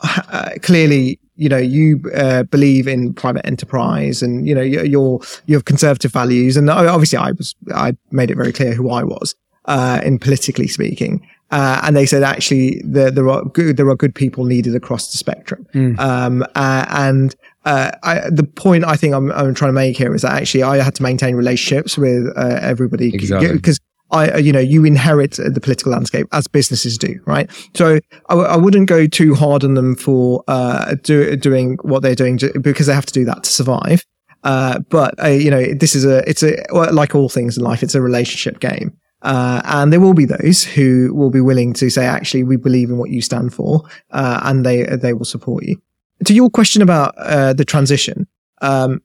uh, 0.00 0.50
clearly, 0.62 1.18
you 1.36 1.48
know, 1.48 1.56
you 1.56 2.00
uh, 2.14 2.44
believe 2.44 2.86
in 2.86 3.12
private 3.14 3.44
enterprise, 3.46 4.22
and 4.22 4.46
you 4.46 4.54
know, 4.54 4.62
you- 4.62 4.82
you're 4.84 5.20
you 5.46 5.54
have 5.56 5.64
conservative 5.64 6.12
values, 6.12 6.56
and 6.56 6.70
obviously, 6.70 7.18
I 7.18 7.32
was 7.32 7.54
I 7.74 7.96
made 8.10 8.30
it 8.30 8.36
very 8.36 8.52
clear 8.52 8.74
who 8.74 8.90
I 8.90 9.02
was 9.04 9.34
uh, 9.66 10.00
in 10.04 10.18
politically 10.18 10.68
speaking. 10.68 11.26
Uh, 11.50 11.80
and 11.82 11.96
they 11.96 12.04
said 12.04 12.22
actually 12.22 12.78
there, 12.84 13.10
there 13.10 13.26
are 13.30 13.42
good 13.42 13.78
there 13.78 13.88
are 13.88 13.96
good 13.96 14.14
people 14.14 14.44
needed 14.44 14.74
across 14.76 15.10
the 15.10 15.16
spectrum. 15.16 15.66
Mm. 15.72 15.98
Um, 15.98 16.42
uh, 16.54 16.84
and 16.90 17.34
uh, 17.68 17.90
I, 18.02 18.30
the 18.30 18.44
point 18.44 18.84
I 18.84 18.96
think 18.96 19.14
I'm, 19.14 19.30
I'm 19.32 19.54
trying 19.54 19.68
to 19.68 19.74
make 19.74 19.98
here 19.98 20.14
is 20.14 20.22
that 20.22 20.32
actually 20.32 20.62
I 20.62 20.78
had 20.78 20.94
to 20.94 21.02
maintain 21.02 21.36
relationships 21.36 21.98
with 21.98 22.26
uh, 22.34 22.58
everybody 22.62 23.14
Exactly. 23.14 23.52
because 23.52 23.78
I, 24.10 24.30
uh, 24.30 24.38
you 24.38 24.52
know, 24.52 24.58
you 24.58 24.86
inherit 24.86 25.32
the 25.32 25.60
political 25.60 25.92
landscape 25.92 26.26
as 26.32 26.48
businesses 26.48 26.96
do, 26.96 27.20
right? 27.26 27.50
So 27.74 28.00
I, 28.30 28.56
wouldn't 28.56 28.88
go 28.88 29.06
too 29.06 29.34
hard 29.34 29.64
on 29.64 29.74
them 29.74 29.96
for 29.96 30.42
uh, 30.48 30.94
do, 31.02 31.36
doing 31.36 31.76
what 31.82 32.02
they're 32.02 32.14
doing 32.14 32.38
because 32.62 32.86
they 32.86 32.94
have 32.94 33.04
to 33.04 33.12
do 33.12 33.26
that 33.26 33.42
to 33.44 33.50
survive. 33.50 34.02
Uh, 34.44 34.78
but 34.88 35.22
uh, 35.22 35.28
you 35.28 35.50
know, 35.50 35.74
this 35.74 35.94
is 35.94 36.06
a, 36.06 36.26
it's 36.26 36.42
a 36.42 36.56
like 36.72 37.14
all 37.14 37.28
things 37.28 37.58
in 37.58 37.64
life, 37.64 37.82
it's 37.82 37.94
a 37.94 38.00
relationship 38.00 38.60
game. 38.60 38.96
Uh, 39.20 39.60
and 39.64 39.92
there 39.92 40.00
will 40.00 40.14
be 40.14 40.24
those 40.24 40.64
who 40.64 41.12
will 41.12 41.30
be 41.30 41.40
willing 41.42 41.74
to 41.74 41.90
say, 41.90 42.06
actually, 42.06 42.44
we 42.44 42.56
believe 42.56 42.88
in 42.88 42.96
what 42.96 43.10
you 43.10 43.20
stand 43.20 43.52
for, 43.52 43.82
uh, 44.12 44.40
and 44.44 44.64
they 44.64 44.84
they 44.84 45.12
will 45.12 45.26
support 45.26 45.64
you. 45.64 45.76
To 46.24 46.34
your 46.34 46.50
question 46.50 46.82
about 46.82 47.14
uh, 47.16 47.52
the 47.52 47.64
transition, 47.64 48.26
um, 48.60 49.00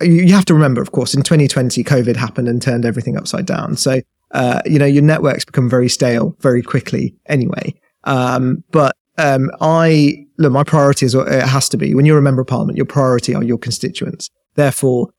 you 0.00 0.32
have 0.32 0.44
to 0.46 0.54
remember, 0.54 0.82
of 0.82 0.92
course, 0.92 1.14
in 1.14 1.22
2020, 1.22 1.84
COVID 1.84 2.16
happened 2.16 2.48
and 2.48 2.60
turned 2.60 2.84
everything 2.84 3.16
upside 3.16 3.46
down. 3.46 3.76
So, 3.76 4.00
uh, 4.32 4.60
you 4.66 4.78
know, 4.78 4.86
your 4.86 5.02
networks 5.02 5.44
become 5.44 5.70
very 5.70 5.88
stale 5.88 6.36
very 6.40 6.62
quickly 6.62 7.14
anyway. 7.26 7.74
Um, 8.04 8.64
but 8.70 8.96
um, 9.18 9.50
I 9.60 10.26
look, 10.38 10.52
my 10.52 10.64
priority 10.64 11.06
is 11.06 11.14
it 11.14 11.42
has 11.42 11.68
to 11.70 11.76
be 11.76 11.94
when 11.94 12.04
you're 12.04 12.18
a 12.18 12.22
member 12.22 12.42
of 12.42 12.48
parliament, 12.48 12.76
your 12.76 12.86
priority 12.86 13.34
are 13.34 13.42
your 13.42 13.58
constituents. 13.58 14.30
Therefore, 14.54 15.10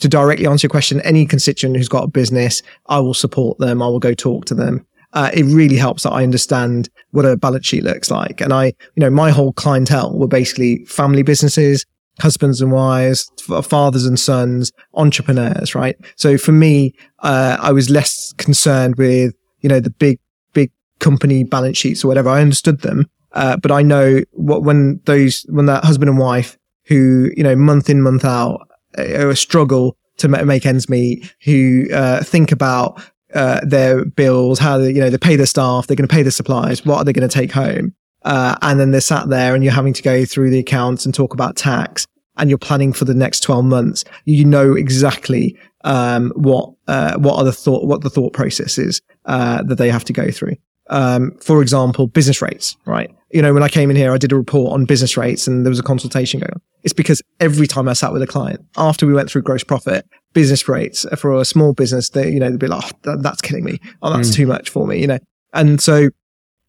to 0.00 0.08
directly 0.08 0.46
answer 0.46 0.66
your 0.66 0.70
question, 0.70 1.00
any 1.00 1.26
constituent 1.26 1.76
who's 1.76 1.88
got 1.88 2.04
a 2.04 2.08
business, 2.08 2.62
I 2.86 3.00
will 3.00 3.14
support 3.14 3.58
them. 3.58 3.82
I 3.82 3.86
will 3.86 3.98
go 3.98 4.14
talk 4.14 4.44
to 4.46 4.54
them. 4.54 4.86
Uh, 5.12 5.30
it 5.32 5.44
really 5.44 5.76
helps 5.76 6.02
that 6.02 6.12
I 6.12 6.22
understand 6.22 6.88
what 7.12 7.24
a 7.24 7.36
balance 7.36 7.66
sheet 7.66 7.84
looks 7.84 8.10
like. 8.10 8.40
And 8.40 8.52
I, 8.52 8.66
you 8.66 9.00
know, 9.00 9.10
my 9.10 9.30
whole 9.30 9.52
clientele 9.52 10.12
were 10.18 10.28
basically 10.28 10.84
family 10.84 11.22
businesses, 11.22 11.86
husbands 12.20 12.60
and 12.60 12.72
wives, 12.72 13.30
fathers 13.62 14.06
and 14.06 14.18
sons, 14.18 14.72
entrepreneurs, 14.94 15.74
right? 15.74 15.96
So 16.16 16.36
for 16.36 16.52
me, 16.52 16.94
uh, 17.20 17.56
I 17.60 17.72
was 17.72 17.88
less 17.90 18.32
concerned 18.34 18.96
with, 18.96 19.34
you 19.60 19.68
know, 19.68 19.80
the 19.80 19.90
big, 19.90 20.18
big 20.52 20.70
company 20.98 21.44
balance 21.44 21.78
sheets 21.78 22.04
or 22.04 22.08
whatever. 22.08 22.28
I 22.28 22.40
understood 22.40 22.80
them. 22.80 23.06
Uh, 23.32 23.56
but 23.56 23.70
I 23.70 23.82
know 23.82 24.22
what, 24.32 24.62
when 24.62 25.00
those, 25.04 25.44
when 25.48 25.66
that 25.66 25.84
husband 25.84 26.08
and 26.08 26.18
wife 26.18 26.56
who, 26.86 27.30
you 27.36 27.42
know, 27.42 27.56
month 27.56 27.90
in, 27.90 28.00
month 28.00 28.24
out, 28.24 28.68
uh, 28.96 29.34
struggle 29.34 29.96
to 30.18 30.28
make 30.28 30.64
ends 30.64 30.88
meet, 30.88 31.34
who, 31.44 31.86
uh, 31.92 32.22
think 32.22 32.50
about, 32.50 33.02
uh, 33.36 33.60
their 33.62 34.04
bills, 34.04 34.58
how 34.58 34.78
they, 34.78 34.90
you 34.90 35.00
know, 35.00 35.10
they 35.10 35.18
pay 35.18 35.36
their 35.36 35.46
staff, 35.46 35.86
they're 35.86 35.96
going 35.96 36.08
to 36.08 36.14
pay 36.14 36.22
their 36.22 36.32
supplies, 36.32 36.84
what 36.84 36.98
are 36.98 37.04
they 37.04 37.12
going 37.12 37.28
to 37.28 37.32
take 37.32 37.52
home? 37.52 37.94
Uh, 38.24 38.56
and 38.62 38.80
then 38.80 38.90
they're 38.90 39.00
sat 39.00 39.28
there 39.28 39.54
and 39.54 39.62
you're 39.62 39.72
having 39.72 39.92
to 39.92 40.02
go 40.02 40.24
through 40.24 40.50
the 40.50 40.58
accounts 40.58 41.04
and 41.04 41.14
talk 41.14 41.32
about 41.32 41.54
tax 41.54 42.06
and 42.36 42.50
you're 42.50 42.58
planning 42.58 42.92
for 42.92 43.04
the 43.04 43.14
next 43.14 43.40
12 43.40 43.64
months. 43.64 44.04
You 44.24 44.44
know 44.44 44.74
exactly, 44.74 45.56
um, 45.84 46.32
what, 46.34 46.72
uh, 46.88 47.16
what 47.18 47.36
are 47.36 47.44
the 47.44 47.52
thought, 47.52 47.84
what 47.84 48.00
the 48.00 48.10
thought 48.10 48.32
process 48.32 48.78
is, 48.78 49.00
uh, 49.26 49.62
that 49.64 49.76
they 49.76 49.90
have 49.90 50.04
to 50.04 50.12
go 50.12 50.30
through. 50.30 50.56
Um, 50.88 51.32
for 51.40 51.62
example, 51.62 52.06
business 52.06 52.40
rates, 52.40 52.76
right? 52.84 53.10
You 53.30 53.42
know, 53.42 53.52
when 53.52 53.62
I 53.62 53.68
came 53.68 53.90
in 53.90 53.96
here, 53.96 54.12
I 54.12 54.18
did 54.18 54.32
a 54.32 54.36
report 54.36 54.72
on 54.72 54.84
business 54.84 55.16
rates 55.16 55.46
and 55.46 55.64
there 55.64 55.70
was 55.70 55.80
a 55.80 55.82
consultation 55.82 56.40
going 56.40 56.52
on. 56.54 56.60
It's 56.84 56.92
because 56.92 57.20
every 57.40 57.66
time 57.66 57.88
I 57.88 57.92
sat 57.92 58.12
with 58.12 58.22
a 58.22 58.26
client, 58.26 58.64
after 58.76 59.06
we 59.06 59.12
went 59.12 59.28
through 59.28 59.42
gross 59.42 59.64
profit, 59.64 60.06
business 60.32 60.68
rates 60.68 61.04
for 61.18 61.34
a 61.34 61.44
small 61.44 61.72
business, 61.72 62.10
they, 62.10 62.30
you 62.30 62.38
know, 62.38 62.50
they'd 62.50 62.60
be 62.60 62.68
like, 62.68 62.92
oh, 63.06 63.16
that's 63.16 63.40
killing 63.40 63.64
me. 63.64 63.80
Oh, 64.02 64.16
that's 64.16 64.30
mm. 64.30 64.34
too 64.34 64.46
much 64.46 64.70
for 64.70 64.86
me, 64.86 65.00
you 65.00 65.08
know? 65.08 65.18
And 65.52 65.80
so 65.80 66.10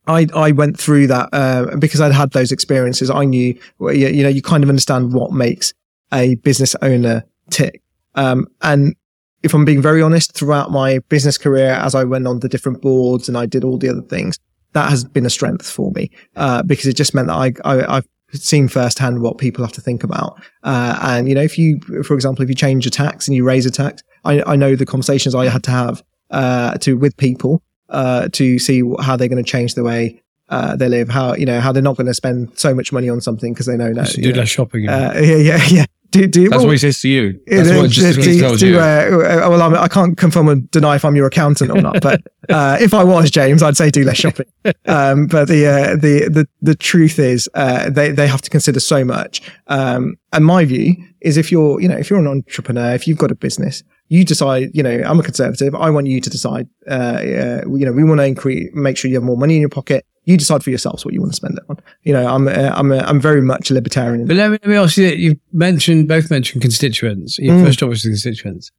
I, 0.08 0.28
I 0.34 0.52
went 0.52 0.80
through 0.80 1.08
that 1.08 1.30
uh, 1.34 1.76
because 1.78 2.02
I'd 2.02 2.14
had 2.14 2.32
those 2.32 2.52
experiences. 2.52 3.12
I 3.12 3.26
knew, 3.26 3.60
you, 3.80 3.92
you 3.92 4.24
know, 4.24 4.30
you 4.30 4.42
kind 4.42 4.64
of 4.64 4.70
understand 4.70 5.14
what 5.14 5.32
makes 5.32 5.74
a 6.12 6.36
business 6.36 6.76
owner 6.82 7.24
tick. 7.52 7.82
Um, 8.16 8.48
and 8.62 8.96
if 9.44 9.54
I'm 9.54 9.66
being 9.66 9.82
very 9.82 10.02
honest, 10.02 10.34
throughout 10.34 10.72
my 10.72 11.00
business 11.10 11.38
career, 11.38 11.72
as 11.72 11.96
I 11.96 12.04
went 12.04 12.28
on 12.28 12.40
the 12.40 12.50
different 12.50 12.82
boards 12.82 13.28
and 13.28 13.38
I 13.38 13.46
did 13.46 13.64
all 13.64 13.78
the 13.78 13.90
other 13.90 14.02
things, 14.02 14.38
that 14.74 14.90
has 14.90 15.04
been 15.04 15.26
a 15.26 15.30
strength 15.30 15.70
for 15.70 15.92
me 15.92 16.12
uh, 16.36 16.64
because 16.64 16.86
it 16.86 16.96
just 16.96 17.14
meant 17.14 17.28
that 17.28 17.36
I, 17.36 17.54
I, 17.66 17.96
have 17.96 18.06
seen 18.34 18.68
firsthand 18.68 19.22
what 19.22 19.38
people 19.38 19.64
have 19.64 19.74
to 19.74 19.82
think 19.82 20.04
about. 20.04 20.40
Uh, 20.64 21.00
and 21.02 21.30
you 21.30 21.36
know, 21.36 21.42
if 21.42 21.58
you, 21.58 21.80
for 22.04 22.14
example, 22.14 22.44
if 22.44 22.50
you 22.50 22.56
change 22.56 22.86
a 22.86 22.90
tax 22.90 23.28
and 23.28 23.36
you 23.36 23.44
raise 23.44 23.66
a 23.66 23.72
tax, 23.72 24.04
I, 24.26 24.44
I 24.46 24.56
know 24.56 24.76
the 24.76 24.86
conversations 24.86 25.34
I 25.34 25.48
had 25.48 25.64
to 25.64 25.72
have 25.72 26.04
uh, 26.30 26.78
to 26.80 26.98
with 26.98 27.16
people 27.18 27.64
uh, 27.90 28.28
to 28.34 28.60
see 28.60 28.84
how 29.00 29.16
they're 29.16 29.30
going 29.30 29.44
to 29.44 29.50
change 29.50 29.76
the 29.76 29.84
way 29.84 30.22
uh, 30.50 30.76
they 30.76 30.88
live, 30.88 31.10
how 31.10 31.36
you 31.36 31.46
know 31.46 31.60
how 31.60 31.72
they're 31.72 31.84
not 31.84 31.98
going 31.98 32.08
to 32.08 32.14
spend 32.14 32.58
so 32.58 32.74
much 32.74 32.92
money 32.92 33.10
on 33.10 33.20
something 33.20 33.54
because 33.54 33.66
they 33.66 33.76
know 33.76 33.92
no, 33.92 34.04
do 34.04 34.34
less 34.34 34.50
shopping. 34.50 34.88
Uh, 34.88 35.14
yeah, 35.22 35.36
yeah, 35.36 35.64
yeah. 35.70 35.86
Do, 36.12 36.26
do, 36.26 36.50
That's 36.50 36.60
well, 36.60 36.68
what 36.68 36.72
he 36.72 36.78
says 36.78 37.02
to 37.02 37.10
you. 37.10 37.40
That's 37.48 37.70
what 37.70 37.90
just 37.90 38.20
do, 38.20 38.58
do, 38.58 38.68
you. 38.68 38.80
Uh, 38.80 38.82
uh, 38.82 39.50
well, 39.50 39.62
I'm, 39.62 39.76
I 39.76 39.88
can 39.88 40.10
not 40.10 40.18
confirm 40.18 40.50
or 40.50 40.56
deny 40.56 40.96
if 40.96 41.04
I'm 41.04 41.16
your 41.16 41.28
accountant 41.28 41.70
or 41.70 41.82
not, 41.82 42.00
but 42.02 42.22
uh, 42.50 42.78
if 42.80 42.94
I 42.94 43.04
was 43.04 43.30
James, 43.30 43.62
I'd 43.62 43.76
say 43.76 43.90
do 43.90 44.04
less 44.04 44.18
shopping. 44.18 44.46
Um, 44.86 45.28
but 45.28 45.48
the, 45.48 45.66
uh, 45.66 45.96
the 45.96 46.30
the 46.30 46.48
the 46.62 46.76
truth 46.76 47.20
is, 47.20 47.50
uh, 47.56 47.90
they 47.90 48.12
they 48.12 48.28
have 48.28 48.42
to 48.44 48.50
consider 48.50 48.80
so 48.80 49.04
much. 49.04 49.42
Um, 49.68 50.16
and 50.32 50.46
my 50.46 50.64
view 50.64 50.96
is, 51.22 51.36
if 51.36 51.52
you're 51.52 51.82
you 51.82 51.90
know 51.90 51.98
if 51.98 52.10
you're 52.10 52.20
an 52.20 52.28
entrepreneur, 52.28 52.94
if 52.94 53.06
you've 53.06 53.18
got 53.18 53.32
a 53.32 53.36
business, 53.36 53.84
you 54.10 54.24
decide, 54.24 54.70
you 54.74 54.84
know, 54.84 55.02
I'm 55.06 55.20
a 55.20 55.24
conservative. 55.24 55.76
I 55.76 55.90
want 55.90 56.08
you 56.08 56.22
to 56.22 56.30
decide, 56.30 56.68
uh, 56.90 56.94
uh, 56.94 57.62
you 57.68 57.86
know, 57.86 57.92
we 57.92 58.04
want 58.04 58.20
to 58.20 58.26
increase, 58.26 58.70
make 58.74 58.98
sure 58.98 59.10
you 59.10 59.16
have 59.16 59.24
more 59.24 59.38
money 59.38 59.56
in 59.56 59.62
your 59.62 59.70
pocket. 59.70 60.06
You 60.28 60.38
decide 60.38 60.64
for 60.64 60.70
yourselves 60.70 61.04
what 61.04 61.14
you 61.14 61.22
want 61.22 61.32
to 61.32 61.36
spend 61.36 61.58
it 61.58 61.64
on. 61.70 61.78
You 62.04 62.14
know, 62.14 62.28
I'm, 62.28 62.48
uh, 62.48 62.72
I'm, 62.74 62.92
uh, 62.92 63.04
I'm 63.06 63.20
very 63.20 63.42
much 63.42 63.72
a 63.72 63.74
libertarian. 63.74 64.28
But 64.28 64.36
let 64.36 64.52
me, 64.52 64.60
let 64.62 64.70
me 64.70 64.76
ask 64.76 64.98
you, 64.98 65.08
you 65.08 65.40
mentioned, 65.52 66.08
both 66.08 66.30
mentioned 66.30 66.62
constituents. 66.62 67.40
Your 67.40 67.56
mm. 67.56 67.66
first 67.66 67.80
job 67.80 67.90
was 67.90 68.04
constituents. 68.04 68.72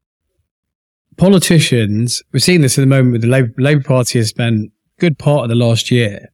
Politicians, 1.16 2.22
we're 2.32 2.38
seeing 2.38 2.60
this 2.60 2.78
at 2.78 2.82
the 2.82 2.86
moment 2.86 3.12
with 3.12 3.22
the 3.22 3.28
Labour, 3.28 3.52
Labour 3.58 3.82
Party 3.82 4.18
has 4.18 4.28
spent 4.28 4.70
good 4.98 5.18
part 5.18 5.42
of 5.42 5.48
the 5.48 5.54
last 5.56 5.90
year 5.90 6.30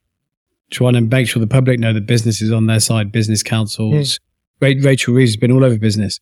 trying 0.71 0.95
to 0.95 1.01
make 1.01 1.29
sure 1.29 1.41
the 1.41 1.47
public 1.47 1.79
know 1.79 1.93
that 1.93 2.07
business 2.07 2.43
is 2.43 2.53
on 2.53 2.67
their 2.67 2.81
side, 2.81 3.13
business 3.13 3.43
councils. 3.43 4.19
Mm. 4.61 4.85
Rachel 4.85 5.15
Reeves 5.15 5.33
has 5.33 5.37
been 5.37 5.53
all 5.53 5.65
over 5.65 5.79
business. 5.79 6.21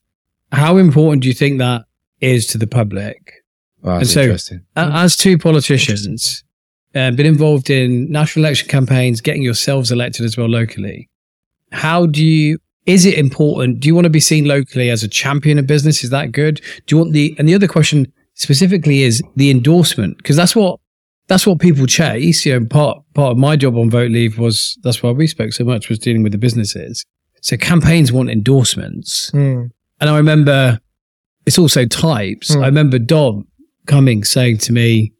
How 0.53 0.77
important 0.77 1.23
do 1.23 1.29
you 1.29 1.35
think 1.35 1.59
that 1.59 1.87
is 2.23 2.47
to 2.47 2.57
the 2.57 2.67
public. 2.67 3.45
Wow, 3.83 3.99
and 3.99 4.07
so, 4.07 4.37
as 4.77 5.17
two 5.17 5.37
politicians, 5.37 6.45
uh, 6.95 7.11
been 7.11 7.27
involved 7.27 7.71
in 7.71 8.11
national 8.11 8.45
election 8.45 8.69
campaigns, 8.69 9.21
getting 9.21 9.43
yourselves 9.43 9.91
elected 9.91 10.25
as 10.25 10.37
well 10.37 10.49
locally. 10.49 11.09
How 11.73 12.07
do 12.07 12.25
you? 12.25 12.59
Is 12.85 13.07
it 13.07 13.15
important? 13.15 13.81
Do 13.81 13.89
you 13.89 13.95
want 13.95 14.05
to 14.05 14.11
be 14.11 14.21
seen 14.21 14.45
locally 14.45 14.91
as 14.91 15.03
a 15.03 15.09
champion 15.09 15.59
of 15.59 15.67
business? 15.67 16.03
Is 16.03 16.11
that 16.11 16.33
good? 16.33 16.61
Do 16.87 16.97
you 16.97 16.99
want 16.99 17.13
the? 17.13 17.35
And 17.39 17.49
the 17.49 17.55
other 17.55 17.69
question 17.69 18.13
specifically 18.35 19.03
is 19.03 19.23
the 19.37 19.51
endorsement 19.51 20.17
because 20.17 20.37
that's 20.37 20.57
what 20.57 20.81
that's 21.29 21.47
what 21.47 21.61
people 21.61 21.87
chase. 21.87 22.45
You 22.45 22.59
know, 22.59 22.67
part 22.67 22.99
part 23.15 23.33
of 23.33 23.39
my 23.39 23.57
job 23.57 23.77
on 23.77 23.91
Vote 23.91 24.11
Leave 24.11 24.39
was 24.39 24.79
that's 24.83 25.03
why 25.03 25.11
we 25.11 25.27
spoke 25.27 25.53
so 25.53 25.65
much 25.65 25.89
was 25.89 25.99
dealing 25.99 26.23
with 26.23 26.33
the 26.33 26.39
businesses. 26.39 27.05
So 27.41 27.57
campaigns 27.57 28.13
want 28.13 28.31
endorsements, 28.31 29.31
mm. 29.31 29.71
and 30.01 30.11
I 30.11 30.17
remember 30.17 30.81
it's 31.47 31.59
also 31.59 31.87
types. 31.87 32.55
Mm. 32.55 32.63
I 32.63 32.67
remember 32.67 32.99
Dom 32.99 33.47
coming 33.87 34.25
saying 34.25 34.59
to 34.59 34.73
me, 34.73 35.13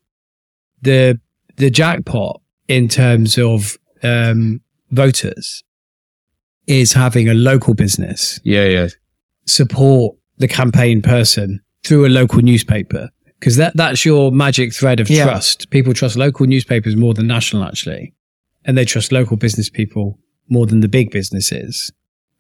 the 0.83 1.19
the 1.63 1.71
jackpot 1.71 2.41
in 2.67 2.89
terms 2.89 3.39
of 3.39 3.79
um, 4.03 4.61
voters 4.91 5.63
is 6.67 6.93
having 6.93 7.29
a 7.29 7.35
local 7.35 7.73
business. 7.73 8.41
Yeah, 8.43 8.65
yeah. 8.65 8.89
Support 9.47 10.17
the 10.39 10.49
campaign 10.49 11.03
person 11.03 11.61
through 11.85 12.07
a 12.07 12.09
local 12.09 12.43
newspaper 12.43 13.11
because 13.39 13.57
that 13.57 13.77
that's 13.77 14.05
your 14.05 14.33
magic 14.33 14.75
thread 14.75 14.99
of 14.99 15.09
yeah. 15.09 15.25
trust. 15.25 15.71
People 15.71 15.95
trust 15.95 16.17
local 16.17 16.47
newspapers 16.47 16.97
more 16.97 17.15
than 17.15 17.29
national, 17.29 17.63
actually, 17.63 18.13
and 18.65 18.77
they 18.77 18.85
trust 18.85 19.13
local 19.13 19.37
business 19.37 19.71
people 19.71 20.19
more 20.49 20.67
than 20.67 20.81
the 20.81 20.89
big 20.89 21.13
businesses. 21.13 21.93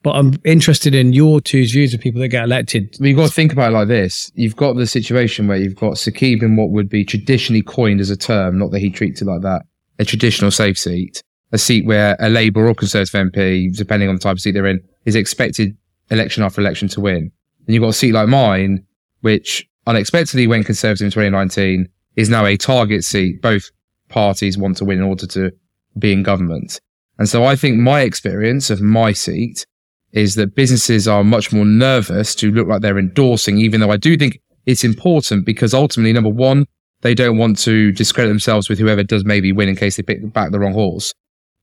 But 0.02 0.16
I'm 0.16 0.34
interested 0.44 0.94
in 0.94 1.12
your 1.12 1.40
two 1.40 1.64
views 1.64 1.94
of 1.94 2.00
people 2.00 2.20
that 2.20 2.28
get 2.28 2.44
elected. 2.44 2.96
Well, 2.98 3.08
you've 3.08 3.16
got 3.16 3.28
to 3.28 3.32
think 3.32 3.52
about 3.52 3.70
it 3.70 3.74
like 3.74 3.88
this. 3.88 4.32
You've 4.34 4.56
got 4.56 4.74
the 4.74 4.86
situation 4.86 5.46
where 5.46 5.58
you've 5.58 5.76
got 5.76 5.94
Saqib 5.94 6.42
in 6.42 6.56
what 6.56 6.70
would 6.70 6.88
be 6.88 7.04
traditionally 7.04 7.62
coined 7.62 8.00
as 8.00 8.10
a 8.10 8.16
term, 8.16 8.58
not 8.58 8.72
that 8.72 8.80
he 8.80 8.90
treats 8.90 9.22
it 9.22 9.26
like 9.26 9.42
that, 9.42 9.62
a 10.00 10.04
traditional 10.04 10.50
safe 10.50 10.76
seat, 10.76 11.22
a 11.52 11.58
seat 11.58 11.86
where 11.86 12.16
a 12.18 12.28
Labour 12.28 12.66
or 12.66 12.74
Conservative 12.74 13.32
MP, 13.32 13.74
depending 13.76 14.08
on 14.08 14.16
the 14.16 14.20
type 14.20 14.32
of 14.32 14.40
seat 14.40 14.52
they're 14.52 14.66
in, 14.66 14.80
is 15.04 15.14
expected 15.14 15.76
election 16.10 16.42
after 16.42 16.60
election 16.60 16.88
to 16.88 17.00
win. 17.00 17.30
And 17.66 17.74
you've 17.74 17.82
got 17.82 17.90
a 17.90 17.94
seat 17.94 18.12
like 18.12 18.28
mine, 18.28 18.84
which 19.20 19.68
unexpectedly 19.86 20.48
went 20.48 20.66
Conservative 20.66 21.04
in 21.04 21.10
2019, 21.10 21.88
is 22.16 22.28
now 22.28 22.44
a 22.44 22.56
target 22.56 23.04
seat. 23.04 23.40
Both 23.40 23.70
parties 24.08 24.58
want 24.58 24.76
to 24.78 24.84
win 24.84 24.98
in 24.98 25.04
order 25.04 25.26
to 25.28 25.52
be 25.96 26.12
in 26.12 26.24
government. 26.24 26.80
And 27.18 27.28
so 27.28 27.44
I 27.44 27.54
think 27.54 27.78
my 27.78 28.00
experience 28.00 28.68
of 28.68 28.80
my 28.80 29.12
seat 29.12 29.64
is 30.12 30.34
that 30.34 30.54
businesses 30.54 31.08
are 31.08 31.24
much 31.24 31.52
more 31.52 31.64
nervous 31.64 32.34
to 32.36 32.50
look 32.50 32.68
like 32.68 32.82
they're 32.82 32.98
endorsing, 32.98 33.58
even 33.58 33.80
though 33.80 33.90
I 33.90 33.96
do 33.96 34.16
think 34.16 34.40
it's 34.66 34.84
important 34.84 35.44
because 35.46 35.74
ultimately, 35.74 36.12
number 36.12 36.28
one, 36.30 36.66
they 37.00 37.14
don't 37.14 37.38
want 37.38 37.58
to 37.60 37.92
discredit 37.92 38.28
themselves 38.28 38.68
with 38.68 38.78
whoever 38.78 39.02
does 39.02 39.24
maybe 39.24 39.52
win 39.52 39.68
in 39.68 39.76
case 39.76 39.96
they 39.96 40.02
pick 40.02 40.32
back 40.32 40.52
the 40.52 40.60
wrong 40.60 40.72
horse. 40.72 41.12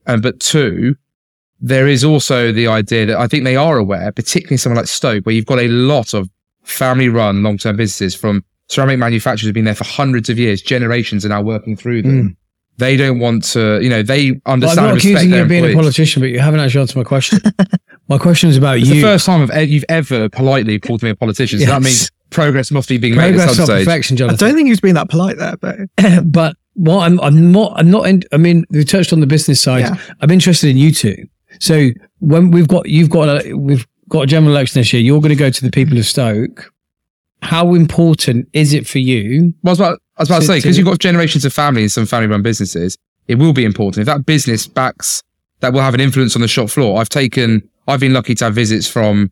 And 0.05 0.21
but 0.21 0.39
two, 0.39 0.95
there 1.61 1.87
is 1.87 2.03
also 2.03 2.51
the 2.51 2.67
idea 2.67 3.05
that 3.05 3.17
I 3.17 3.27
think 3.27 3.43
they 3.43 3.55
are 3.55 3.77
aware, 3.77 4.11
particularly 4.11 4.57
someone 4.57 4.77
like 4.77 4.87
Stoke, 4.87 5.25
where 5.25 5.35
you've 5.35 5.45
got 5.45 5.59
a 5.59 5.67
lot 5.67 6.13
of 6.13 6.29
family 6.63 7.09
run 7.09 7.43
long 7.43 7.57
term 7.57 7.77
businesses 7.77 8.15
from 8.15 8.43
ceramic 8.67 8.99
manufacturers 8.99 9.47
have 9.47 9.53
been 9.53 9.65
there 9.65 9.75
for 9.75 9.85
hundreds 9.85 10.29
of 10.29 10.37
years, 10.39 10.61
generations 10.61 11.25
are 11.25 11.29
now 11.29 11.41
working 11.41 11.75
through 11.75 12.03
them. 12.03 12.29
Mm. 12.29 12.35
They 12.77 12.95
don't 12.95 13.19
want 13.19 13.43
to, 13.45 13.81
you 13.81 13.89
know, 13.89 14.03
they 14.03 14.39
understand. 14.45 14.61
Well, 14.61 14.79
I'm 14.79 14.85
not 14.91 14.97
accusing 14.97 15.31
you 15.31 15.41
of 15.41 15.49
being 15.49 15.65
a 15.65 15.73
politician, 15.73 16.21
but 16.21 16.29
you 16.29 16.39
haven't 16.39 16.61
actually 16.61 16.81
answered 16.81 16.97
my 16.97 17.03
question. 17.03 17.39
My 18.09 18.17
question 18.17 18.49
is 18.49 18.57
about 18.57 18.77
it's 18.77 18.89
you. 18.89 18.95
the 18.95 19.01
first 19.01 19.25
time 19.25 19.47
you've 19.67 19.85
ever 19.87 20.29
politely 20.29 20.79
called 20.79 21.03
me 21.03 21.11
a 21.11 21.15
politician. 21.15 21.59
So 21.59 21.65
yes. 21.65 21.71
that 21.71 21.81
means 21.81 22.11
progress 22.31 22.71
must 22.71 22.89
be 22.89 22.97
being 22.97 23.13
progress 23.13 23.37
made 23.37 23.49
at 23.49 23.55
some 23.55 23.65
stage. 23.65 23.85
perfection, 23.85 24.17
Jonathan. 24.17 24.45
I 24.45 24.49
don't 24.49 24.57
think 24.57 24.69
he's 24.69 24.81
been 24.81 24.95
that 24.95 25.09
polite 25.09 25.37
there, 25.37 25.57
but 25.57 25.77
but 26.25 26.57
what 26.73 27.05
I'm 27.05 27.19
I'm 27.21 27.51
not 27.51 27.73
I'm 27.75 27.91
not. 27.91 28.07
In, 28.07 28.23
I 28.31 28.37
mean, 28.37 28.65
we 28.71 28.83
touched 28.83 29.13
on 29.13 29.19
the 29.19 29.27
business 29.27 29.61
side. 29.61 29.81
Yeah. 29.81 29.97
I'm 30.21 30.31
interested 30.31 30.69
in 30.69 30.77
you 30.77 30.91
two. 30.91 31.27
So 31.59 31.89
when 32.19 32.49
we've 32.49 32.67
got 32.67 32.89
you've 32.89 33.11
got 33.11 33.45
a, 33.45 33.53
we've 33.53 33.87
got 34.09 34.21
a 34.21 34.27
general 34.27 34.53
election 34.53 34.79
this 34.79 34.91
year, 34.91 35.01
you're 35.03 35.21
going 35.21 35.29
to 35.29 35.35
go 35.35 35.51
to 35.51 35.61
the 35.61 35.71
people 35.71 35.97
of 35.97 36.05
Stoke. 36.05 36.73
How 37.43 37.73
important 37.73 38.49
is 38.53 38.73
it 38.73 38.87
for 38.87 38.99
you? 38.99 39.53
Well, 39.61 39.69
I 39.69 39.71
was 39.71 39.79
about, 39.79 40.01
I 40.17 40.21
was 40.23 40.29
about 40.29 40.35
to, 40.41 40.41
to 40.41 40.47
say 40.47 40.57
because 40.57 40.77
you've 40.77 40.87
got 40.87 40.99
generations 40.99 41.45
of 41.45 41.53
family 41.53 41.83
and 41.83 41.91
some 41.91 42.05
family-run 42.05 42.41
businesses. 42.41 42.97
It 43.27 43.35
will 43.35 43.53
be 43.53 43.63
important 43.63 44.01
if 44.01 44.05
that 44.07 44.25
business 44.25 44.67
backs 44.67 45.23
that 45.59 45.71
will 45.71 45.81
have 45.81 45.93
an 45.93 45.99
influence 45.99 46.35
on 46.35 46.41
the 46.41 46.47
shop 46.47 46.69
floor. 46.69 46.99
I've 46.99 47.09
taken 47.09 47.69
I've 47.89 47.99
been 47.99 48.13
lucky 48.13 48.35
to 48.35 48.45
have 48.45 48.55
visits 48.55 48.87
from 48.87 49.31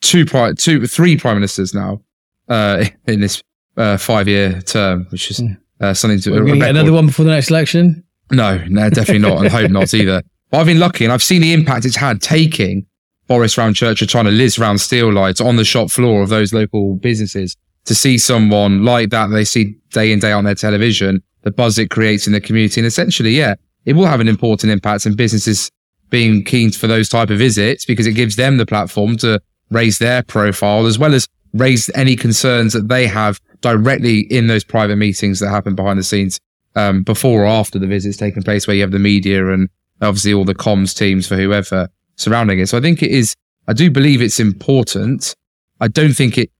two, 0.00 0.26
pri- 0.26 0.52
two, 0.54 0.86
three 0.86 1.16
prime 1.16 1.36
ministers 1.36 1.74
now 1.74 2.02
uh, 2.48 2.84
in 3.06 3.20
this 3.20 3.42
uh, 3.76 3.96
five-year 3.96 4.60
term, 4.62 5.06
which 5.10 5.30
is 5.30 5.38
hmm. 5.38 5.52
uh, 5.80 5.94
something 5.94 6.20
to. 6.20 6.30
Well, 6.30 6.56
get 6.56 6.70
another 6.70 6.92
one 6.92 7.06
before 7.06 7.24
the 7.24 7.30
next 7.30 7.50
election? 7.50 8.04
No, 8.30 8.58
no, 8.68 8.90
definitely 8.90 9.18
not, 9.18 9.38
and 9.38 9.48
hope 9.48 9.70
not 9.70 9.94
either. 9.94 10.22
But 10.50 10.60
I've 10.60 10.66
been 10.66 10.78
lucky, 10.78 11.04
and 11.04 11.12
I've 11.12 11.22
seen 11.22 11.40
the 11.40 11.52
impact 11.52 11.84
it's 11.84 11.96
had 11.96 12.20
taking 12.20 12.86
Boris 13.26 13.58
round 13.58 13.74
Church 13.74 14.02
or 14.02 14.06
trying 14.06 14.26
to 14.26 14.30
Liz 14.30 14.56
round 14.56 14.78
Steelite 14.78 15.44
on 15.44 15.56
the 15.56 15.64
shop 15.64 15.90
floor 15.90 16.22
of 16.22 16.28
those 16.28 16.52
local 16.52 16.94
businesses 16.96 17.56
to 17.86 17.94
see 17.94 18.18
someone 18.18 18.84
like 18.84 19.10
that 19.10 19.28
they 19.28 19.44
see 19.44 19.74
day 19.90 20.12
in, 20.12 20.18
day 20.18 20.32
out 20.32 20.38
on 20.38 20.44
their 20.44 20.54
television, 20.54 21.22
the 21.42 21.50
buzz 21.50 21.78
it 21.78 21.90
creates 21.90 22.26
in 22.26 22.32
the 22.32 22.40
community. 22.40 22.80
And 22.80 22.86
essentially, 22.86 23.30
yeah, 23.30 23.54
it 23.84 23.94
will 23.94 24.06
have 24.06 24.20
an 24.20 24.28
important 24.28 24.72
impact 24.72 25.06
in 25.06 25.16
businesses 25.16 25.70
being 26.10 26.44
keen 26.44 26.70
for 26.70 26.86
those 26.86 27.08
type 27.08 27.30
of 27.30 27.38
visits 27.38 27.84
because 27.84 28.06
it 28.06 28.12
gives 28.12 28.36
them 28.36 28.56
the 28.56 28.66
platform 28.66 29.16
to 29.16 29.40
raise 29.70 29.98
their 29.98 30.22
profile 30.22 30.86
as 30.86 30.98
well 30.98 31.14
as 31.14 31.26
raise 31.52 31.90
any 31.94 32.16
concerns 32.16 32.72
that 32.72 32.88
they 32.88 33.06
have 33.06 33.40
directly 33.60 34.20
in 34.20 34.46
those 34.46 34.64
private 34.64 34.96
meetings 34.96 35.40
that 35.40 35.48
happen 35.48 35.74
behind 35.74 35.98
the 35.98 36.02
scenes 36.02 36.38
um, 36.76 37.02
before 37.02 37.44
or 37.44 37.46
after 37.46 37.78
the 37.78 37.86
visits 37.86 38.16
taking 38.16 38.42
place 38.42 38.66
where 38.66 38.76
you 38.76 38.82
have 38.82 38.90
the 38.90 38.98
media 38.98 39.52
and 39.52 39.68
obviously 40.02 40.34
all 40.34 40.44
the 40.44 40.54
comms 40.54 40.96
teams 40.96 41.26
for 41.26 41.36
whoever 41.36 41.88
surrounding 42.16 42.58
it. 42.58 42.68
So 42.68 42.78
I 42.78 42.80
think 42.80 43.02
it 43.02 43.10
is, 43.10 43.34
I 43.68 43.72
do 43.72 43.90
believe 43.90 44.20
it's 44.20 44.40
important. 44.40 45.34
I 45.80 45.88
don't 45.88 46.14
think 46.14 46.36
it 46.36 46.50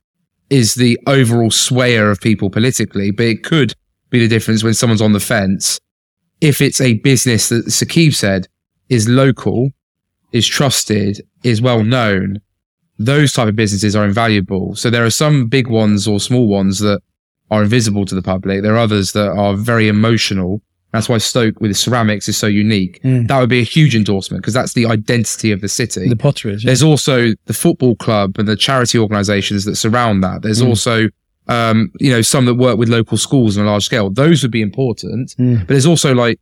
is 0.51 0.75
the 0.75 0.99
overall 1.07 1.51
swayer 1.51 2.11
of 2.11 2.21
people 2.21 2.51
politically, 2.51 3.11
but 3.11 3.27
it 3.27 3.45
could 3.45 3.75
be 4.11 4.21
the 4.21 4.29
difference 4.29 4.63
when 4.63 4.75
someone's 4.75 5.03
on 5.03 5.13
the 5.13 5.21
fence. 5.21 5.81
If 6.41 6.61
it's 6.61 6.81
a 6.81 6.95
business 6.95 7.49
that 7.49 7.67
Saqib 7.67 8.15
said 8.15 8.47
is 8.89 9.09
local, 9.09 9.71
is 10.33 10.47
trusted, 10.47 11.21
is 11.43 11.61
well 11.63 11.83
known, 11.85 12.41
those 12.99 13.33
type 13.33 13.49
of 13.49 13.57
businesses 13.57 13.97
are 13.97 14.05
invaluable. 14.05 14.75
So 14.77 14.91
there 14.91 15.05
are 15.05 15.11
some 15.11 15.47
big 15.49 15.67
ones 15.69 16.07
or 16.07 16.21
small 16.21 16.47
ones 16.47 16.79
that 16.81 17.01
are 17.51 17.63
invisible 17.63 18.05
to 18.07 18.15
the 18.15 18.23
public. 18.23 18.63
There 18.63 18.75
are 18.75 18.79
others 18.79 19.13
that 19.13 19.31
are 19.31 19.55
very 19.55 19.89
emotional. 19.89 20.63
That's 20.93 21.09
why 21.09 21.19
Stoke 21.19 21.61
with 21.61 21.77
ceramics 21.77 22.29
is 22.29 22.37
so 22.37 22.47
unique. 22.47 23.03
Mm. 23.03 23.27
That 23.27 23.41
would 23.41 23.49
be 23.49 23.59
a 23.59 23.65
huge 23.65 23.97
endorsement 23.97 24.43
because 24.43 24.55
that's 24.55 24.75
the 24.75 24.87
identity 24.87 25.51
of 25.51 25.61
the 25.61 25.69
city. 25.69 26.09
The 26.09 26.15
potteries. 26.17 26.63
yeah. 26.63 26.69
There's 26.69 26.85
also 26.85 27.33
the 27.47 27.53
football 27.53 27.97
club 27.97 28.39
and 28.39 28.47
the 28.47 28.55
charity 28.57 28.99
organisations 28.99 29.65
that 29.65 29.75
surround 29.75 30.23
that. 30.23 30.43
There's 30.43 30.63
Mm. 30.63 30.69
also, 30.69 31.09
um, 31.49 31.91
you 31.99 32.11
know, 32.11 32.23
some 32.23 32.47
that 32.47 32.55
work 32.55 32.79
with 32.79 32.89
local 32.89 33.17
schools 33.19 33.59
on 33.59 33.65
a 33.67 33.71
large 33.71 33.85
scale. 33.85 34.09
Those 34.09 34.43
would 34.43 34.53
be 34.53 34.63
important. 34.63 35.35
Mm. 35.37 35.59
But 35.61 35.69
there's 35.69 35.87
also 35.87 36.15
like, 36.15 36.39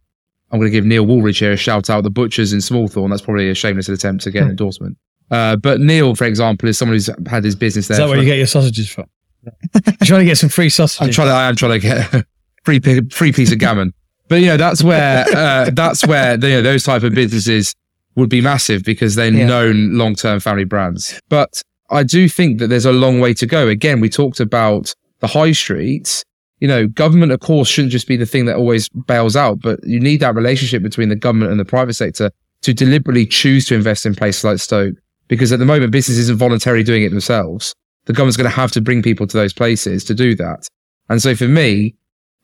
I'm 0.52 0.58
going 0.58 0.70
to 0.70 0.76
give 0.76 0.84
Neil 0.84 1.04
Woolridge 1.06 1.38
here 1.38 1.52
a 1.52 1.56
shout 1.56 1.88
out. 1.90 2.04
The 2.04 2.10
butchers 2.10 2.52
in 2.52 2.58
Smallthorne. 2.60 3.08
That's 3.10 3.22
probably 3.22 3.48
a 3.50 3.54
shameless 3.54 3.88
attempt 3.88 4.22
to 4.24 4.30
get 4.30 4.42
an 4.44 4.50
endorsement. 4.50 4.98
Uh, 5.30 5.56
but 5.56 5.80
Neil, 5.80 6.14
for 6.14 6.24
example, 6.26 6.68
is 6.68 6.76
someone 6.76 6.94
who's 6.94 7.08
had 7.26 7.42
his 7.42 7.56
business 7.56 7.88
there. 7.88 7.94
Is 7.94 7.98
that 7.98 8.08
where 8.08 8.18
you 8.18 8.24
get 8.26 8.36
your 8.36 8.46
sausages 8.46 8.88
from? 8.90 9.06
Trying 10.04 10.20
to 10.20 10.24
get 10.26 10.36
some 10.38 10.50
free 10.50 10.68
sausages. 10.68 11.00
I'm 11.08 11.12
trying 11.12 11.28
to, 11.28 11.32
I 11.32 11.48
am 11.48 11.56
trying 11.56 11.72
to 11.72 11.78
get 11.80 12.26
free, 12.64 12.80
free 13.10 13.32
piece 13.32 13.50
of 13.52 13.58
gammon. 13.58 13.92
But 14.28 14.40
you 14.40 14.46
know, 14.46 14.56
that's 14.56 14.82
where, 14.82 15.26
uh, 15.36 15.68
that's 15.74 16.06
where, 16.06 16.34
you 16.34 16.48
know, 16.48 16.62
those 16.62 16.84
type 16.84 17.02
of 17.02 17.12
businesses 17.14 17.74
would 18.14 18.30
be 18.30 18.40
massive 18.40 18.82
because 18.82 19.14
they're 19.14 19.30
Yeah. 19.32 19.44
known 19.46 19.98
long-term 19.98 20.40
family 20.40 20.64
brands. 20.64 21.20
But 21.28 21.60
I 21.90 22.02
do 22.02 22.28
think 22.30 22.58
that 22.60 22.68
there's 22.68 22.86
a 22.86 22.92
long 22.92 23.20
way 23.20 23.34
to 23.34 23.46
go. 23.46 23.68
Again, 23.68 24.00
we 24.00 24.08
talked 24.08 24.40
about 24.40 24.94
the 25.20 25.26
high 25.26 25.52
streets. 25.52 26.24
You 26.62 26.68
know, 26.68 26.86
government, 26.86 27.32
of 27.32 27.40
course, 27.40 27.66
shouldn't 27.66 27.90
just 27.90 28.06
be 28.06 28.16
the 28.16 28.24
thing 28.24 28.44
that 28.44 28.54
always 28.54 28.88
bails 28.88 29.34
out, 29.34 29.60
but 29.60 29.80
you 29.82 29.98
need 29.98 30.20
that 30.20 30.36
relationship 30.36 30.80
between 30.80 31.08
the 31.08 31.16
government 31.16 31.50
and 31.50 31.58
the 31.58 31.64
private 31.64 31.94
sector 31.94 32.30
to 32.60 32.72
deliberately 32.72 33.26
choose 33.26 33.66
to 33.66 33.74
invest 33.74 34.06
in 34.06 34.14
places 34.14 34.44
like 34.44 34.60
Stoke. 34.60 34.94
Because 35.26 35.50
at 35.50 35.58
the 35.58 35.64
moment, 35.64 35.90
business 35.90 36.18
isn't 36.18 36.38
voluntarily 36.38 36.84
doing 36.84 37.02
it 37.02 37.08
themselves. 37.08 37.74
The 38.04 38.12
government's 38.12 38.36
going 38.36 38.48
to 38.48 38.54
have 38.54 38.70
to 38.72 38.80
bring 38.80 39.02
people 39.02 39.26
to 39.26 39.36
those 39.36 39.52
places 39.52 40.04
to 40.04 40.14
do 40.14 40.36
that. 40.36 40.68
And 41.08 41.20
so 41.20 41.34
for 41.34 41.48
me, 41.48 41.96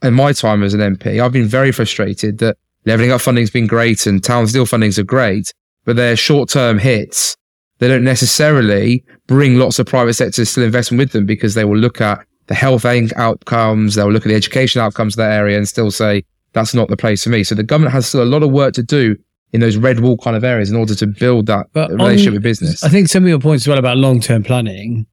in 0.02 0.14
my 0.14 0.33
time 0.33 0.64
as 0.64 0.74
an 0.74 0.81
MP, 0.81 1.22
I've 1.22 1.31
been 1.31 1.46
very 1.46 1.70
frustrated 1.70 2.38
that 2.38 2.57
levelling 2.87 3.12
up 3.12 3.20
funding's 3.20 3.52
been 3.52 3.68
great 3.68 4.04
and 4.04 4.24
town 4.24 4.46
deal 4.46 4.66
fundings 4.66 4.98
are 4.98 5.04
great, 5.04 5.52
but 5.85 5.94
they're 5.94 6.16
short 6.16 6.48
term 6.48 6.81
hits. 6.81 7.37
They 7.78 7.87
don't 7.87 8.02
necessarily 8.02 9.04
bring 9.28 9.61
lots 9.61 9.78
of 9.78 9.87
private 9.87 10.14
sector 10.14 10.44
still 10.44 10.64
investment 10.64 10.98
with 10.98 11.12
them 11.12 11.24
because 11.24 11.54
they 11.54 11.64
will 11.64 11.78
look 11.78 12.00
at 12.00 12.26
the 12.48 12.54
health 12.54 12.84
outcomes, 12.84 13.94
they'll 13.94 14.11
look 14.12 14.24
at 14.24 14.28
the 14.28 14.34
education 14.34 14.80
outcomes 14.80 15.14
of 15.14 15.18
that 15.18 15.32
area 15.32 15.56
and 15.56 15.68
still 15.68 15.90
say 15.90 16.24
that's 16.52 16.74
not 16.74 16.88
the 16.88 16.96
place 16.96 17.22
for 17.24 17.30
me. 17.30 17.44
So 17.44 17.54
the 17.54 17.62
government 17.62 17.92
has 17.92 18.06
still 18.06 18.22
a 18.22 18.24
lot 18.24 18.42
of 18.42 18.50
work 18.50 18.74
to 18.74 18.82
do 18.82 19.16
in 19.52 19.61
those 19.61 19.76
red 19.76 20.00
wall 20.00 20.16
kind 20.18 20.37
of 20.37 20.44
areas 20.44 20.70
in 20.70 20.76
order 20.76 20.94
to 20.94 21.06
build 21.06 21.46
that 21.46 21.66
But 21.72 21.90
relationship 21.90 22.28
on- 22.28 22.34
with 22.34 22.42
business. 22.42 22.82
I 22.84 22.88
think 22.88 23.08
some 23.08 23.22
of 23.22 23.28
your 23.28 23.38
points 23.38 23.64
as 23.64 23.68
well 23.68 23.78
about 23.78 23.96
long 23.96 24.20
term 24.20 24.42
planning. 24.42 25.06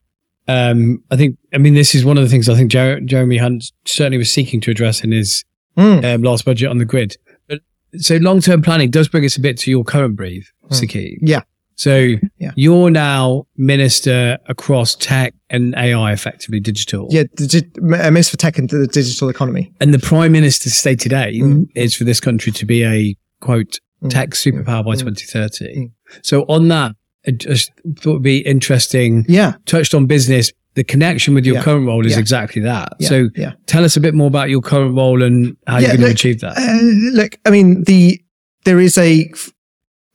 Um, 0.47 1.03
I 1.09 1.15
think, 1.15 1.37
I 1.53 1.57
mean, 1.57 1.73
this 1.73 1.95
is 1.95 2.05
one 2.05 2.17
of 2.17 2.23
the 2.23 2.29
things 2.29 2.47
I 2.49 2.55
think 2.55 2.71
Jer- 2.71 2.99
Jeremy 3.01 3.37
Hunt 3.37 3.71
certainly 3.85 4.17
was 4.17 4.31
seeking 4.31 4.61
to 4.61 4.71
address 4.71 5.03
in 5.03 5.11
his 5.11 5.43
Mm. 5.77 6.05
um, 6.15 6.21
last 6.23 6.45
budget 6.45 6.69
on 6.69 6.77
the 6.77 6.85
grid. 6.85 7.17
But 7.49 7.61
so 7.97 8.15
long 8.17 8.39
term 8.41 8.61
planning 8.61 8.89
does 8.91 9.07
bring 9.09 9.25
us 9.25 9.35
a 9.37 9.41
bit 9.41 9.57
to 9.59 9.71
your 9.71 9.83
current 9.83 10.15
brief, 10.15 10.51
Saki. 10.69 11.17
Yeah. 11.21 11.41
So 11.75 12.15
Yeah. 12.39 12.51
you're 12.55 12.89
now 12.89 13.47
minister 13.57 14.37
across 14.47 14.95
tech 14.95 15.33
and 15.49 15.75
AI, 15.75 16.13
effectively 16.13 16.59
digital. 16.59 17.07
Yeah, 17.11 17.23
digi- 17.37 17.69
Minister 17.81 18.31
for 18.31 18.37
Tech 18.37 18.57
and 18.57 18.69
the 18.69 18.87
Digital 18.87 19.29
Economy. 19.29 19.71
And 19.81 19.93
the 19.93 19.99
prime 19.99 20.31
minister's 20.31 20.73
stated 20.75 21.11
aim 21.13 21.43
Mm. 21.43 21.67
is 21.75 21.93
for 21.93 22.03
this 22.05 22.19
country 22.19 22.51
to 22.53 22.65
be 22.65 22.83
a 22.83 23.15
quote 23.41 23.79
Mm. 24.03 24.09
tech 24.09 24.29
superpower 24.31 24.83
by 24.85 24.95
Mm. 24.95 24.99
2030. 24.99 25.75
Mm. 25.75 25.91
So 26.21 26.43
on 26.43 26.67
that, 26.69 26.95
I 27.27 27.31
just 27.31 27.71
thought 27.99 28.11
it'd 28.11 28.21
be 28.23 28.37
interesting. 28.39 29.25
Yeah, 29.27 29.53
Touched 29.65 29.93
on 29.93 30.05
business. 30.05 30.51
The 30.75 30.83
connection 30.83 31.33
with 31.33 31.45
your 31.45 31.55
Yeah. 31.55 31.63
current 31.63 31.87
role 31.87 32.05
is 32.05 32.13
Yeah. 32.13 32.19
exactly 32.19 32.61
that. 32.63 32.89
So 33.01 33.29
yeah. 33.35 33.53
tell 33.65 33.83
us 33.85 33.95
a 33.97 34.01
bit 34.01 34.13
more 34.13 34.27
about 34.27 34.49
your 34.49 34.61
current 34.61 34.95
role 34.95 35.23
and 35.23 35.55
how 35.67 35.77
you're 35.79 35.89
going 35.89 36.01
to 36.01 36.07
achieve 36.07 36.41
that. 36.41 36.57
Uh, 36.57 36.81
look, 37.17 37.37
I 37.45 37.49
mean, 37.49 37.83
the 37.83 38.19
there 38.65 38.79
is 38.79 38.97
a. 38.97 39.29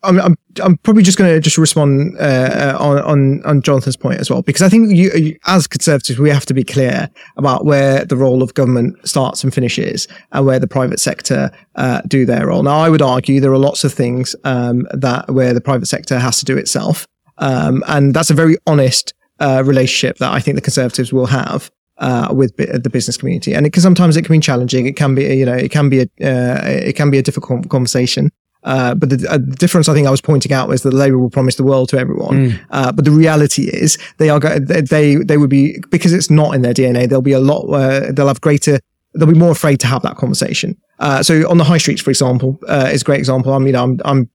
I'm 0.03 0.21
I'm, 0.21 0.37
I'm 0.63 0.77
probably 0.79 1.03
just 1.03 1.19
going 1.19 1.33
to 1.33 1.41
just 1.41 1.59
respond 1.59 2.17
uh, 2.19 2.23
uh, 2.23 2.77
on 2.79 2.99
on 2.99 3.43
on 3.45 3.63
Jonathan's 3.63 3.97
point 3.97 4.21
as 4.21 4.31
well 4.31 4.43
because 4.43 4.63
I 4.63 4.69
think 4.69 4.95
you, 4.95 5.11
you 5.13 5.39
as 5.47 5.67
conservatives 5.67 6.19
we 6.19 6.31
have 6.31 6.47
to 6.47 6.55
be 6.55 6.65
clear 6.65 7.11
about 7.37 7.65
where 7.65 8.05
the 8.05 8.17
role 8.17 8.43
of 8.43 8.55
government 8.55 8.97
starts 9.07 9.45
and 9.45 9.53
finishes 9.53 10.09
and 10.33 10.47
where 10.47 10.59
the 10.59 10.67
private 10.67 11.01
sector 11.01 11.51
uh, 11.77 12.01
do 12.07 12.25
their 12.25 12.47
role. 12.47 12.63
Now, 12.63 12.79
I 12.79 12.89
would 12.89 13.03
argue 13.03 13.41
there 13.41 13.53
are 13.53 13.59
lots 13.59 13.85
of 13.85 13.93
things 13.93 14.35
um, 14.45 14.87
that 14.93 15.31
where 15.31 15.53
the 15.53 15.61
private 15.61 15.87
sector 15.87 16.19
has 16.19 16.39
to 16.39 16.45
do 16.45 16.57
itself, 16.57 17.07
um, 17.39 17.83
and 17.87 18.15
that's 18.15 18.31
a 18.31 18.35
very 18.35 18.57
honest 18.67 19.13
uh, 19.39 19.63
relationship 19.65 20.19
that 20.19 20.33
I 20.33 20.41
think 20.41 20.55
the 20.55 20.63
conservatives 20.63 21.13
will 21.13 21.27
have 21.27 21.71
uh, 21.99 22.33
with 22.35 22.57
bi- 22.57 22.67
the 22.67 22.91
business 22.91 23.17
community, 23.17 23.55
and 23.55 23.65
because 23.65 23.83
sometimes 23.83 24.17
it 24.17 24.25
can 24.25 24.35
be 24.35 24.41
challenging. 24.41 24.87
It 24.87 24.97
can 24.97 25.15
be, 25.15 25.25
you 25.37 25.45
know, 25.45 25.55
it 25.55 25.71
can 25.71 25.89
be 25.89 26.01
a, 26.01 26.05
uh, 26.23 26.67
it 26.67 26.97
can 26.97 27.11
be 27.11 27.19
a 27.19 27.23
difficult 27.23 27.69
conversation. 27.69 28.31
Uh, 28.63 28.95
but 28.95 29.09
the, 29.11 29.27
uh, 29.31 29.39
difference 29.39 29.89
I 29.89 29.95
think 29.95 30.07
I 30.07 30.11
was 30.11 30.21
pointing 30.21 30.53
out 30.53 30.69
was 30.69 30.83
that 30.83 30.93
Labour 30.93 31.19
will 31.19 31.31
promise 31.31 31.55
the 31.57 31.65
world 31.65 31.89
to 31.91 31.99
everyone, 31.99 32.35
Mm. 32.51 32.61
uh, 32.71 32.93
but 32.93 33.05
the 33.07 33.11
reality 33.11 33.63
is 33.73 33.97
they 34.19 34.29
are 34.29 34.39
go- 34.39 34.59
they 34.59 34.83
they 34.83 35.17
they 35.17 35.37
would 35.39 35.49
be 35.51 35.79
because 35.91 36.13
it's 36.13 36.29
not 36.31 36.55
in 36.55 36.63
their 36.63 36.75
DNA. 36.75 37.09
There'll 37.09 37.23
be 37.23 37.33
a 37.33 37.41
lot. 37.41 37.63
Uh, 37.73 38.13
they'll 38.13 38.27
have 38.29 38.41
greater. 38.43 38.79
They'll 39.15 39.27
be 39.33 39.39
more 39.39 39.51
afraid 39.53 39.81
to 39.81 39.87
have 39.87 40.03
that 40.03 40.17
conversation. 40.17 40.77
Uh, 40.99 41.23
so 41.23 41.49
on 41.51 41.57
the 41.59 41.65
high 41.65 41.79
streets, 41.79 42.03
for 42.03 42.11
example, 42.11 42.59
uh, 42.69 42.91
is 42.93 43.01
a 43.03 43.05
great 43.05 43.19
example. 43.19 43.53
I 43.55 43.59
mean, 43.59 43.75
I'm 43.75 43.99
I'm 44.05 44.29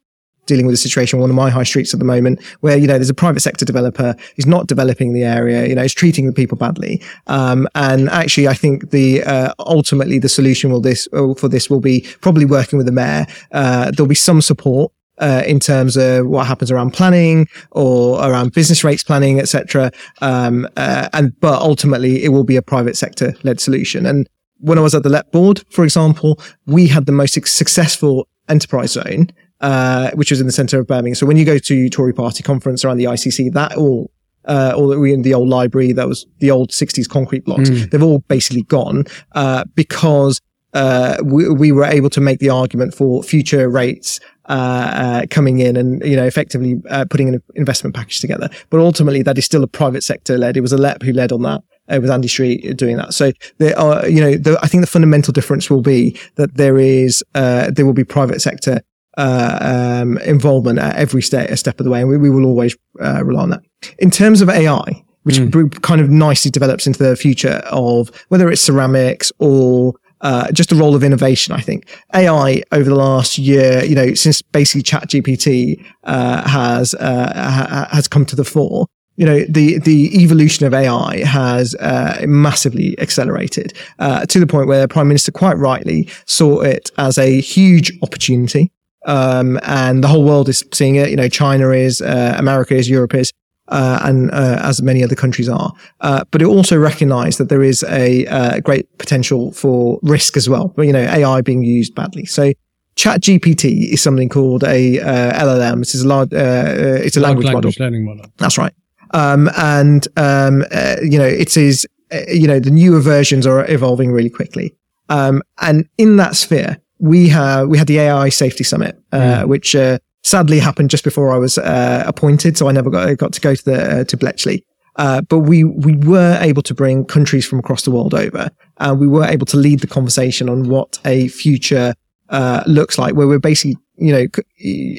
dealing 0.46 0.66
with 0.66 0.74
a 0.74 0.78
situation 0.78 1.18
on 1.18 1.22
one 1.22 1.30
of 1.30 1.36
my 1.36 1.50
high 1.50 1.64
streets 1.64 1.94
at 1.94 2.00
the 2.00 2.06
moment 2.06 2.44
where 2.62 2.78
you 2.78 2.88
know 2.88 2.94
there's 2.94 3.10
a 3.10 3.14
private 3.14 3.42
sector 3.42 3.66
developer 3.66 4.16
who's 4.36 4.46
not 4.46 4.68
developing 4.68 5.14
the 5.14 5.24
area 5.24 5.68
you 5.68 5.76
know 5.76 5.84
is 5.84 5.94
treating 5.94 6.26
the 6.26 6.34
people 6.34 6.58
badly 6.58 7.02
um, 7.28 7.68
and 7.76 8.10
actually 8.10 8.48
i 8.48 8.54
think 8.54 8.92
the 8.92 9.24
uh, 9.24 9.54
ultimately 9.60 10.20
the 10.20 10.30
solution 10.30 10.72
will 10.72 10.82
this 10.82 11.08
uh, 11.14 11.34
for 11.36 11.48
this 11.48 11.70
will 11.70 11.80
be 11.80 12.06
probably 12.22 12.46
working 12.46 12.78
with 12.78 12.86
the 12.86 12.92
mayor 12.92 13.26
uh, 13.52 13.92
there'll 13.92 14.08
be 14.08 14.16
some 14.16 14.42
support 14.42 14.92
uh, 15.20 15.44
in 15.46 15.60
terms 15.60 15.98
of 15.98 16.28
what 16.28 16.46
happens 16.46 16.72
around 16.72 16.92
planning 16.92 17.48
or 17.72 18.20
around 18.20 18.54
business 18.54 18.84
rates 18.84 19.04
planning, 19.04 19.40
etc. 19.40 19.92
Um, 20.22 20.68
uh, 20.76 21.10
and 21.14 21.40
but 21.40 21.62
ultimately, 21.62 22.24
it 22.24 22.30
will 22.30 22.44
be 22.44 22.58
a 22.58 22.62
private 22.62 22.98
sector 22.98 23.34
led 23.44 23.60
solution. 23.60 24.06
And 24.06 24.28
when 24.60 24.78
I 24.78 24.82
was 24.82 24.96
at 24.96 25.04
the 25.04 25.10
LEP 25.10 25.32
board, 25.32 25.64
for 25.70 25.84
example, 25.84 26.40
we 26.66 26.88
had 26.88 27.06
the 27.06 27.12
most 27.12 27.34
successful 27.34 28.28
enterprise 28.50 28.92
zone, 28.92 29.28
uh, 29.62 30.12
which 30.12 30.32
was 30.32 30.40
in 30.40 30.48
the 30.48 30.54
centre 30.54 30.80
of 30.80 30.88
Birmingham. 30.88 31.16
So 31.16 31.26
when 31.26 31.38
you 31.38 31.46
go 31.46 31.58
to 31.58 31.90
Tory 31.90 32.14
Party 32.14 32.44
conference 32.44 32.84
around 32.84 32.98
the 32.98 33.06
ICC, 33.06 33.54
that 33.54 33.76
all. 33.76 34.12
Uh, 34.48 34.72
all 34.76 34.88
that 34.90 35.00
we 35.00 35.12
in 35.12 35.24
the 35.24 35.34
old 35.34 35.50
library, 35.50 35.92
that 35.92 36.08
was 36.08 36.28
the 36.38 36.52
old 36.52 36.70
60s 36.70 37.10
concrete 37.10 37.44
blocks. 37.46 37.68
Mm. 37.68 37.90
They've 37.90 38.04
all 38.04 38.20
basically 38.28 38.62
gone, 38.62 39.06
uh, 39.32 39.64
because, 39.74 40.40
uh, 40.76 41.18
we, 41.24 41.50
we 41.50 41.72
were 41.72 41.86
able 41.86 42.12
to 42.12 42.22
make 42.22 42.38
the 42.38 42.52
argument 42.52 42.94
for 42.94 43.24
future 43.24 43.68
rates, 43.68 44.20
uh, 44.48 44.52
uh, 44.52 45.26
coming 45.32 45.58
in 45.58 45.76
and, 45.76 46.06
you 46.06 46.16
know, 46.16 46.26
effectively, 46.26 46.80
uh, 46.92 47.06
putting 47.10 47.30
an 47.30 47.42
investment 47.56 47.96
package 47.96 48.20
together. 48.20 48.48
But 48.70 48.82
ultimately, 48.82 49.24
that 49.24 49.36
is 49.40 49.46
still 49.46 49.64
a 49.64 49.68
private 49.68 50.04
sector 50.04 50.38
led. 50.38 50.58
It 50.58 50.62
was 50.62 50.74
a 50.74 50.78
LEP 50.78 51.02
who 51.02 51.12
led 51.12 51.32
on 51.32 51.42
that. 51.42 51.64
Uh, 51.88 52.00
with 52.02 52.10
Andy 52.10 52.28
Street 52.28 52.78
doing 52.78 52.98
that. 52.98 53.14
So 53.14 53.32
there 53.60 53.78
are, 53.78 54.08
you 54.08 54.20
know, 54.20 54.38
the, 54.38 54.60
I 54.64 54.68
think 54.68 54.82
the 54.82 54.88
fundamental 54.88 55.32
difference 55.32 55.70
will 55.70 55.84
be 55.84 56.20
that 56.34 56.56
there 56.56 56.80
is, 56.80 57.24
uh, 57.36 57.70
there 57.70 57.86
will 57.86 57.94
be 57.94 58.04
private 58.04 58.42
sector, 58.42 58.82
uh, 59.18 60.00
um, 60.02 60.18
involvement 60.20 60.80
at 60.80 60.96
every 60.96 61.22
step, 61.22 61.50
step 61.58 61.80
of 61.80 61.84
the 61.86 61.90
way. 61.92 62.02
And 62.02 62.10
we, 62.10 62.18
we 62.18 62.30
will 62.30 62.46
always, 62.46 62.76
uh, 63.02 63.24
rely 63.24 63.44
on 63.44 63.50
that. 63.52 63.62
In 64.00 64.12
terms 64.12 64.42
of 64.42 64.50
AI, 64.50 65.04
which 65.24 65.38
Mm. 65.38 65.82
kind 65.82 66.02
of 66.02 66.10
nicely 66.12 66.52
develops 66.52 66.86
into 66.86 67.02
the 67.02 67.16
future 67.16 67.62
of 67.72 68.12
whether 68.30 68.48
it's 68.50 68.62
ceramics 68.62 69.32
or, 69.40 69.94
uh, 70.22 70.52
just 70.52 70.70
the 70.70 70.76
role 70.76 70.96
of 70.96 71.04
innovation. 71.04 71.54
I 71.54 71.62
think 71.62 71.88
AI 72.14 72.62
over 72.72 72.88
the 72.90 72.96
last 72.96 73.38
year, 73.38 73.84
you 73.84 73.96
know, 73.96 74.14
since 74.14 74.42
basically 74.42 74.84
ChatGPT 74.84 75.84
uh, 76.04 76.48
has 76.48 76.94
uh, 76.96 77.32
ha- 77.36 77.88
has 77.92 78.08
come 78.08 78.26
to 78.28 78.36
the 78.36 78.46
fore, 78.46 78.86
you 79.18 79.26
know, 79.26 79.44
the 79.50 79.80
the 79.80 80.12
evolution 80.24 80.66
of 80.68 80.74
AI 80.74 81.24
has 81.26 81.74
uh, 81.76 82.24
massively 82.28 82.98
accelerated 83.00 83.74
uh, 84.00 84.26
to 84.28 84.40
the 84.40 84.48
point 84.48 84.68
where 84.68 84.82
the 84.82 84.88
Prime 84.88 85.08
Minister 85.08 85.32
quite 85.32 85.58
rightly 85.58 86.08
saw 86.26 86.62
it 86.62 86.92
as 86.98 87.18
a 87.18 87.40
huge 87.42 87.92
opportunity. 88.02 88.72
Um, 89.06 89.60
and 89.64 90.04
the 90.04 90.08
whole 90.08 90.24
world 90.24 90.50
is 90.50 90.64
seeing 90.74 90.96
it. 90.96 91.10
You 91.10 91.16
know, 91.16 91.30
China 91.30 91.70
is, 91.70 92.02
uh, 92.02 92.36
America 92.38 92.76
is, 92.76 92.90
Europe 92.90 93.14
is, 93.14 93.32
uh, 93.68 94.00
and 94.04 94.32
uh, 94.32 94.60
as 94.62 94.82
many 94.82 95.04
other 95.04 95.16
countries 95.16 95.48
are. 95.48 95.72
Uh, 96.02 96.24
but 96.32 96.42
it 96.42 96.46
also 96.46 96.78
recognised 96.78 97.40
that 97.40 97.50
there 97.50 97.64
is 97.64 97.84
a 97.84 98.26
uh, 98.28 98.60
great 98.60 98.98
potential 98.98 99.52
for 99.52 100.00
risk 100.02 100.38
as 100.38 100.50
well. 100.50 100.74
You 100.78 100.94
know, 100.94 101.04
AI 101.04 101.42
being 101.42 101.64
used 101.64 101.96
badly. 101.96 102.26
So. 102.26 102.54
Chat 102.98 103.20
GPT 103.20 103.92
is 103.92 104.02
something 104.02 104.30
called 104.30 104.64
a 104.64 105.02
uh, 105.02 105.44
LLM. 105.44 105.82
It's 105.82 106.02
a 106.02 106.08
large, 106.08 106.30
it's 106.32 107.18
a 107.18 107.20
language, 107.20 107.48
language 107.48 107.54
model. 107.54 107.72
learning 107.78 108.06
model. 108.06 108.32
That's 108.38 108.58
right. 108.58 108.72
Um, 109.12 109.50
and 109.58 110.08
um, 110.16 110.64
you 111.02 111.20
know, 111.20 111.26
it 111.26 111.58
is. 111.58 111.86
you 112.30 112.48
know, 112.48 112.62
the 112.62 112.72
newer 112.72 113.02
versions 113.02 113.46
are 113.46 113.70
evolving 113.70 114.14
really 114.14 114.30
quickly. 114.30 114.78
Um, 115.10 115.44
and 115.60 115.90
in 115.98 116.16
that 116.18 116.38
sphere, 116.38 116.78
we 117.00 117.30
have 117.30 117.68
we 117.68 117.78
had 117.78 117.88
the 117.88 118.00
AI 118.00 118.30
Safety 118.30 118.64
Summit, 118.64 118.98
uh, 119.12 119.18
Mm. 119.44 119.48
which 119.48 119.76
uh, 119.76 119.98
sadly 120.24 120.60
happened 120.60 120.90
just 120.90 121.04
before 121.04 121.32
I 121.34 121.38
was 121.38 121.58
uh, 121.58 122.04
appointed, 122.08 122.58
so 122.58 122.68
I 122.70 122.72
never 122.72 122.90
got 122.90 123.18
got 123.18 123.34
to 123.34 123.42
go 123.42 123.56
to 123.56 123.66
the 123.66 124.00
uh, 124.00 124.04
to 124.06 124.18
Bletchley. 124.18 124.64
Uh, 124.98 125.22
but 125.22 125.40
we 125.40 125.64
we 125.64 125.98
were 125.98 126.38
able 126.42 126.62
to 126.64 126.74
bring 126.74 127.06
countries 127.06 127.46
from 127.46 127.60
across 127.60 127.82
the 127.84 127.92
world 127.92 128.14
over, 128.14 128.50
and 128.78 129.00
we 129.00 129.08
were 129.08 129.26
able 129.26 129.46
to 129.48 129.58
lead 129.58 129.80
the 129.82 129.88
conversation 129.88 130.50
on 130.50 130.70
what 130.70 131.00
a 131.06 131.28
future 131.28 131.94
uh, 132.30 132.64
looks 132.66 132.98
like, 132.98 133.14
where 133.16 133.28
we're 133.28 133.40
basically 133.40 133.78
you 133.98 134.12
know 134.14 134.26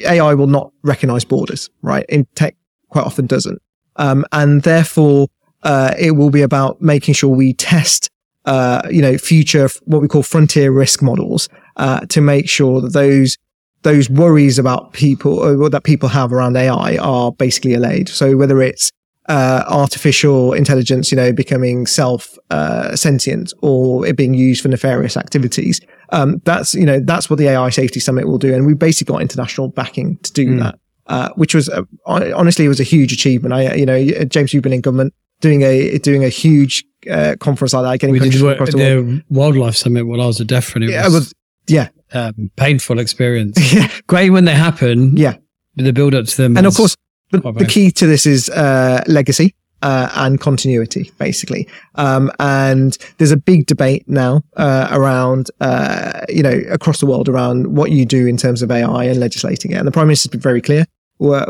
AI 0.05 0.33
will 0.35 0.47
not 0.47 0.71
recognize 0.83 1.25
borders, 1.25 1.69
right? 1.81 2.05
In 2.09 2.25
tech, 2.35 2.55
quite 2.89 3.05
often 3.05 3.25
doesn't, 3.25 3.59
um, 3.95 4.23
and 4.31 4.61
therefore 4.61 5.27
uh, 5.63 5.93
it 5.97 6.11
will 6.11 6.29
be 6.29 6.43
about 6.43 6.79
making 6.81 7.15
sure 7.15 7.29
we 7.35 7.53
test. 7.53 8.09
Uh, 8.45 8.81
you 8.89 9.01
know, 9.01 9.17
future 9.17 9.67
what 9.87 10.01
we 10.01 10.07
call 10.07 10.23
frontier 10.23 10.71
risk 10.71 11.01
models 11.01 11.49
uh, 11.77 12.01
to 12.07 12.21
make 12.21 12.49
sure 12.49 12.81
that 12.81 12.93
those 12.93 13.37
those 13.83 14.09
worries 14.09 14.57
about 14.59 14.91
people 14.93 15.33
or 15.39 15.69
that 15.69 15.83
people 15.83 16.09
have 16.09 16.33
around 16.33 16.57
AI 16.57 16.97
are 16.97 17.31
basically 17.31 17.73
allayed. 17.73 18.09
So 18.09 18.35
whether 18.35 18.61
it's 18.61 18.91
uh, 19.29 19.63
artificial 19.67 20.53
intelligence, 20.53 21.11
you 21.11 21.15
know, 21.15 21.31
becoming 21.31 21.85
self 21.85 22.37
uh, 22.49 22.95
sentient 22.95 23.53
or 23.61 24.05
it 24.05 24.15
being 24.17 24.33
used 24.33 24.61
for 24.61 24.69
nefarious 24.69 25.15
activities, 25.17 25.79
um, 26.11 26.41
that's 26.45 26.73
you 26.73 26.85
know 26.85 26.99
that's 26.99 27.29
what 27.29 27.37
the 27.37 27.47
AI 27.47 27.69
Safety 27.69 27.99
Summit 27.99 28.27
will 28.27 28.37
do, 28.39 28.53
and 28.53 28.65
we 28.65 28.73
basically 28.73 29.13
got 29.13 29.21
international 29.21 29.67
backing 29.69 30.17
to 30.23 30.33
do 30.33 30.47
Mm. 30.47 30.59
that, 30.63 30.79
uh, 31.07 31.29
which 31.35 31.53
was 31.53 31.69
uh, 31.69 31.83
honestly 32.05 32.65
it 32.65 32.69
was 32.69 32.79
a 32.79 32.83
huge 32.95 33.11
achievement. 33.13 33.53
I 33.53 33.75
you 33.75 33.85
know 33.85 34.03
James, 34.25 34.53
you've 34.53 34.63
been 34.63 34.73
in 34.73 34.81
government 34.81 35.13
doing 35.41 35.61
a 35.61 35.97
doing 35.99 36.23
a 36.23 36.29
huge 36.29 36.83
uh, 37.11 37.35
conference 37.39 37.73
like 37.73 37.83
that, 37.83 37.99
getting 37.99 38.13
We 38.13 38.29
did 38.29 38.41
work 38.41 38.55
across 38.55 38.69
at 38.69 38.75
the 38.75 38.95
world. 38.95 39.07
the 39.07 39.23
wildlife 39.29 39.75
summit 39.75 40.07
when 40.07 40.19
I 40.19 40.25
was 40.25 40.41
at 40.41 40.47
DEFRA. 40.47 40.89
Yeah, 40.89 41.07
was 41.09 41.33
yeah 41.67 41.89
um, 42.13 42.51
painful 42.55 42.99
experience. 42.99 43.73
yeah 43.73 43.89
Great 44.07 44.29
when 44.29 44.45
they 44.45 44.55
happen. 44.55 45.15
Yeah. 45.17 45.35
The 45.75 45.93
build 45.93 46.15
up 46.15 46.25
to 46.25 46.37
them. 46.37 46.57
and 46.57 46.65
of 46.65 46.75
course 46.75 46.95
the, 47.31 47.39
the 47.51 47.65
key 47.65 47.91
to 47.91 48.07
this 48.07 48.25
is 48.25 48.49
uh, 48.49 49.03
legacy 49.07 49.53
uh, 49.83 50.09
and 50.15 50.39
continuity 50.39 51.11
basically 51.19 51.67
um, 51.95 52.31
and 52.39 52.97
there's 53.17 53.31
a 53.31 53.37
big 53.37 53.67
debate 53.67 54.03
now 54.07 54.41
uh, 54.55 54.87
around 54.91 55.51
uh, 55.61 56.21
you 56.29 56.41
know 56.41 56.63
across 56.71 56.99
the 56.99 57.05
world 57.05 57.29
around 57.29 57.75
what 57.75 57.91
you 57.91 58.05
do 58.05 58.25
in 58.25 58.37
terms 58.37 58.63
of 58.63 58.71
ai 58.71 59.03
and 59.03 59.19
legislating 59.19 59.71
it 59.71 59.75
and 59.75 59.85
the 59.87 59.91
prime 59.91 60.07
minister's 60.07 60.31
been 60.31 60.39
very 60.39 60.61
clear 60.61 60.85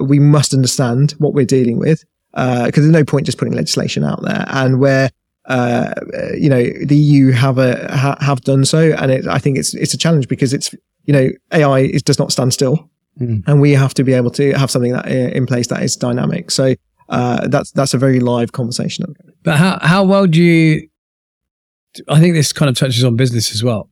we 0.01 0.19
must 0.19 0.53
understand 0.53 1.11
what 1.19 1.33
we're 1.33 1.45
dealing 1.45 1.79
with 1.79 2.03
because 2.33 2.71
there's 2.73 2.87
no 2.87 3.05
point 3.05 3.25
just 3.25 3.37
putting 3.37 3.53
legislation 3.53 4.03
out 4.03 4.21
there 4.23 4.43
and 4.49 4.79
where 4.79 5.09
uh, 5.47 5.93
you 6.37 6.49
know 6.49 6.63
the 6.85 6.95
EU 6.95 7.31
have 7.31 7.57
a 7.57 7.87
ha, 7.95 8.17
have 8.19 8.41
done 8.41 8.65
so, 8.65 8.91
and 8.93 9.11
it, 9.11 9.27
I 9.27 9.39
think 9.39 9.57
it's 9.57 9.73
it's 9.73 9.93
a 9.93 9.97
challenge 9.97 10.27
because 10.27 10.53
it's 10.53 10.73
you 11.05 11.13
know 11.13 11.29
AI 11.53 11.79
is, 11.79 12.03
does 12.03 12.19
not 12.19 12.31
stand 12.31 12.53
still, 12.53 12.89
Mm. 13.19 13.43
and 13.47 13.59
we 13.59 13.71
have 13.71 13.95
to 13.95 14.03
be 14.03 14.13
able 14.13 14.29
to 14.29 14.51
have 14.53 14.69
something 14.69 14.91
that 14.91 15.07
uh, 15.07 15.09
in 15.09 15.47
place 15.47 15.67
that 15.67 15.81
is 15.81 15.95
dynamic. 15.95 16.51
So 16.51 16.75
uh, 17.09 17.47
that's 17.47 17.71
that's 17.71 17.95
a 17.95 17.97
very 17.97 18.19
live 18.19 18.51
conversation. 18.51 19.15
But 19.43 19.57
how 19.57 19.79
how 19.81 20.03
well 20.03 20.27
do 20.27 20.41
you? 20.43 20.87
I 22.07 22.19
think 22.19 22.35
this 22.35 22.53
kind 22.53 22.69
of 22.69 22.77
touches 22.77 23.03
on 23.03 23.15
business 23.15 23.51
as 23.51 23.63
well. 23.63 23.89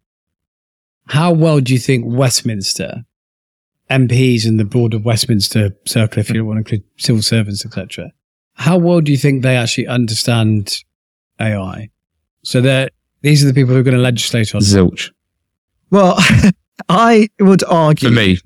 How 1.07 1.31
well 1.31 1.59
do 1.59 1.73
you 1.73 1.79
think 1.79 2.05
Westminster 2.05 3.03
MPs 3.89 4.45
and 4.47 4.59
the 4.59 4.65
board 4.65 4.93
of 4.93 5.05
Westminster 5.05 5.75
Circle, 5.85 6.19
if 6.19 6.29
you 6.29 6.45
want 6.45 6.57
to 6.57 6.59
include 6.59 6.83
civil 6.97 7.21
servants, 7.21 7.65
etc., 7.65 8.11
how 8.53 8.77
well 8.77 9.01
do 9.01 9.11
you 9.11 9.17
think 9.17 9.41
they 9.41 9.57
actually 9.57 9.87
understand 9.87 10.77
AI? 11.39 11.89
So 12.43 12.61
that 12.61 12.93
these 13.21 13.43
are 13.43 13.47
the 13.47 13.53
people 13.53 13.73
who 13.73 13.79
are 13.79 13.83
going 13.83 13.95
to 13.95 14.01
legislate 14.01 14.53
on. 14.53 14.61
Zilch. 14.61 15.11
Well, 15.89 16.15
I 16.89 17.29
would 17.39 17.63
argue 17.63 18.09
For 18.09 18.15
me, 18.15 18.37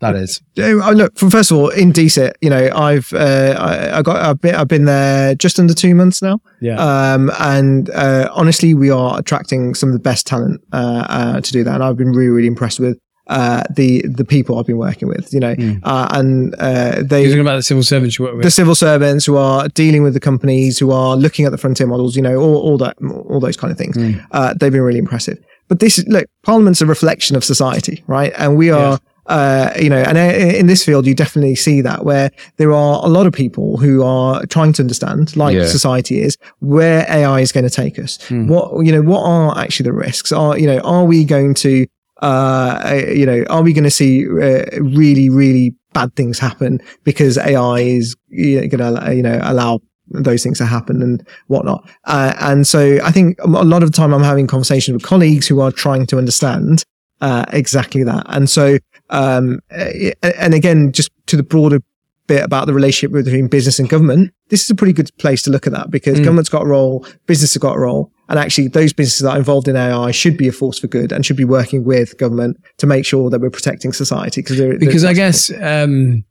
that 0.00 0.16
is. 0.16 0.42
Uh, 0.58 0.90
look, 0.90 1.16
from 1.16 1.30
first 1.30 1.50
of 1.50 1.56
all, 1.56 1.68
in 1.68 1.92
DSIT, 1.92 2.32
you 2.40 2.50
know, 2.50 2.68
I've 2.74 3.12
uh, 3.12 3.56
I, 3.58 3.98
I 3.98 4.02
got 4.02 4.16
I've 4.16 4.40
been, 4.40 4.54
I've 4.54 4.68
been 4.68 4.84
there 4.84 5.34
just 5.34 5.58
under 5.58 5.74
two 5.74 5.94
months 5.94 6.20
now. 6.20 6.40
Yeah. 6.60 6.76
Um, 6.76 7.30
and 7.38 7.90
uh, 7.90 8.28
honestly, 8.32 8.74
we 8.74 8.90
are 8.90 9.18
attracting 9.18 9.74
some 9.74 9.88
of 9.88 9.92
the 9.92 10.00
best 10.00 10.26
talent 10.26 10.60
uh, 10.72 11.06
uh, 11.08 11.40
to 11.40 11.52
do 11.52 11.64
that, 11.64 11.74
and 11.74 11.84
I've 11.84 11.96
been 11.96 12.12
really 12.12 12.28
really 12.28 12.48
impressed 12.48 12.80
with 12.80 12.98
uh, 13.28 13.62
the 13.70 14.02
the 14.06 14.24
people 14.24 14.58
I've 14.58 14.66
been 14.66 14.78
working 14.78 15.08
with. 15.08 15.32
You 15.32 15.40
know, 15.40 15.54
Mm. 15.54 15.80
uh, 15.82 16.08
and 16.12 16.54
uh, 16.58 16.92
You're 16.96 17.02
they 17.04 17.24
talking 17.26 17.40
about 17.40 17.56
the 17.56 17.62
civil 17.62 17.82
servants 17.82 18.18
you 18.18 18.24
work 18.24 18.34
with. 18.34 18.42
the 18.44 18.50
civil 18.50 18.74
servants 18.74 19.24
who 19.26 19.36
are 19.36 19.68
dealing 19.68 20.02
with 20.02 20.14
the 20.14 20.20
companies, 20.20 20.78
who 20.78 20.90
are 20.90 21.16
looking 21.16 21.44
at 21.46 21.50
the 21.52 21.58
frontier 21.58 21.86
models, 21.86 22.16
you 22.16 22.22
know, 22.22 22.36
all, 22.36 22.56
all 22.56 22.78
that, 22.78 22.96
all 23.28 23.40
those 23.40 23.56
kind 23.56 23.70
of 23.70 23.78
things. 23.78 23.96
Mm. 23.96 24.24
Uh, 24.32 24.54
they've 24.54 24.72
been 24.72 24.82
really 24.82 24.98
impressive. 24.98 25.38
But 25.68 25.80
this 25.80 25.98
is, 25.98 26.06
look, 26.08 26.26
Parliament's 26.42 26.82
a 26.82 26.86
reflection 26.86 27.36
of 27.36 27.44
society, 27.44 28.04
right? 28.06 28.32
And 28.36 28.58
we 28.58 28.68
are, 28.70 28.98
uh, 29.26 29.70
you 29.80 29.88
know, 29.88 30.02
and 30.02 30.18
uh, 30.18 30.20
in 30.58 30.66
this 30.66 30.84
field, 30.84 31.06
you 31.06 31.14
definitely 31.14 31.54
see 31.54 31.80
that 31.80 32.04
where 32.04 32.30
there 32.58 32.72
are 32.72 33.00
a 33.02 33.08
lot 33.08 33.26
of 33.26 33.32
people 33.32 33.78
who 33.78 34.02
are 34.02 34.44
trying 34.46 34.74
to 34.74 34.82
understand, 34.82 35.34
like 35.34 35.56
Yeah. 35.56 35.64
society 35.64 36.20
is, 36.20 36.36
where 36.60 37.06
AI 37.08 37.40
is 37.40 37.50
going 37.52 37.64
to 37.64 37.70
take 37.70 37.98
us. 37.98 38.18
Mm. 38.28 38.48
What, 38.48 38.84
you 38.84 38.92
know, 38.92 39.00
what 39.00 39.22
are 39.24 39.56
actually 39.58 39.84
the 39.84 39.94
risks? 39.94 40.30
Are, 40.32 40.58
you 40.58 40.66
know, 40.66 40.80
are 40.80 41.06
we 41.06 41.24
going 41.24 41.54
to, 41.54 41.86
uh, 42.22 43.00
you 43.08 43.26
know, 43.26 43.44
are 43.50 43.62
we 43.62 43.72
going 43.72 43.84
to 43.84 43.90
see 43.90 44.26
uh, 44.26 44.64
really, 44.80 45.28
really 45.28 45.74
bad 45.92 46.14
things 46.16 46.38
happen 46.38 46.80
because 47.04 47.38
AI 47.38 47.80
is 47.80 48.14
going 48.30 48.70
to, 48.70 49.12
you 49.14 49.22
know, 49.22 49.38
allow 49.42 49.80
those 50.08 50.42
things 50.42 50.58
to 50.58 50.66
happen 50.66 51.02
and 51.02 51.26
whatnot. 51.46 51.88
Uh, 52.04 52.34
and 52.40 52.66
so 52.66 52.98
I 53.02 53.10
think 53.10 53.38
a 53.40 53.46
lot 53.48 53.82
of 53.82 53.90
the 53.90 53.96
time 53.96 54.12
I'm 54.12 54.22
having 54.22 54.46
conversations 54.46 54.94
with 54.94 55.02
colleagues 55.02 55.46
who 55.48 55.60
are 55.60 55.72
trying 55.72 56.06
to 56.06 56.18
understand 56.18 56.84
uh, 57.20 57.44
exactly 57.52 58.02
that. 58.04 58.26
And 58.28 58.50
so, 58.50 58.78
um, 59.10 59.60
and 59.70 60.54
again, 60.54 60.92
just 60.92 61.10
to 61.26 61.36
the 61.36 61.42
broader 61.42 61.80
bit 62.26 62.42
about 62.44 62.66
the 62.66 62.74
relationship 62.74 63.12
between 63.12 63.48
business 63.48 63.78
and 63.78 63.88
government, 63.88 64.32
this 64.48 64.62
is 64.64 64.70
a 64.70 64.74
pretty 64.74 64.92
good 64.92 65.10
place 65.18 65.42
to 65.42 65.50
look 65.50 65.66
at 65.66 65.72
that 65.72 65.90
because 65.90 66.18
Mm. 66.18 66.24
government's 66.24 66.50
got 66.50 66.62
a 66.62 66.66
role, 66.66 67.06
business 67.26 67.54
has 67.54 67.60
got 67.60 67.76
a 67.76 67.80
role. 67.80 68.10
And 68.28 68.38
actually, 68.38 68.68
those 68.68 68.92
businesses 68.92 69.20
that 69.20 69.32
are 69.32 69.38
involved 69.38 69.68
in 69.68 69.76
AI 69.76 70.10
should 70.10 70.36
be 70.38 70.48
a 70.48 70.52
force 70.52 70.78
for 70.78 70.86
good 70.86 71.12
and 71.12 71.26
should 71.26 71.36
be 71.36 71.44
working 71.44 71.84
with 71.84 72.16
government 72.18 72.56
to 72.78 72.86
make 72.86 73.04
sure 73.04 73.28
that 73.30 73.40
we're 73.40 73.50
protecting 73.50 73.92
society. 73.92 74.40
Because 74.40 74.56
they're, 74.58 74.78
because 74.78 75.02
they're- 75.02 75.10
I 75.10 75.14
guess 75.14 75.52
um, 75.60 76.24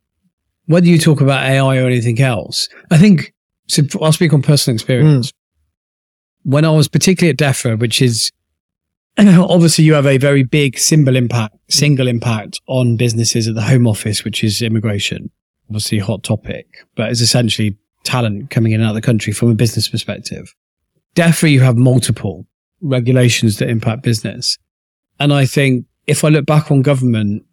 whether 0.66 0.86
you 0.86 0.98
talk 0.98 1.20
about 1.20 1.44
AI 1.44 1.78
or 1.78 1.86
anything 1.86 2.20
else, 2.20 2.68
I 2.90 2.98
think 2.98 3.32
so 3.68 3.82
I'll 4.02 4.12
speak 4.12 4.32
on 4.32 4.42
personal 4.42 4.74
experience. 4.74 5.32
When 6.42 6.64
I 6.64 6.70
was 6.70 6.88
particularly 6.88 7.30
at 7.30 7.36
DEFRA, 7.38 7.78
which 7.78 8.02
is 8.02 8.30
obviously 9.18 9.84
you 9.84 9.94
have 9.94 10.06
a 10.06 10.18
very 10.18 10.42
big 10.42 10.78
single 10.78 11.16
impact, 11.16 11.54
single 11.70 12.08
impact 12.08 12.60
on 12.66 12.96
businesses 12.96 13.46
at 13.48 13.54
the 13.54 13.62
Home 13.62 13.86
Office, 13.86 14.24
which 14.24 14.42
is 14.42 14.60
immigration, 14.60 15.30
obviously 15.70 15.98
a 16.00 16.04
hot 16.04 16.22
topic, 16.24 16.66
but 16.96 17.10
it's 17.10 17.20
essentially 17.20 17.76
talent 18.02 18.50
coming 18.50 18.72
in 18.72 18.80
and 18.80 18.86
out 18.88 18.90
of 18.90 18.94
the 18.96 19.00
country 19.06 19.32
from 19.32 19.48
a 19.50 19.54
business 19.54 19.88
perspective. 19.88 20.52
DEFRA, 21.14 21.50
you 21.50 21.60
have 21.60 21.76
multiple 21.76 22.46
regulations 22.80 23.58
that 23.58 23.70
impact 23.70 24.02
business. 24.02 24.58
And 25.20 25.32
I 25.32 25.46
think 25.46 25.86
if 26.06 26.24
I 26.24 26.28
look 26.28 26.46
back 26.46 26.70
on 26.70 26.82
government, 26.82 27.44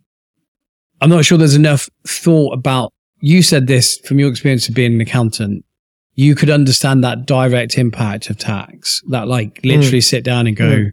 I'm 1.00 1.10
not 1.10 1.26
sure 1.26 1.38
there's 1.38 1.56
enough 1.56 1.90
thought 2.08 2.54
about. 2.54 2.94
You 3.22 3.42
said 3.42 3.68
this 3.68 3.98
from 4.00 4.20
your 4.20 4.30
experience 4.30 4.68
of 4.68 4.76
being 4.76 4.94
an 4.94 5.02
accountant. 5.02 5.64
You 6.16 6.36
could 6.36 6.50
understand 6.50 7.04
that 7.04 7.26
direct 7.26 7.78
impact 7.78 8.30
of 8.30 8.38
tax. 8.38 9.02
That 9.10 9.28
like 9.28 9.62
literally 9.64 10.02
sit 10.02 10.24
down 10.24 10.48
and 10.48 10.56
go, 10.56 10.70
Mm. 10.70 10.92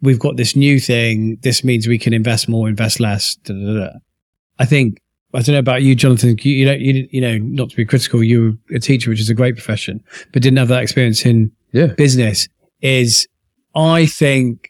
"We've 0.00 0.18
got 0.18 0.36
this 0.36 0.54
new 0.54 0.78
thing. 0.78 1.38
This 1.42 1.64
means 1.64 1.86
we 1.86 1.98
can 1.98 2.12
invest 2.12 2.48
more, 2.48 2.68
invest 2.68 3.00
less." 3.00 3.36
Da, 3.36 3.54
da, 3.54 3.74
da. 3.74 3.90
I 4.58 4.64
think 4.64 4.98
I 5.34 5.40
don't 5.42 5.54
know 5.54 5.58
about 5.60 5.82
you, 5.82 5.94
Jonathan. 5.94 6.36
You, 6.42 6.52
you 6.52 6.66
know, 6.66 6.72
you, 6.72 7.08
you 7.10 7.20
know, 7.20 7.38
not 7.38 7.70
to 7.70 7.76
be 7.76 7.84
critical. 7.84 8.22
You 8.22 8.58
were 8.70 8.76
a 8.76 8.80
teacher, 8.80 9.10
which 9.10 9.20
is 9.20 9.30
a 9.30 9.34
great 9.34 9.54
profession, 9.54 10.02
but 10.32 10.42
didn't 10.42 10.58
have 10.58 10.68
that 10.68 10.82
experience 10.82 11.24
in 11.24 11.50
Yeah. 11.72 11.86
business. 11.86 12.48
Is 12.82 13.26
I 13.74 14.06
think 14.06 14.68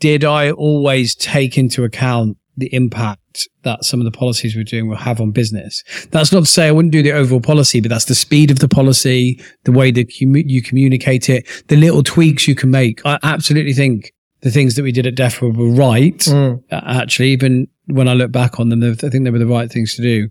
did 0.00 0.24
I 0.24 0.50
always 0.50 1.14
take 1.14 1.58
into 1.58 1.84
account 1.84 2.38
the 2.56 2.72
impact 2.74 3.48
that 3.64 3.84
some 3.84 4.00
of 4.00 4.04
the 4.04 4.10
policies 4.16 4.54
we're 4.56 4.64
doing 4.64 4.88
will 4.88 4.96
have 4.96 5.20
on 5.20 5.30
business? 5.30 5.84
That's 6.10 6.32
not 6.32 6.40
to 6.40 6.46
say 6.46 6.66
I 6.68 6.72
wouldn't 6.72 6.92
do 6.92 7.02
the 7.02 7.12
overall 7.12 7.40
policy, 7.40 7.80
but 7.80 7.90
that's 7.90 8.06
the 8.06 8.14
speed 8.14 8.50
of 8.50 8.60
the 8.60 8.68
policy, 8.68 9.40
the 9.64 9.72
way 9.72 9.90
that 9.90 10.18
you 10.20 10.62
communicate 10.62 11.28
it, 11.28 11.46
the 11.68 11.76
little 11.76 12.02
tweaks 12.02 12.48
you 12.48 12.54
can 12.54 12.70
make. 12.70 13.00
I 13.04 13.18
absolutely 13.22 13.74
think 13.74 14.12
the 14.44 14.50
things 14.50 14.74
that 14.76 14.82
we 14.82 14.92
did 14.92 15.06
at 15.06 15.14
DEFRA 15.14 15.56
were 15.56 15.70
right. 15.70 16.18
Mm. 16.18 16.62
Actually, 16.70 17.30
even 17.30 17.66
when 17.86 18.08
I 18.08 18.12
look 18.12 18.30
back 18.30 18.60
on 18.60 18.68
them, 18.68 18.84
I 18.84 18.94
think 18.94 19.24
they 19.24 19.30
were 19.30 19.38
the 19.38 19.46
right 19.46 19.72
things 19.72 19.94
to 19.96 20.02
do. 20.02 20.28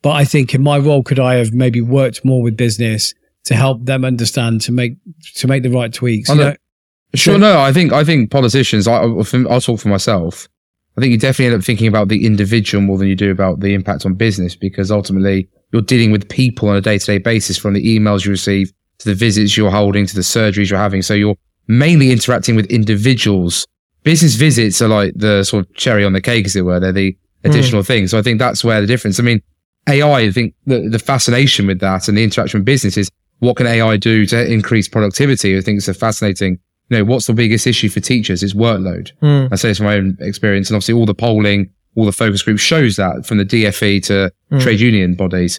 But 0.00 0.12
I 0.12 0.24
think 0.24 0.54
in 0.54 0.62
my 0.62 0.78
role, 0.78 1.02
could 1.02 1.20
I 1.20 1.34
have 1.34 1.52
maybe 1.52 1.82
worked 1.82 2.24
more 2.24 2.42
with 2.42 2.56
business 2.56 3.12
to 3.44 3.54
help 3.54 3.84
them 3.84 4.02
understand 4.02 4.62
to 4.62 4.72
make 4.72 4.94
to 5.34 5.46
make 5.46 5.62
the 5.62 5.68
right 5.68 5.92
tweaks? 5.92 6.30
You 6.30 6.36
know, 6.36 6.56
sure, 7.14 7.38
no, 7.38 7.60
I 7.60 7.70
think 7.70 7.92
I 7.92 8.02
think 8.02 8.30
politicians. 8.30 8.88
I, 8.88 9.02
I'll 9.02 9.60
talk 9.60 9.78
for 9.78 9.88
myself. 9.88 10.48
I 10.96 11.02
think 11.02 11.12
you 11.12 11.18
definitely 11.18 11.52
end 11.52 11.60
up 11.60 11.64
thinking 11.64 11.86
about 11.86 12.08
the 12.08 12.24
individual 12.24 12.82
more 12.82 12.96
than 12.96 13.08
you 13.08 13.14
do 13.14 13.30
about 13.30 13.60
the 13.60 13.74
impact 13.74 14.06
on 14.06 14.14
business 14.14 14.56
because 14.56 14.90
ultimately 14.90 15.50
you're 15.70 15.82
dealing 15.82 16.12
with 16.12 16.30
people 16.30 16.70
on 16.70 16.76
a 16.76 16.80
day 16.80 16.96
to 16.96 17.04
day 17.04 17.18
basis 17.18 17.58
from 17.58 17.74
the 17.74 17.98
emails 17.98 18.24
you 18.24 18.30
receive 18.30 18.72
to 18.98 19.08
the 19.10 19.14
visits 19.14 19.54
you're 19.54 19.70
holding 19.70 20.06
to 20.06 20.14
the 20.14 20.22
surgeries 20.22 20.70
you're 20.70 20.78
having. 20.78 21.02
So 21.02 21.12
you're 21.12 21.36
mainly 21.70 22.10
interacting 22.10 22.56
with 22.56 22.66
individuals. 22.66 23.66
Business 24.02 24.34
visits 24.34 24.82
are 24.82 24.88
like 24.88 25.12
the 25.14 25.44
sort 25.44 25.66
of 25.66 25.74
cherry 25.74 26.04
on 26.04 26.12
the 26.12 26.20
cake, 26.20 26.46
as 26.46 26.56
it 26.56 26.62
were. 26.62 26.80
They're 26.80 26.92
the 26.92 27.16
additional 27.44 27.82
mm. 27.82 27.86
thing. 27.86 28.06
So 28.08 28.18
I 28.18 28.22
think 28.22 28.38
that's 28.38 28.64
where 28.64 28.80
the 28.80 28.86
difference. 28.86 29.20
I 29.20 29.22
mean, 29.22 29.40
AI, 29.88 30.20
I 30.20 30.30
think 30.30 30.54
the, 30.66 30.88
the 30.88 30.98
fascination 30.98 31.66
with 31.66 31.80
that 31.80 32.08
and 32.08 32.16
the 32.16 32.24
interaction 32.24 32.60
with 32.60 32.66
business 32.66 32.96
is 32.96 33.10
what 33.38 33.56
can 33.56 33.66
AI 33.66 33.96
do 33.96 34.26
to 34.26 34.52
increase 34.52 34.88
productivity? 34.88 35.56
I 35.56 35.60
think 35.60 35.78
it's 35.78 35.88
a 35.88 35.94
fascinating, 35.94 36.58
you 36.88 36.98
know, 36.98 37.04
what's 37.04 37.26
the 37.26 37.32
biggest 37.32 37.66
issue 37.66 37.88
for 37.88 38.00
teachers 38.00 38.42
is 38.42 38.52
workload. 38.52 39.12
Mm. 39.22 39.48
I 39.52 39.56
say 39.56 39.68
this 39.68 39.78
from 39.78 39.86
my 39.86 39.96
own 39.96 40.16
experience 40.20 40.68
and 40.68 40.76
obviously 40.76 40.94
all 40.94 41.06
the 41.06 41.14
polling, 41.14 41.70
all 41.96 42.04
the 42.04 42.12
focus 42.12 42.42
groups 42.42 42.60
shows 42.60 42.96
that 42.96 43.26
from 43.26 43.38
the 43.38 43.44
DFE 43.44 44.04
to 44.06 44.32
mm. 44.52 44.60
trade 44.60 44.80
union 44.80 45.14
bodies. 45.14 45.58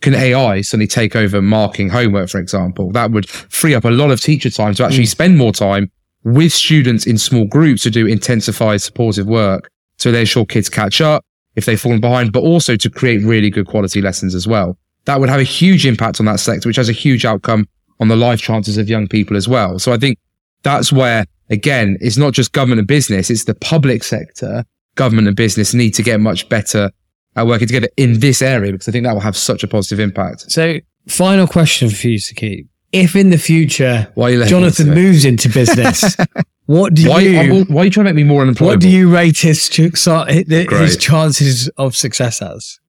Can 0.00 0.14
AI 0.14 0.60
suddenly 0.60 0.86
take 0.86 1.16
over 1.16 1.42
marking 1.42 1.88
homework, 1.88 2.28
for 2.28 2.38
example? 2.38 2.92
That 2.92 3.10
would 3.10 3.28
free 3.28 3.74
up 3.74 3.84
a 3.84 3.90
lot 3.90 4.10
of 4.10 4.20
teacher 4.20 4.50
time 4.50 4.74
to 4.74 4.84
actually 4.84 5.04
mm. 5.04 5.08
spend 5.08 5.36
more 5.36 5.52
time 5.52 5.90
with 6.24 6.52
students 6.52 7.06
in 7.06 7.18
small 7.18 7.46
groups 7.46 7.82
to 7.82 7.90
do 7.90 8.06
intensified 8.06 8.80
supportive 8.80 9.26
work. 9.26 9.70
So 9.96 10.12
they 10.12 10.20
ensure 10.20 10.44
kids 10.44 10.68
catch 10.68 11.00
up 11.00 11.24
if 11.56 11.64
they've 11.64 11.80
fallen 11.80 12.00
behind, 12.00 12.32
but 12.32 12.40
also 12.40 12.76
to 12.76 12.90
create 12.90 13.22
really 13.24 13.50
good 13.50 13.66
quality 13.66 14.00
lessons 14.00 14.34
as 14.34 14.46
well. 14.46 14.78
That 15.06 15.18
would 15.18 15.28
have 15.28 15.40
a 15.40 15.44
huge 15.44 15.86
impact 15.86 16.20
on 16.20 16.26
that 16.26 16.38
sector, 16.38 16.68
which 16.68 16.76
has 16.76 16.88
a 16.88 16.92
huge 16.92 17.24
outcome 17.24 17.66
on 17.98 18.08
the 18.08 18.16
life 18.16 18.40
chances 18.40 18.78
of 18.78 18.88
young 18.88 19.08
people 19.08 19.36
as 19.36 19.48
well. 19.48 19.78
So 19.78 19.92
I 19.92 19.96
think 19.96 20.18
that's 20.62 20.92
where, 20.92 21.24
again, 21.50 21.96
it's 22.00 22.16
not 22.16 22.32
just 22.32 22.52
government 22.52 22.78
and 22.78 22.86
business, 22.86 23.30
it's 23.30 23.44
the 23.44 23.54
public 23.54 24.04
sector, 24.04 24.64
government 24.94 25.26
and 25.26 25.36
business 25.36 25.74
need 25.74 25.94
to 25.94 26.02
get 26.02 26.20
much 26.20 26.48
better 26.48 26.90
at 27.38 27.46
working 27.46 27.66
together 27.66 27.88
in 27.96 28.20
this 28.20 28.42
area 28.42 28.72
because 28.72 28.88
I 28.88 28.92
think 28.92 29.04
that 29.04 29.12
will 29.12 29.20
have 29.20 29.36
such 29.36 29.62
a 29.62 29.68
positive 29.68 30.00
impact. 30.00 30.50
So, 30.50 30.78
final 31.06 31.46
question 31.46 31.88
for 31.90 32.08
you, 32.08 32.18
keep: 32.34 32.68
If 32.92 33.16
in 33.16 33.30
the 33.30 33.38
future 33.38 34.12
Jonathan 34.16 34.90
moves 34.90 35.24
into 35.24 35.48
business, 35.48 36.16
what 36.66 36.94
do 36.94 37.08
why, 37.08 37.20
you? 37.20 37.64
Why 37.64 37.82
are 37.82 37.84
you 37.84 37.90
trying 37.90 38.06
to 38.06 38.12
make 38.12 38.16
me 38.16 38.24
more 38.24 38.42
unemployable? 38.42 38.74
What 38.74 38.80
do 38.80 38.88
you 38.88 39.10
rate 39.10 39.38
his 39.38 39.68
his 39.68 40.96
chances 40.96 41.68
of 41.76 41.96
success 41.96 42.42
as? 42.42 42.80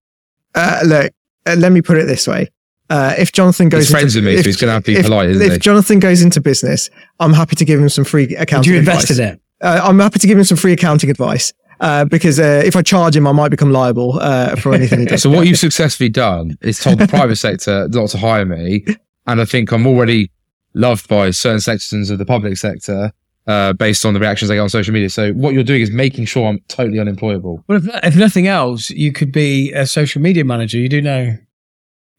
Uh, 0.56 0.80
look, 0.86 1.14
uh, 1.46 1.56
let 1.58 1.72
me 1.72 1.82
put 1.82 1.98
it 1.98 2.08
this 2.08 2.28
way. 2.28 2.50
Uh, 2.90 3.14
if 3.20 3.32
Jonathan 3.32 3.70
goes, 3.70 3.84
he's 3.84 3.92
friends 3.92 4.16
into, 4.16 4.28
with 4.28 4.34
me, 4.34 4.40
if, 4.40 4.46
so 4.46 4.50
he's 4.50 4.58
going 4.58 4.70
to 4.70 4.74
have 4.74 4.84
to 4.84 4.92
be 4.92 4.98
if, 4.98 5.06
polite, 5.06 5.30
isn't 5.30 5.46
if 5.46 5.54
he? 5.54 5.60
Jonathan 5.60 6.00
goes 6.00 6.24
into 6.24 6.42
business, 6.42 6.90
I'm 7.20 7.34
happy 7.34 7.56
to 7.56 7.64
give 7.64 7.80
him 7.80 7.88
some 7.88 8.04
free 8.04 8.36
accounting. 8.36 8.72
Would 8.72 8.74
you 8.74 8.80
invest 8.80 9.12
advice. 9.12 9.20
in 9.20 9.34
it? 9.36 9.42
Uh, 9.62 9.82
I'm 9.84 10.00
happy 10.00 10.18
to 10.18 10.28
give 10.28 10.38
him 10.38 10.44
some 10.44 10.58
free 10.58 10.74
accounting 10.74 11.12
advice. 11.12 11.54
Uh, 11.80 12.06
because 12.06 12.40
uh, 12.40 12.62
if 12.66 12.76
I 12.76 12.82
charge 12.82 13.16
him, 13.16 13.26
I 13.26 13.32
might 13.32 13.50
become 13.50 13.72
liable 13.72 14.20
uh, 14.20 14.56
for 14.56 14.74
anything 14.74 15.00
he 15.00 15.06
does. 15.08 15.22
so 15.22 15.30
what 15.30 15.48
you've 15.48 15.58
successfully 15.58 16.10
done 16.10 16.58
is 16.62 16.80
told 16.80 17.00
the 17.00 17.08
private 17.08 17.38
sector 17.38 17.88
not 17.90 18.10
to 18.10 18.18
hire 18.18 18.46
me, 18.46 18.86
and 19.28 19.40
I 19.40 19.46
think 19.46 19.72
I'm 19.72 19.88
already 19.88 20.32
loved 20.74 21.08
by 21.08 21.32
certain 21.32 21.62
sections 21.62 22.10
of 22.10 22.18
the 22.18 22.26
public 22.26 22.58
sector 22.58 23.12
uh, 23.48 23.74
based 23.74 24.06
on 24.06 24.14
the 24.14 24.20
reactions 24.20 24.52
I 24.52 24.56
get 24.56 24.62
on 24.62 24.70
social 24.70 24.94
media. 24.94 25.10
So 25.10 25.32
what 25.34 25.54
you're 25.54 25.64
doing 25.64 25.82
is 25.82 25.90
making 25.90 26.26
sure 26.26 26.48
I'm 26.48 26.60
totally 26.68 27.00
unemployable. 27.00 27.64
Well, 27.68 27.80
if, 27.80 28.04
if 28.04 28.16
nothing 28.16 28.48
else, 28.48 28.90
you 28.92 29.12
could 29.12 29.32
be 29.32 29.72
a 29.74 29.88
social 29.88 30.22
media 30.22 30.46
manager. 30.46 30.78
You 30.78 30.90
do 30.90 31.02
know 31.02 31.38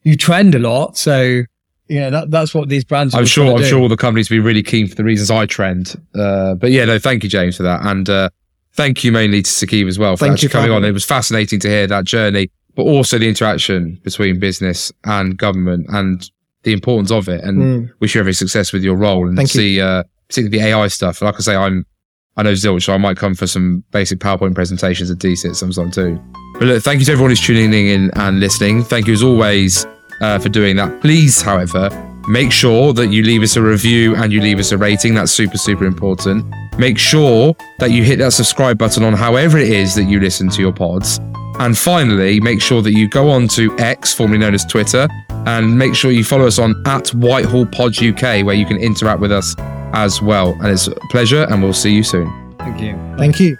you 0.02 0.16
trend 0.16 0.54
a 0.54 0.58
lot, 0.58 0.96
so 0.96 1.42
yeah, 1.88 2.10
that, 2.10 2.30
that's 2.30 2.54
what 2.54 2.68
these 2.68 2.84
brands. 2.84 3.14
I'm 3.14 3.26
sure. 3.26 3.52
I'm 3.52 3.58
do. 3.58 3.64
sure 3.64 3.80
all 3.80 3.88
the 3.88 3.96
companies 3.96 4.30
will 4.30 4.36
be 4.36 4.40
really 4.40 4.62
keen 4.62 4.88
for 4.88 4.94
the 4.94 5.04
reasons 5.04 5.30
I 5.30 5.46
trend. 5.46 6.00
Uh, 6.14 6.54
but 6.54 6.70
yeah, 6.70 6.84
no, 6.84 6.98
thank 6.98 7.22
you, 7.22 7.28
James, 7.28 7.56
for 7.56 7.62
that, 7.64 7.84
and 7.84 8.08
uh, 8.08 8.30
thank 8.74 9.04
you 9.04 9.12
mainly 9.12 9.42
to 9.42 9.50
Saqib 9.50 9.88
as 9.88 9.98
well 9.98 10.16
for 10.16 10.24
thank 10.24 10.34
actually 10.34 10.50
coming 10.50 10.70
on. 10.70 10.84
It 10.84 10.92
was 10.92 11.04
fascinating 11.04 11.60
to 11.60 11.68
hear 11.68 11.86
that 11.86 12.04
journey, 12.04 12.50
but 12.74 12.82
also 12.82 13.18
the 13.18 13.28
interaction 13.28 14.00
between 14.02 14.38
business 14.38 14.92
and 15.04 15.36
government 15.36 15.86
and 15.90 16.28
the 16.62 16.72
importance 16.72 17.10
of 17.10 17.28
it. 17.28 17.42
And 17.42 17.58
mm. 17.58 17.92
wish 18.00 18.14
you 18.14 18.20
every 18.20 18.34
success 18.34 18.72
with 18.72 18.82
your 18.82 18.96
role 18.96 19.26
and 19.26 19.36
thank 19.36 19.48
see, 19.48 19.80
uh, 19.80 20.04
particularly 20.28 20.58
the 20.58 20.64
AI 20.64 20.88
stuff. 20.88 21.22
Like 21.22 21.36
I 21.36 21.40
say, 21.40 21.56
I'm 21.56 21.86
I 22.36 22.42
know 22.42 22.52
Zilch, 22.52 22.84
so 22.84 22.94
I 22.94 22.96
might 22.96 23.16
come 23.16 23.34
for 23.34 23.46
some 23.46 23.84
basic 23.90 24.18
PowerPoint 24.18 24.54
presentations 24.54 25.10
at 25.10 25.18
DSIT 25.18 25.56
sometime 25.56 25.90
too. 25.90 26.18
But 26.54 26.62
look, 26.62 26.82
thank 26.82 27.00
you 27.00 27.06
to 27.06 27.12
everyone 27.12 27.30
who's 27.30 27.40
tuning 27.40 27.72
in 27.74 28.10
and 28.14 28.40
listening. 28.40 28.82
Thank 28.82 29.08
you 29.08 29.12
as 29.12 29.22
always 29.22 29.86
uh, 30.20 30.38
for 30.38 30.48
doing 30.48 30.76
that. 30.76 31.00
Please, 31.00 31.42
however, 31.42 31.90
make 32.28 32.52
sure 32.52 32.92
that 32.92 33.08
you 33.08 33.24
leave 33.24 33.42
us 33.42 33.56
a 33.56 33.62
review 33.62 34.14
and 34.16 34.32
you 34.32 34.40
leave 34.40 34.58
us 34.58 34.72
a 34.72 34.78
rating. 34.78 35.14
That's 35.14 35.32
super, 35.32 35.58
super 35.58 35.84
important. 35.84 36.46
Make 36.80 36.96
sure 36.96 37.54
that 37.78 37.90
you 37.90 38.02
hit 38.02 38.20
that 38.20 38.32
subscribe 38.32 38.78
button 38.78 39.02
on 39.02 39.12
however 39.12 39.58
it 39.58 39.68
is 39.68 39.94
that 39.96 40.04
you 40.04 40.18
listen 40.18 40.48
to 40.48 40.62
your 40.62 40.72
pods. 40.72 41.20
And 41.58 41.76
finally, 41.76 42.40
make 42.40 42.62
sure 42.62 42.80
that 42.80 42.92
you 42.92 43.06
go 43.06 43.28
on 43.28 43.48
to 43.48 43.78
X, 43.78 44.14
formerly 44.14 44.38
known 44.38 44.54
as 44.54 44.64
Twitter, 44.64 45.06
and 45.44 45.78
make 45.78 45.94
sure 45.94 46.10
you 46.10 46.24
follow 46.24 46.46
us 46.46 46.58
on 46.58 46.74
at 46.86 47.08
Whitehall 47.08 47.66
Pods 47.66 48.00
UK, 48.00 48.46
where 48.46 48.54
you 48.54 48.64
can 48.64 48.78
interact 48.78 49.20
with 49.20 49.30
us 49.30 49.54
as 49.92 50.22
well. 50.22 50.54
And 50.60 50.68
it's 50.68 50.86
a 50.86 50.94
pleasure, 51.10 51.46
and 51.50 51.62
we'll 51.62 51.74
see 51.74 51.92
you 51.92 52.02
soon. 52.02 52.56
Thank 52.56 52.80
you. 52.80 52.98
Thank 53.18 53.40
you. 53.40 53.58